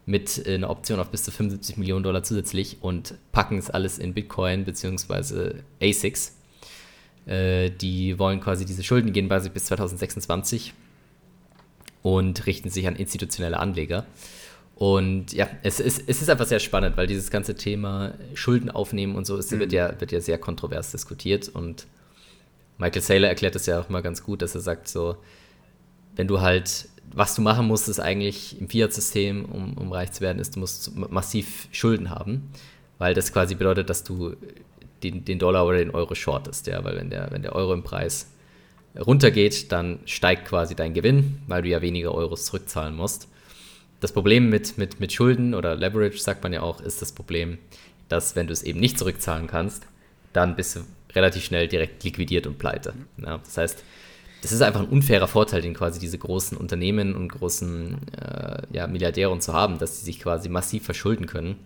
mit 0.07 0.47
äh, 0.47 0.55
einer 0.55 0.71
Option 0.71 0.99
auf 0.99 1.11
bis 1.11 1.23
zu 1.23 1.31
75 1.31 1.77
Millionen 1.77 2.03
Dollar 2.03 2.23
zusätzlich 2.23 2.79
und 2.81 3.15
packen 3.33 3.59
es 3.59 3.71
alles 3.71 3.99
in 3.99 4.13
Bitcoin 4.13 4.65
bzw. 4.65 5.61
ASICs. 5.81 6.37
Äh, 7.27 7.71
die 7.71 8.19
wollen 8.19 8.41
quasi 8.41 8.65
diese 8.65 8.83
Schulden 8.83 9.13
gehen 9.13 9.29
bei 9.29 9.39
sich 9.39 9.53
bis 9.53 9.67
2026 9.67 10.75
und 12.03 12.47
richten 12.47 12.71
sich 12.71 12.87
an 12.87 12.97
institutionelle 12.97 13.59
Anleger. 13.59 14.07
Und 14.75 15.35
ja, 15.35 15.47
es 15.63 15.79
ist, 15.79 16.03
es 16.07 16.23
ist 16.23 16.31
einfach 16.31 16.47
sehr 16.47 16.59
spannend, 16.59 16.97
weil 16.97 17.07
dieses 17.07 17.31
ganze 17.31 17.55
Thema 17.55 18.15
Schulden 18.35 18.71
aufnehmen 18.71 19.15
und 19.15 19.27
so 19.27 19.37
ist, 19.37 19.53
mhm. 19.53 19.61
wird, 19.61 19.73
ja, 19.73 20.01
wird 20.01 20.11
ja 20.11 20.21
sehr 20.21 20.39
kontrovers 20.39 20.91
diskutiert 20.91 21.49
und 21.49 21.87
Michael 22.81 23.03
Saylor 23.03 23.29
erklärt 23.29 23.55
das 23.55 23.67
ja 23.67 23.79
auch 23.79 23.91
mal 23.91 24.01
ganz 24.01 24.25
gut, 24.25 24.41
dass 24.41 24.55
er 24.55 24.63
sagt 24.63 24.89
so, 24.89 25.17
wenn 26.17 26.27
du 26.27 26.41
halt, 26.41 26.89
was 27.13 27.35
du 27.35 27.43
machen 27.43 27.67
musst, 27.67 27.89
ist 27.89 28.01
eigentlich 28.01 28.59
im 28.59 28.69
Fiat-System, 28.69 29.45
um, 29.45 29.75
um 29.75 29.93
reich 29.93 30.13
zu 30.13 30.23
werden, 30.23 30.39
ist, 30.39 30.57
du 30.57 30.61
musst 30.61 30.97
massiv 30.97 31.69
Schulden 31.73 32.09
haben, 32.09 32.51
weil 32.99 33.13
das 33.13 33.33
quasi 33.33 33.55
bedeutet, 33.55 33.91
dass 33.91 34.03
du 34.03 34.35
den, 35.03 35.27
den 35.27 35.39
Dollar 35.39 35.67
oder 35.67 35.79
den 35.79 35.91
Euro 35.91 36.15
shortest, 36.15 36.67
ja, 36.67 36.83
weil 36.83 36.97
wenn 36.97 37.11
der, 37.11 37.31
wenn 37.31 37.43
der 37.43 37.55
Euro 37.55 37.75
im 37.75 37.83
Preis 37.83 38.31
runtergeht, 38.99 39.71
dann 39.73 40.01
steigt 40.07 40.49
quasi 40.49 40.75
dein 40.75 40.95
Gewinn, 40.95 41.43
weil 41.47 41.63
du 41.63 41.69
ja 41.69 41.83
weniger 41.83 42.15
Euros 42.15 42.47
zurückzahlen 42.47 42.97
musst. 42.97 43.29
Das 44.01 44.13
Problem 44.13 44.49
mit, 44.49 44.79
mit, 44.79 45.01
mit 45.01 45.13
Schulden 45.13 45.55
oder 45.55 45.77
Leverage, 45.77 46.19
sagt 46.19 46.43
man 46.43 46.55
ja 46.55 46.63
auch, 46.63 46.81
ist 46.81 47.03
das 47.03 47.13
Problem, 47.13 47.59
dass 48.09 48.37
wenn 48.37 48.47
du 48.47 48.55
es 48.55 48.63
eben 48.63 48.81
nicht 48.81 48.99
zurückzahlen 48.99 49.47
kannst, 49.47 49.87
dann 50.33 50.57
bist 50.57 50.77
du 50.77 50.81
relativ 51.15 51.45
schnell 51.45 51.69
direkt 51.69 52.03
liquidiert 52.05 52.47
und 52.47 52.59
pleite. 52.59 52.95
Ja, 53.19 53.39
das 53.39 53.57
heißt, 53.57 53.85
das 54.43 54.53
ist 54.53 54.63
einfach 54.63 54.81
ein 54.81 54.89
unfairer 54.89 55.29
Vorteil, 55.29 55.61
den 55.61 55.75
quasi 55.75 56.01
diese 56.01 56.19
großen 56.19 56.57
Unternehmen 56.57 57.15
und 57.15 57.29
großen 57.29 57.99
äh, 58.17 58.63
ja, 58.73 58.87
Milliardäre 58.87 59.39
zu 59.39 59.53
haben, 59.53 59.79
dass 59.79 59.99
sie 59.99 60.07
sich 60.07 60.21
quasi 60.21 60.49
massiv 60.49 60.85
verschulden 60.85 61.27
können 61.27 61.57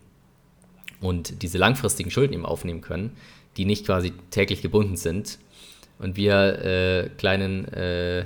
und 1.01 1.43
diese 1.43 1.59
langfristigen 1.59 2.11
Schulden 2.11 2.33
eben 2.35 2.47
aufnehmen 2.47 2.81
können, 2.81 3.13
die 3.57 3.65
nicht 3.65 3.87
quasi 3.87 4.13
täglich 4.31 4.63
gebunden 4.63 4.97
sind. 4.97 5.39
Und 5.99 6.17
wir 6.17 6.65
äh, 6.65 7.11
kleinen 7.17 7.67
äh, 7.73 8.25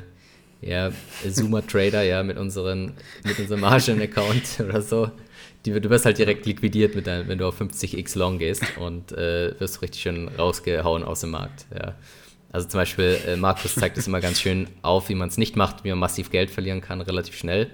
ja, 0.62 0.90
Zoomer-Trader 1.28 2.02
ja, 2.02 2.22
mit, 2.22 2.36
mit 2.36 3.38
unserem 3.38 3.60
Margin-Account 3.60 4.60
oder 4.60 4.80
so, 4.80 5.10
die, 5.64 5.80
du 5.80 5.90
wirst 5.90 6.04
halt 6.04 6.18
direkt 6.18 6.46
liquidiert, 6.46 6.94
mit 6.94 7.06
dein, 7.06 7.28
wenn 7.28 7.38
du 7.38 7.46
auf 7.46 7.60
50x 7.60 8.16
long 8.18 8.38
gehst 8.38 8.64
und 8.78 9.12
äh, 9.12 9.58
wirst 9.60 9.82
richtig 9.82 10.02
schön 10.02 10.28
rausgehauen 10.28 11.02
aus 11.02 11.20
dem 11.20 11.30
Markt. 11.30 11.66
Ja. 11.74 11.94
Also 12.50 12.68
zum 12.68 12.78
Beispiel, 12.78 13.18
äh, 13.26 13.36
Markus 13.36 13.74
zeigt 13.74 13.98
es 13.98 14.06
immer 14.06 14.20
ganz 14.20 14.40
schön 14.40 14.68
auf, 14.82 15.08
wie 15.08 15.14
man 15.14 15.28
es 15.28 15.36
nicht 15.36 15.56
macht, 15.56 15.84
wie 15.84 15.90
man 15.90 15.98
massiv 15.98 16.30
Geld 16.30 16.50
verlieren 16.50 16.80
kann, 16.80 17.00
relativ 17.00 17.36
schnell. 17.36 17.70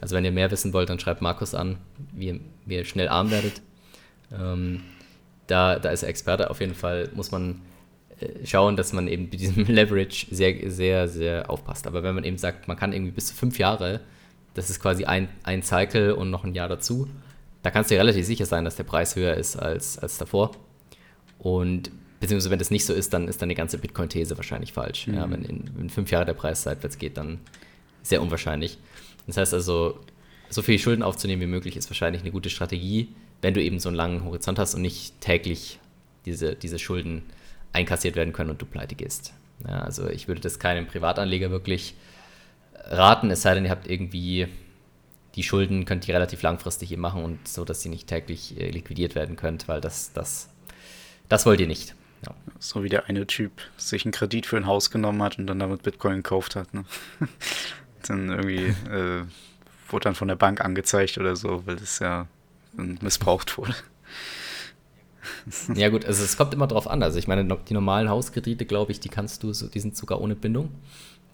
Also 0.00 0.16
wenn 0.16 0.24
ihr 0.24 0.32
mehr 0.32 0.50
wissen 0.50 0.72
wollt, 0.72 0.88
dann 0.88 0.98
schreibt 0.98 1.20
Markus 1.22 1.54
an, 1.54 1.78
wie, 2.12 2.40
wie 2.66 2.74
ihr 2.76 2.84
schnell 2.84 3.08
arm 3.08 3.30
werdet. 3.30 3.60
Ähm, 4.32 4.82
da, 5.46 5.78
da 5.78 5.90
ist 5.90 6.02
er 6.02 6.08
Experte. 6.08 6.50
Auf 6.50 6.60
jeden 6.60 6.74
Fall 6.74 7.10
muss 7.14 7.30
man 7.30 7.60
äh, 8.20 8.46
schauen, 8.46 8.76
dass 8.76 8.92
man 8.92 9.08
eben 9.08 9.24
mit 9.24 9.34
diesem 9.34 9.64
Leverage 9.66 10.26
sehr, 10.30 10.70
sehr, 10.70 11.08
sehr 11.08 11.50
aufpasst. 11.50 11.86
Aber 11.86 12.02
wenn 12.02 12.14
man 12.14 12.24
eben 12.24 12.38
sagt, 12.38 12.66
man 12.68 12.76
kann 12.76 12.92
irgendwie 12.92 13.12
bis 13.12 13.26
zu 13.26 13.34
fünf 13.34 13.58
Jahre, 13.58 14.00
das 14.54 14.70
ist 14.70 14.80
quasi 14.80 15.04
ein, 15.04 15.28
ein 15.42 15.62
Cycle 15.62 16.12
und 16.12 16.30
noch 16.30 16.44
ein 16.44 16.54
Jahr 16.54 16.68
dazu, 16.68 17.08
da 17.64 17.70
kannst 17.70 17.90
du 17.90 17.94
dir 17.94 18.00
relativ 18.00 18.26
sicher 18.26 18.44
sein, 18.44 18.66
dass 18.66 18.76
der 18.76 18.84
Preis 18.84 19.16
höher 19.16 19.34
ist 19.34 19.56
als, 19.56 19.98
als 19.98 20.18
davor. 20.18 20.52
Und 21.38 21.90
beziehungsweise 22.20 22.50
wenn 22.50 22.58
das 22.58 22.70
nicht 22.70 22.84
so 22.84 22.92
ist, 22.92 23.14
dann 23.14 23.26
ist 23.26 23.40
dann 23.40 23.48
die 23.48 23.54
ganze 23.54 23.78
Bitcoin-These 23.78 24.36
wahrscheinlich 24.36 24.74
falsch. 24.74 25.06
Mhm. 25.06 25.14
Ja, 25.14 25.30
wenn 25.30 25.42
in, 25.42 25.70
in 25.80 25.90
fünf 25.90 26.10
Jahren 26.10 26.26
der 26.26 26.34
Preis 26.34 26.62
seitwärts 26.62 26.98
geht, 26.98 27.16
dann 27.16 27.40
sehr 28.02 28.20
unwahrscheinlich. 28.20 28.76
Das 29.26 29.38
heißt 29.38 29.54
also, 29.54 29.98
so 30.50 30.60
viel 30.60 30.78
Schulden 30.78 31.02
aufzunehmen 31.02 31.40
wie 31.40 31.46
möglich 31.46 31.78
ist 31.78 31.88
wahrscheinlich 31.88 32.20
eine 32.20 32.32
gute 32.32 32.50
Strategie, 32.50 33.08
wenn 33.40 33.54
du 33.54 33.62
eben 33.62 33.78
so 33.78 33.88
einen 33.88 33.96
langen 33.96 34.24
Horizont 34.24 34.58
hast 34.58 34.74
und 34.74 34.82
nicht 34.82 35.18
täglich 35.22 35.80
diese, 36.26 36.56
diese 36.56 36.78
Schulden 36.78 37.22
einkassiert 37.72 38.14
werden 38.14 38.34
können 38.34 38.50
und 38.50 38.60
du 38.60 38.66
pleite 38.66 38.94
gehst. 38.94 39.32
Ja, 39.66 39.80
also 39.80 40.10
ich 40.10 40.28
würde 40.28 40.42
das 40.42 40.58
keinem 40.58 40.86
Privatanleger 40.86 41.50
wirklich 41.50 41.94
raten, 42.74 43.30
es 43.30 43.40
sei 43.40 43.54
denn, 43.54 43.64
ihr 43.64 43.70
habt 43.70 43.88
irgendwie 43.88 44.48
die 45.34 45.42
Schulden 45.42 45.84
könnt 45.84 46.06
ihr 46.08 46.14
relativ 46.14 46.42
langfristig 46.42 46.92
eben 46.92 47.02
machen 47.02 47.24
und 47.24 47.48
so, 47.48 47.64
dass 47.64 47.82
sie 47.82 47.88
nicht 47.88 48.06
täglich 48.06 48.58
äh, 48.58 48.70
liquidiert 48.70 49.14
werden 49.14 49.36
könnt, 49.36 49.68
weil 49.68 49.80
das, 49.80 50.12
das, 50.12 50.48
das 51.28 51.46
wollt 51.46 51.60
ihr 51.60 51.66
nicht. 51.66 51.94
Ja. 52.24 52.34
So 52.58 52.82
wie 52.82 52.88
der 52.88 53.06
eine 53.06 53.26
Typ 53.26 53.52
sich 53.76 54.04
einen 54.04 54.12
Kredit 54.12 54.46
für 54.46 54.56
ein 54.56 54.66
Haus 54.66 54.90
genommen 54.90 55.22
hat 55.22 55.38
und 55.38 55.46
dann 55.46 55.58
damit 55.58 55.82
Bitcoin 55.82 56.16
gekauft 56.16 56.56
hat. 56.56 56.72
Ne? 56.72 56.84
dann 58.08 58.30
irgendwie 58.30 58.74
äh, 58.90 59.24
wurde 59.88 60.04
dann 60.04 60.14
von 60.14 60.28
der 60.28 60.36
Bank 60.36 60.60
angezeigt 60.60 61.18
oder 61.18 61.36
so, 61.36 61.66
weil 61.66 61.76
das 61.76 61.98
ja 61.98 62.26
missbraucht 62.72 63.56
wurde. 63.58 63.74
ja 65.74 65.88
gut, 65.88 66.04
also 66.04 66.24
es 66.24 66.36
kommt 66.36 66.54
immer 66.54 66.66
drauf 66.66 66.88
an. 66.88 67.02
Also 67.02 67.18
ich 67.18 67.28
meine, 67.28 67.44
die 67.68 67.74
normalen 67.74 68.08
Hauskredite, 68.08 68.66
glaube 68.66 68.92
ich, 68.92 69.00
die 69.00 69.08
kannst 69.08 69.42
du, 69.42 69.52
die 69.52 69.80
sind 69.80 69.96
sogar 69.96 70.20
ohne 70.20 70.34
Bindung. 70.34 70.70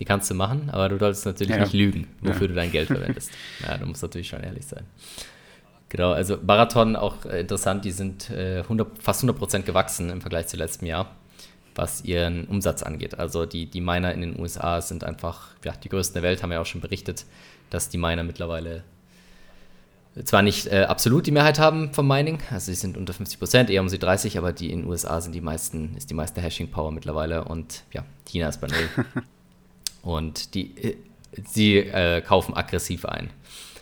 Die 0.00 0.06
kannst 0.06 0.30
du 0.30 0.34
machen, 0.34 0.70
aber 0.70 0.88
du 0.88 0.98
solltest 0.98 1.26
natürlich 1.26 1.54
ja. 1.54 1.60
nicht 1.60 1.74
lügen, 1.74 2.06
wofür 2.22 2.42
ja. 2.42 2.48
du 2.48 2.54
dein 2.54 2.72
Geld 2.72 2.86
verwendest. 2.86 3.30
ja, 3.66 3.76
du 3.76 3.84
musst 3.84 4.02
natürlich 4.02 4.28
schon 4.28 4.42
ehrlich 4.42 4.64
sein. 4.64 4.84
Genau, 5.90 6.12
also 6.12 6.38
Marathon 6.42 6.96
auch 6.96 7.24
äh, 7.26 7.40
interessant, 7.40 7.84
die 7.84 7.90
sind 7.90 8.30
äh, 8.30 8.60
100, 8.60 9.02
fast 9.02 9.24
100% 9.24 9.62
gewachsen 9.62 10.08
im 10.08 10.20
Vergleich 10.20 10.46
zu 10.46 10.56
letztem 10.56 10.86
Jahr, 10.86 11.14
was 11.74 12.04
ihren 12.04 12.46
Umsatz 12.46 12.82
angeht. 12.82 13.18
Also 13.18 13.44
die, 13.44 13.66
die 13.66 13.80
Miner 13.82 14.14
in 14.14 14.22
den 14.22 14.40
USA 14.40 14.80
sind 14.80 15.04
einfach 15.04 15.48
ja, 15.64 15.72
die 15.72 15.88
größten 15.90 16.14
der 16.14 16.22
Welt, 16.22 16.42
haben 16.42 16.50
wir 16.50 16.54
ja 16.54 16.60
auch 16.62 16.66
schon 16.66 16.80
berichtet, 16.80 17.26
dass 17.68 17.88
die 17.88 17.98
Miner 17.98 18.22
mittlerweile 18.22 18.84
zwar 20.24 20.42
nicht 20.42 20.66
äh, 20.66 20.84
absolut 20.88 21.26
die 21.26 21.30
Mehrheit 21.30 21.58
haben 21.58 21.92
vom 21.92 22.06
Mining, 22.06 22.40
also 22.50 22.66
sie 22.66 22.74
sind 22.74 22.96
unter 22.96 23.12
50 23.12 23.38
Prozent, 23.38 23.70
eher 23.70 23.80
um 23.80 23.88
sie 23.88 23.98
30, 23.98 24.38
aber 24.38 24.52
die 24.52 24.70
in 24.70 24.80
den 24.80 24.88
USA 24.88 25.20
sind 25.20 25.34
die 25.34 25.40
meisten, 25.40 25.96
ist 25.96 26.10
die 26.10 26.14
meiste 26.14 26.40
Hashing-Power 26.40 26.90
mittlerweile 26.90 27.44
und 27.44 27.84
ja, 27.92 28.04
China 28.26 28.48
ist 28.48 28.60
bei 28.60 28.66
null. 28.66 29.06
Und 30.02 30.54
die, 30.54 30.76
äh, 30.78 30.96
sie 31.46 31.76
äh, 31.76 32.22
kaufen 32.22 32.54
aggressiv 32.54 33.04
ein. 33.04 33.30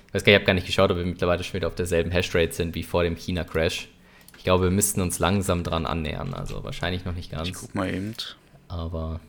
Ich 0.08 0.14
weiß 0.14 0.24
gar 0.24 0.32
nicht, 0.32 0.34
ich 0.34 0.34
habe 0.34 0.44
gar 0.46 0.54
nicht 0.54 0.66
geschaut, 0.66 0.90
ob 0.90 0.96
wir 0.96 1.04
mittlerweile 1.04 1.44
schon 1.44 1.54
wieder 1.54 1.68
auf 1.68 1.74
derselben 1.74 2.10
Hashrate 2.10 2.52
sind 2.52 2.74
wie 2.74 2.82
vor 2.82 3.04
dem 3.04 3.14
China-Crash. 3.14 3.88
Ich 4.36 4.44
glaube, 4.44 4.64
wir 4.64 4.70
müssten 4.70 5.00
uns 5.00 5.18
langsam 5.18 5.62
dran 5.62 5.84
annähern. 5.84 6.34
Also 6.34 6.64
wahrscheinlich 6.64 7.04
noch 7.04 7.14
nicht 7.14 7.30
ganz. 7.30 7.48
Ich 7.48 7.54
guck 7.54 7.74
mal 7.74 7.92
eben. 7.92 8.14
Aber. 8.68 9.20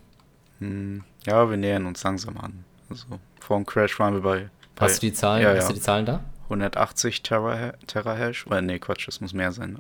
Hm, 0.60 1.04
ja, 1.26 1.50
wir 1.50 1.58
nähern 1.58 1.86
uns 1.86 2.04
langsam 2.04 2.38
an. 2.38 2.64
Also 2.90 3.06
vor 3.40 3.58
dem 3.58 3.66
Crash 3.66 4.00
waren 4.00 4.14
wir 4.14 4.22
bei. 4.22 4.50
bei 4.76 4.86
hast 4.86 5.02
du 5.02 5.08
die 5.08 5.14
Zahlen? 5.14 5.44
Ja, 5.44 5.50
hast 5.50 5.64
ja. 5.64 5.68
du 5.68 5.74
die 5.74 5.82
Zahlen 5.82 6.06
da? 6.06 6.24
180 6.50 7.22
Terahash. 7.24 7.74
Terahash. 7.88 8.48
Oder 8.48 8.62
nee, 8.62 8.80
Quatsch, 8.80 9.08
das 9.08 9.22
muss 9.22 9.34
mehr 9.34 9.52
sein. 9.52 9.78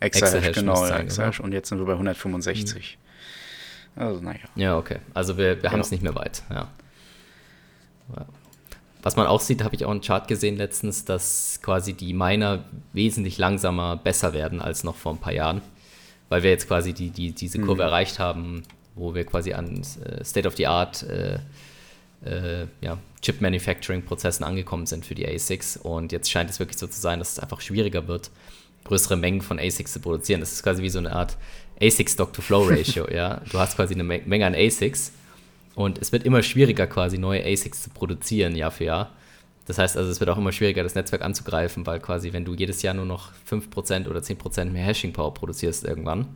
Exahash, 0.00 0.34
Exahash 0.34 0.56
genau. 0.56 0.86
Sein, 0.86 1.02
Exahash. 1.02 1.36
Genau. 1.36 1.46
Und 1.46 1.52
jetzt 1.52 1.68
sind 1.68 1.78
wir 1.78 1.86
bei 1.86 1.92
165. 1.92 2.98
Hm. 3.94 4.02
Also, 4.02 4.20
naja. 4.20 4.40
Ja, 4.56 4.76
okay. 4.76 4.98
Also 5.14 5.36
wir, 5.36 5.62
wir 5.62 5.70
haben 5.70 5.80
es 5.80 5.90
nicht 5.90 6.02
mehr 6.02 6.14
weit, 6.14 6.42
ja. 6.50 6.68
was 9.02 9.16
man 9.16 9.26
auch 9.26 9.40
sieht, 9.40 9.62
habe 9.62 9.74
ich 9.74 9.84
auch 9.84 9.90
einen 9.90 10.00
Chart 10.00 10.26
gesehen 10.28 10.56
letztens, 10.56 11.04
dass 11.04 11.60
quasi 11.62 11.92
die 11.92 12.14
Miner 12.14 12.64
wesentlich 12.92 13.38
langsamer 13.38 13.96
besser 13.96 14.32
werden 14.32 14.60
als 14.60 14.82
noch 14.82 14.96
vor 14.96 15.12
ein 15.12 15.18
paar 15.18 15.34
Jahren, 15.34 15.60
weil 16.30 16.42
wir 16.42 16.50
jetzt 16.50 16.68
quasi 16.68 16.94
die, 16.94 17.10
die, 17.10 17.32
diese 17.32 17.58
Kurve 17.58 17.82
mhm. 17.82 17.88
erreicht 17.88 18.18
haben, 18.18 18.62
wo 18.94 19.14
wir 19.14 19.24
quasi 19.24 19.52
an 19.52 19.82
äh, 20.04 20.24
State 20.24 20.48
of 20.48 20.56
the 20.56 20.66
Art 20.66 21.02
äh, 21.02 21.38
äh, 22.24 22.66
ja, 22.80 22.98
Chip-Manufacturing-Prozessen 23.20 24.44
angekommen 24.44 24.86
sind 24.86 25.04
für 25.04 25.14
die 25.14 25.26
ASICs. 25.26 25.76
Und 25.76 26.12
jetzt 26.12 26.30
scheint 26.30 26.50
es 26.50 26.58
wirklich 26.58 26.78
so 26.78 26.86
zu 26.86 27.00
sein, 27.00 27.18
dass 27.18 27.32
es 27.32 27.38
einfach 27.38 27.60
schwieriger 27.60 28.08
wird, 28.08 28.30
größere 28.84 29.16
Mengen 29.16 29.40
von 29.40 29.58
ASICs 29.58 29.92
zu 29.92 30.00
produzieren. 30.00 30.40
Das 30.40 30.52
ist 30.52 30.62
quasi 30.62 30.82
wie 30.82 30.90
so 30.90 30.98
eine 30.98 31.12
Art 31.12 31.36
ASIC-Stock-to-Flow-Ratio. 31.80 33.10
ja? 33.12 33.40
Du 33.50 33.58
hast 33.58 33.76
quasi 33.76 33.94
eine 33.94 34.04
Menge 34.04 34.46
an 34.46 34.54
ASICs 34.54 35.12
und 35.74 35.98
es 35.98 36.12
wird 36.12 36.24
immer 36.24 36.42
schwieriger, 36.42 36.86
quasi 36.86 37.18
neue 37.18 37.44
ASICs 37.44 37.82
zu 37.84 37.90
produzieren, 37.90 38.54
Jahr 38.56 38.70
für 38.70 38.84
Jahr. 38.84 39.10
Das 39.66 39.78
heißt 39.78 39.96
also, 39.96 40.10
es 40.10 40.18
wird 40.18 40.28
auch 40.28 40.38
immer 40.38 40.52
schwieriger, 40.52 40.82
das 40.82 40.96
Netzwerk 40.96 41.22
anzugreifen, 41.22 41.86
weil 41.86 42.00
quasi, 42.00 42.32
wenn 42.32 42.44
du 42.44 42.54
jedes 42.54 42.82
Jahr 42.82 42.94
nur 42.94 43.06
noch 43.06 43.30
5% 43.48 44.08
oder 44.08 44.20
10% 44.20 44.64
mehr 44.66 44.84
Hashing-Power 44.84 45.34
produzierst 45.34 45.84
irgendwann, 45.84 46.26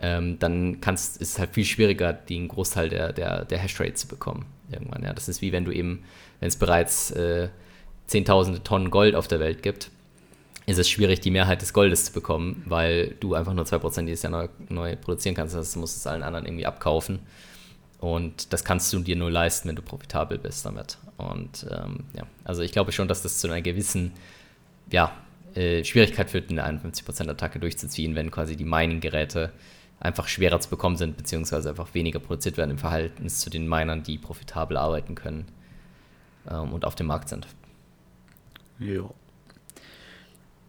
ähm, 0.00 0.38
dann 0.38 0.80
kannst, 0.80 1.20
ist 1.20 1.32
es 1.32 1.38
halt 1.38 1.50
viel 1.50 1.64
schwieriger, 1.64 2.12
den 2.12 2.48
Großteil 2.48 2.88
der, 2.88 3.12
der, 3.12 3.44
der 3.44 3.58
Hashrate 3.58 3.94
zu 3.94 4.06
bekommen. 4.06 4.46
Irgendwann, 4.72 5.02
ja. 5.02 5.12
Das 5.12 5.28
ist 5.28 5.42
wie 5.42 5.52
wenn 5.52 5.64
du 5.64 5.72
eben, 5.72 6.04
wenn 6.40 6.48
es 6.48 6.56
bereits 6.56 7.10
äh, 7.12 7.48
zehntausende 8.06 8.62
Tonnen 8.62 8.90
Gold 8.90 9.14
auf 9.14 9.28
der 9.28 9.40
Welt 9.40 9.62
gibt, 9.62 9.90
ist 10.66 10.78
es 10.78 10.88
schwierig, 10.88 11.20
die 11.20 11.30
Mehrheit 11.30 11.60
des 11.62 11.72
Goldes 11.72 12.06
zu 12.06 12.12
bekommen, 12.12 12.62
weil 12.66 13.16
du 13.20 13.34
einfach 13.34 13.52
nur 13.52 13.64
2% 13.64 14.04
jedes 14.04 14.22
Jahr 14.22 14.30
neu, 14.30 14.48
neu 14.68 14.96
produzieren 14.96 15.34
kannst. 15.34 15.54
Das 15.54 15.66
heißt, 15.66 15.76
du 15.76 15.80
musst 15.80 15.96
es 15.96 16.06
allen 16.06 16.22
anderen 16.22 16.46
irgendwie 16.46 16.66
abkaufen. 16.66 17.20
Und 17.98 18.52
das 18.52 18.64
kannst 18.64 18.92
du 18.92 18.98
dir 19.00 19.16
nur 19.16 19.30
leisten, 19.30 19.68
wenn 19.68 19.76
du 19.76 19.82
profitabel 19.82 20.38
bist 20.38 20.66
damit. 20.66 20.98
Und 21.18 21.66
ähm, 21.70 22.04
ja, 22.16 22.26
also 22.44 22.62
ich 22.62 22.72
glaube 22.72 22.92
schon, 22.92 23.08
dass 23.08 23.22
das 23.22 23.38
zu 23.38 23.46
einer 23.48 23.60
gewissen 23.60 24.12
ja, 24.90 25.12
äh, 25.54 25.84
Schwierigkeit 25.84 26.30
führt, 26.30 26.50
eine 26.50 26.66
51%-Attacke 26.66 27.58
durchzuziehen, 27.60 28.14
wenn 28.14 28.30
quasi 28.30 28.56
die 28.56 28.64
Mining-Geräte 28.64 29.52
einfach 30.02 30.26
schwerer 30.26 30.60
zu 30.60 30.68
bekommen 30.68 30.96
sind, 30.96 31.16
beziehungsweise 31.16 31.70
einfach 31.70 31.94
weniger 31.94 32.18
produziert 32.18 32.56
werden 32.56 32.72
im 32.72 32.78
Verhältnis 32.78 33.38
zu 33.38 33.50
den 33.50 33.68
Minern, 33.68 34.02
die 34.02 34.18
profitabel 34.18 34.76
arbeiten 34.76 35.14
können 35.14 35.46
ähm, 36.50 36.72
und 36.72 36.84
auf 36.84 36.94
dem 36.96 37.06
Markt 37.06 37.28
sind. 37.28 37.46
Ja. 38.78 39.04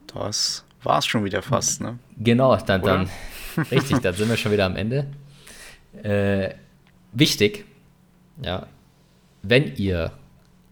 Das 0.06 0.64
war 0.84 0.98
es 0.98 1.06
schon 1.06 1.24
wieder 1.24 1.42
fast, 1.42 1.80
ne? 1.80 1.98
Genau, 2.16 2.56
dann, 2.56 2.82
dann 2.82 3.10
richtig, 3.70 4.00
dann 4.00 4.14
sind 4.14 4.28
wir 4.28 4.36
schon 4.36 4.52
wieder 4.52 4.66
am 4.66 4.76
Ende. 4.76 5.08
Äh, 6.02 6.54
wichtig, 7.12 7.64
ja, 8.40 8.66
wenn 9.42 9.74
ihr 9.76 10.12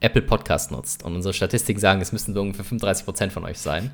Apple 0.00 0.22
Podcast 0.22 0.70
nutzt 0.70 1.02
und 1.02 1.14
unsere 1.16 1.34
Statistiken 1.34 1.80
sagen, 1.80 2.00
es 2.00 2.12
müssten 2.12 2.34
so 2.34 2.40
ungefähr 2.42 2.64
35% 2.64 3.30
von 3.30 3.44
euch 3.44 3.58
sein, 3.58 3.90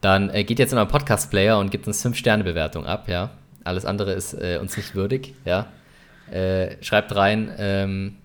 dann 0.00 0.30
äh, 0.30 0.44
geht 0.44 0.58
jetzt 0.58 0.72
in 0.72 0.78
euren 0.78 0.88
Podcast-Player 0.88 1.58
und 1.58 1.70
gebt 1.70 1.86
uns 1.86 2.04
5-Sterne-Bewertung 2.04 2.84
ab, 2.86 3.08
ja. 3.08 3.30
Alles 3.68 3.84
andere 3.84 4.12
ist 4.12 4.32
äh, 4.32 4.58
uns 4.60 4.76
nicht 4.78 4.94
würdig, 4.94 5.34
ja. 5.44 5.66
Äh, 6.30 6.82
schreibt 6.82 7.14
rein, 7.14 7.50
ähm, 7.58 8.16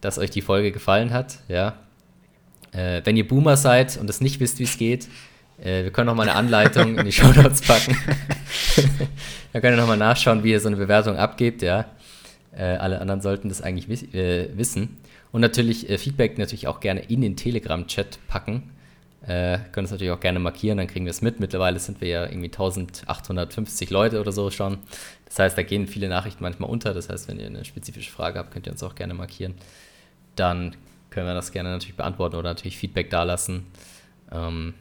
dass 0.00 0.18
euch 0.18 0.30
die 0.30 0.40
Folge 0.40 0.72
gefallen 0.72 1.12
hat, 1.12 1.38
ja. 1.46 1.74
Äh, 2.72 3.02
wenn 3.04 3.16
ihr 3.16 3.26
Boomer 3.26 3.56
seid 3.56 3.96
und 3.96 4.10
es 4.10 4.20
nicht 4.20 4.40
wisst, 4.40 4.58
wie 4.58 4.64
es 4.64 4.76
geht, 4.76 5.06
äh, 5.62 5.84
wir 5.84 5.92
können 5.92 6.06
noch 6.06 6.16
mal 6.16 6.24
eine 6.24 6.34
Anleitung 6.34 6.98
in 6.98 7.04
die 7.04 7.12
Show 7.18 7.28
Notes 7.28 7.62
packen. 7.62 7.96
da 9.52 9.60
könnt 9.60 9.76
ihr 9.76 9.80
noch 9.80 9.86
mal 9.86 9.96
nachschauen, 9.96 10.42
wie 10.42 10.50
ihr 10.50 10.58
so 10.58 10.66
eine 10.66 10.76
Bewertung 10.76 11.16
abgebt, 11.16 11.62
ja. 11.62 11.86
Äh, 12.50 12.64
alle 12.76 13.00
anderen 13.00 13.20
sollten 13.20 13.48
das 13.48 13.62
eigentlich 13.62 13.88
wiss 13.88 14.04
wissen. 14.12 14.96
Und 15.30 15.40
natürlich 15.40 15.86
Feedback 15.98 16.38
natürlich 16.38 16.66
auch 16.66 16.80
gerne 16.80 17.00
in 17.00 17.20
den 17.20 17.36
Telegram-Chat 17.36 18.18
packen. 18.28 18.70
Äh, 19.26 19.58
können 19.72 19.86
es 19.86 19.90
natürlich 19.90 20.12
auch 20.12 20.20
gerne 20.20 20.38
markieren, 20.38 20.76
dann 20.76 20.86
kriegen 20.86 21.06
wir 21.06 21.10
es 21.10 21.22
mit. 21.22 21.40
Mittlerweile 21.40 21.78
sind 21.78 22.00
wir 22.00 22.08
ja 22.08 22.24
irgendwie 22.24 22.48
1850 22.48 23.88
Leute 23.90 24.20
oder 24.20 24.32
so 24.32 24.50
schon. 24.50 24.78
Das 25.24 25.38
heißt, 25.38 25.56
da 25.56 25.62
gehen 25.62 25.86
viele 25.86 26.08
Nachrichten 26.08 26.42
manchmal 26.42 26.68
unter. 26.68 26.92
Das 26.92 27.08
heißt, 27.08 27.28
wenn 27.28 27.40
ihr 27.40 27.46
eine 27.46 27.64
spezifische 27.64 28.10
Frage 28.10 28.38
habt, 28.38 28.52
könnt 28.52 28.66
ihr 28.66 28.72
uns 28.72 28.82
auch 28.82 28.94
gerne 28.94 29.14
markieren. 29.14 29.54
Dann 30.36 30.76
können 31.08 31.26
wir 31.26 31.34
das 31.34 31.52
gerne 31.52 31.70
natürlich 31.70 31.96
beantworten 31.96 32.36
oder 32.36 32.50
natürlich 32.50 32.76
Feedback 32.76 33.08
dalassen. 33.08 33.66
Ähm, 34.30 34.74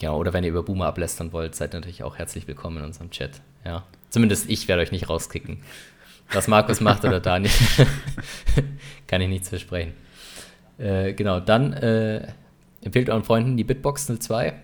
ja, 0.00 0.12
oder 0.12 0.32
wenn 0.32 0.44
ihr 0.44 0.50
über 0.50 0.62
Boomer 0.62 0.86
ablästern 0.86 1.32
wollt, 1.32 1.54
seid 1.54 1.74
natürlich 1.74 2.02
auch 2.02 2.16
herzlich 2.16 2.48
willkommen 2.48 2.78
in 2.78 2.84
unserem 2.84 3.10
Chat. 3.10 3.42
Ja. 3.66 3.84
Zumindest 4.08 4.48
ich 4.48 4.66
werde 4.66 4.80
euch 4.82 4.92
nicht 4.92 5.10
rauskicken. 5.10 5.58
Was 6.32 6.48
Markus 6.48 6.80
macht 6.80 7.04
oder 7.04 7.20
Daniel, 7.20 7.52
kann 9.06 9.20
ich 9.20 9.28
nichts 9.28 9.50
versprechen. 9.50 9.92
Äh, 10.78 11.12
genau, 11.12 11.40
dann 11.40 11.74
äh, 11.74 12.28
Empfehlt 12.82 13.10
euren 13.10 13.24
Freunden 13.24 13.56
die 13.56 13.64
Bitbox 13.64 14.06
02, 14.18 14.54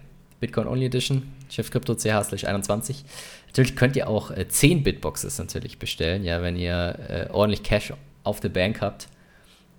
Bitcoin 0.40 0.66
Only 0.66 0.86
Edition, 0.86 1.32
chefcrypto.ch/21. 1.50 3.04
Natürlich 3.48 3.76
könnt 3.76 3.96
ihr 3.96 4.08
auch 4.08 4.30
äh, 4.30 4.48
10 4.48 4.82
Bitboxes 4.82 5.38
natürlich 5.38 5.78
bestellen, 5.78 6.24
ja, 6.24 6.42
wenn 6.42 6.56
ihr 6.56 6.98
äh, 7.08 7.32
ordentlich 7.32 7.62
Cash 7.62 7.92
auf 8.24 8.40
der 8.40 8.48
Bank 8.48 8.80
habt. 8.80 9.08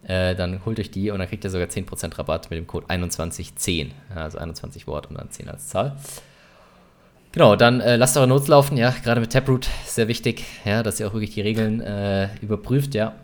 Äh, 0.04 0.36
dann 0.36 0.66
holt 0.66 0.80
euch 0.80 0.92
die 0.92 1.12
und 1.12 1.20
dann 1.20 1.28
kriegt 1.28 1.44
ihr 1.44 1.50
sogar 1.50 1.68
10% 1.68 2.18
Rabatt 2.18 2.50
mit 2.50 2.58
dem 2.58 2.68
Code 2.68 2.86
2110. 2.88 3.92
Also 4.14 4.38
21 4.38 4.88
Wort 4.88 5.08
und 5.08 5.18
dann 5.18 5.30
10 5.30 5.50
als 5.50 5.68
Zahl. 5.68 5.98
Genau, 7.32 7.56
dann 7.56 7.82
äh, 7.82 7.98
lasst 7.98 8.18
eure 8.18 8.28
Notes 8.28 8.48
laufen, 8.48 8.78
ja, 8.78 8.96
gerade 9.04 9.20
mit 9.22 9.32
Taproot, 9.32 9.68
sehr 9.86 10.08
wichtig, 10.08 10.46
ja, 10.66 10.82
dass 10.82 11.00
ihr 11.00 11.08
auch 11.08 11.14
wirklich 11.14 11.34
die 11.34 11.42
Regeln 11.42 11.82
äh, 11.82 12.30
überprüft, 12.42 12.96
ja, 12.96 13.16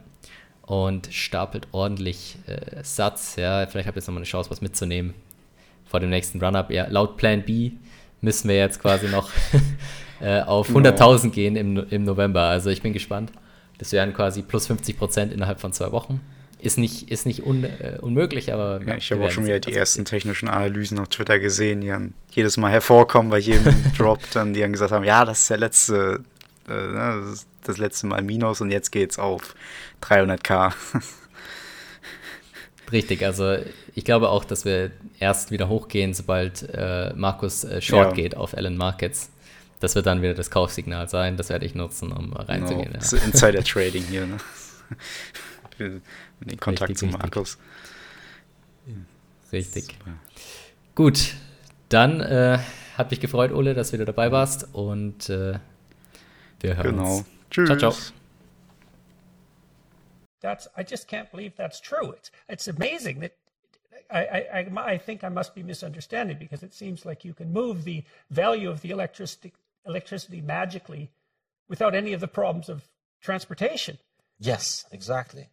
und 0.74 1.14
stapelt 1.14 1.68
ordentlich 1.72 2.36
äh, 2.48 2.82
Satz. 2.82 3.36
Ja, 3.36 3.68
vielleicht 3.68 3.88
habt 3.88 3.96
ihr 3.96 4.00
jetzt 4.00 4.08
nochmal 4.08 4.22
eine 4.22 4.26
Chance, 4.26 4.50
was 4.50 4.60
mitzunehmen 4.60 5.14
vor 5.86 6.00
dem 6.00 6.10
nächsten 6.10 6.44
Run-Up. 6.44 6.72
Ja, 6.72 6.88
laut 6.90 7.16
Plan 7.16 7.44
B 7.44 7.74
müssen 8.22 8.50
wir 8.50 8.58
jetzt 8.58 8.82
quasi 8.82 9.08
noch 9.08 9.30
äh, 10.20 10.42
auf 10.42 10.70
100.000 10.72 11.22
genau. 11.22 11.34
gehen 11.34 11.56
im, 11.56 11.86
im 11.92 12.04
November. 12.06 12.42
Also 12.42 12.72
ich 12.72 12.82
bin 12.82 12.92
gespannt. 12.92 13.32
Das 13.78 13.92
wären 13.92 14.16
quasi 14.16 14.42
plus 14.42 14.66
50 14.66 14.98
Prozent 14.98 15.32
innerhalb 15.32 15.60
von 15.60 15.74
zwei 15.74 15.92
Wochen. 15.92 16.22
Ist 16.60 16.80
nicht, 16.80 17.12
ist 17.12 17.28
nicht 17.28 17.46
un, 17.46 17.66
äh, 17.66 18.00
unmöglich, 18.02 18.52
aber. 18.52 18.82
Ja, 18.84 18.96
ich 18.96 19.12
habe 19.12 19.26
auch 19.26 19.32
schon 19.32 19.46
wieder 19.46 19.60
die 19.60 19.74
ersten 19.74 20.06
technischen 20.06 20.48
Analysen 20.48 20.98
auf 20.98 21.10
Twitter 21.10 21.38
gesehen, 21.38 21.82
die 21.82 21.88
dann 21.88 22.14
jedes 22.32 22.58
Mal 22.58 22.72
hervorkommen 22.72 23.30
bei 23.30 23.38
jedem 23.38 23.76
Drop, 23.98 24.20
dann, 24.34 24.54
die 24.54 24.62
dann 24.62 24.72
gesagt 24.72 24.92
haben: 24.92 25.04
Ja, 25.04 25.26
das 25.26 25.42
ist 25.42 25.50
der 25.50 25.58
letzte, 25.58 26.24
äh, 26.68 26.72
ne, 26.72 27.22
das 27.22 27.34
ist 27.34 27.48
das 27.64 27.78
letzte 27.78 28.08
Mal 28.08 28.22
Minus 28.22 28.62
und 28.62 28.72
jetzt 28.72 28.92
geht's 28.92 29.20
auf 29.20 29.56
300k. 30.02 30.74
Richtig, 32.92 33.26
also 33.26 33.58
ich 33.96 34.06
glaube 34.06 34.30
auch, 34.30 34.46
dass 34.46 34.66
wir 34.66 34.92
erst 35.20 35.52
wieder 35.52 35.70
hochgehen, 35.70 36.14
sobald 36.14 36.64
äh, 36.74 37.14
Markus 37.16 37.64
äh, 37.64 37.82
Short 37.82 38.10
ja. 38.10 38.24
geht 38.24 38.38
auf 38.38 38.56
Allen 38.56 38.78
Markets. 38.78 39.32
Das 39.80 39.96
wird 39.96 40.06
dann 40.06 40.22
wieder 40.22 40.34
das 40.34 40.52
Kaufsignal 40.52 41.10
sein. 41.10 41.36
Das 41.36 41.50
werde 41.50 41.66
ich 41.66 41.76
nutzen, 41.76 42.12
um 42.12 42.34
reinzugehen. 42.34 42.94
Genau. 42.94 43.04
Ja. 43.04 43.24
Insider 43.26 43.64
Trading 43.64 44.04
hier, 44.04 44.28
ne? 44.28 44.38
Den 46.40 46.60
Kontakt 46.60 46.92
richtig, 46.92 47.12
zu 47.12 47.18
Markus. 47.18 47.58
Richtig. 49.52 49.86
Super. 49.86 50.12
Gut, 50.96 51.34
dann 51.90 52.22
äh, 52.22 52.60
hat 52.98 53.12
mich 53.12 53.20
gefreut, 53.20 53.52
Ole, 53.52 53.74
dass 53.74 53.90
du 53.90 53.94
wieder 53.94 54.06
dabei 54.06 54.32
warst 54.32 54.68
und 54.74 55.30
äh, 55.30 55.60
wir 56.60 56.78
hören 56.78 56.96
genau. 56.96 57.18
uns. 57.18 57.26
Tschüss. 57.54 57.68
Ciao, 57.68 57.78
ciao. 57.78 57.94
That's 60.42 60.68
I 60.76 60.84
just 60.84 61.08
can't 61.08 61.32
believe 61.32 61.56
that's 61.56 61.80
true. 61.80 62.12
It's 62.12 62.32
it's 62.50 62.68
amazing 62.68 63.20
that 63.22 63.36
I, 64.12 64.46
I, 64.54 64.68
I, 64.78 64.98
think 64.98 65.24
I 65.24 65.30
must 65.30 65.56
be 65.56 65.64
misunderstanding 65.64 66.38
because 66.38 66.64
it 66.64 66.74
seems 66.74 67.06
like 67.06 67.24
you 67.24 67.34
can 67.34 67.54
move 67.54 67.84
the 67.84 68.04
value 68.30 68.70
of 68.70 68.82
the 68.82 68.90
electricity 68.90 69.54
electricity 69.86 70.42
magically 70.42 71.12
without 71.70 71.96
any 71.96 72.14
of 72.14 72.20
the 72.20 72.28
problems 72.28 72.70
of 72.70 72.90
transportation. 73.22 73.98
Yes, 74.40 74.86
exactly. 74.92 75.48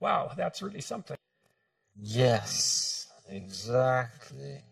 Wow, 0.00 0.32
that's 0.36 0.62
really 0.62 0.80
something. 0.80 1.16
Yes, 1.96 3.06
exactly. 3.28 4.62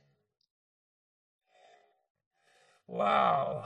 Wow. 2.87 3.65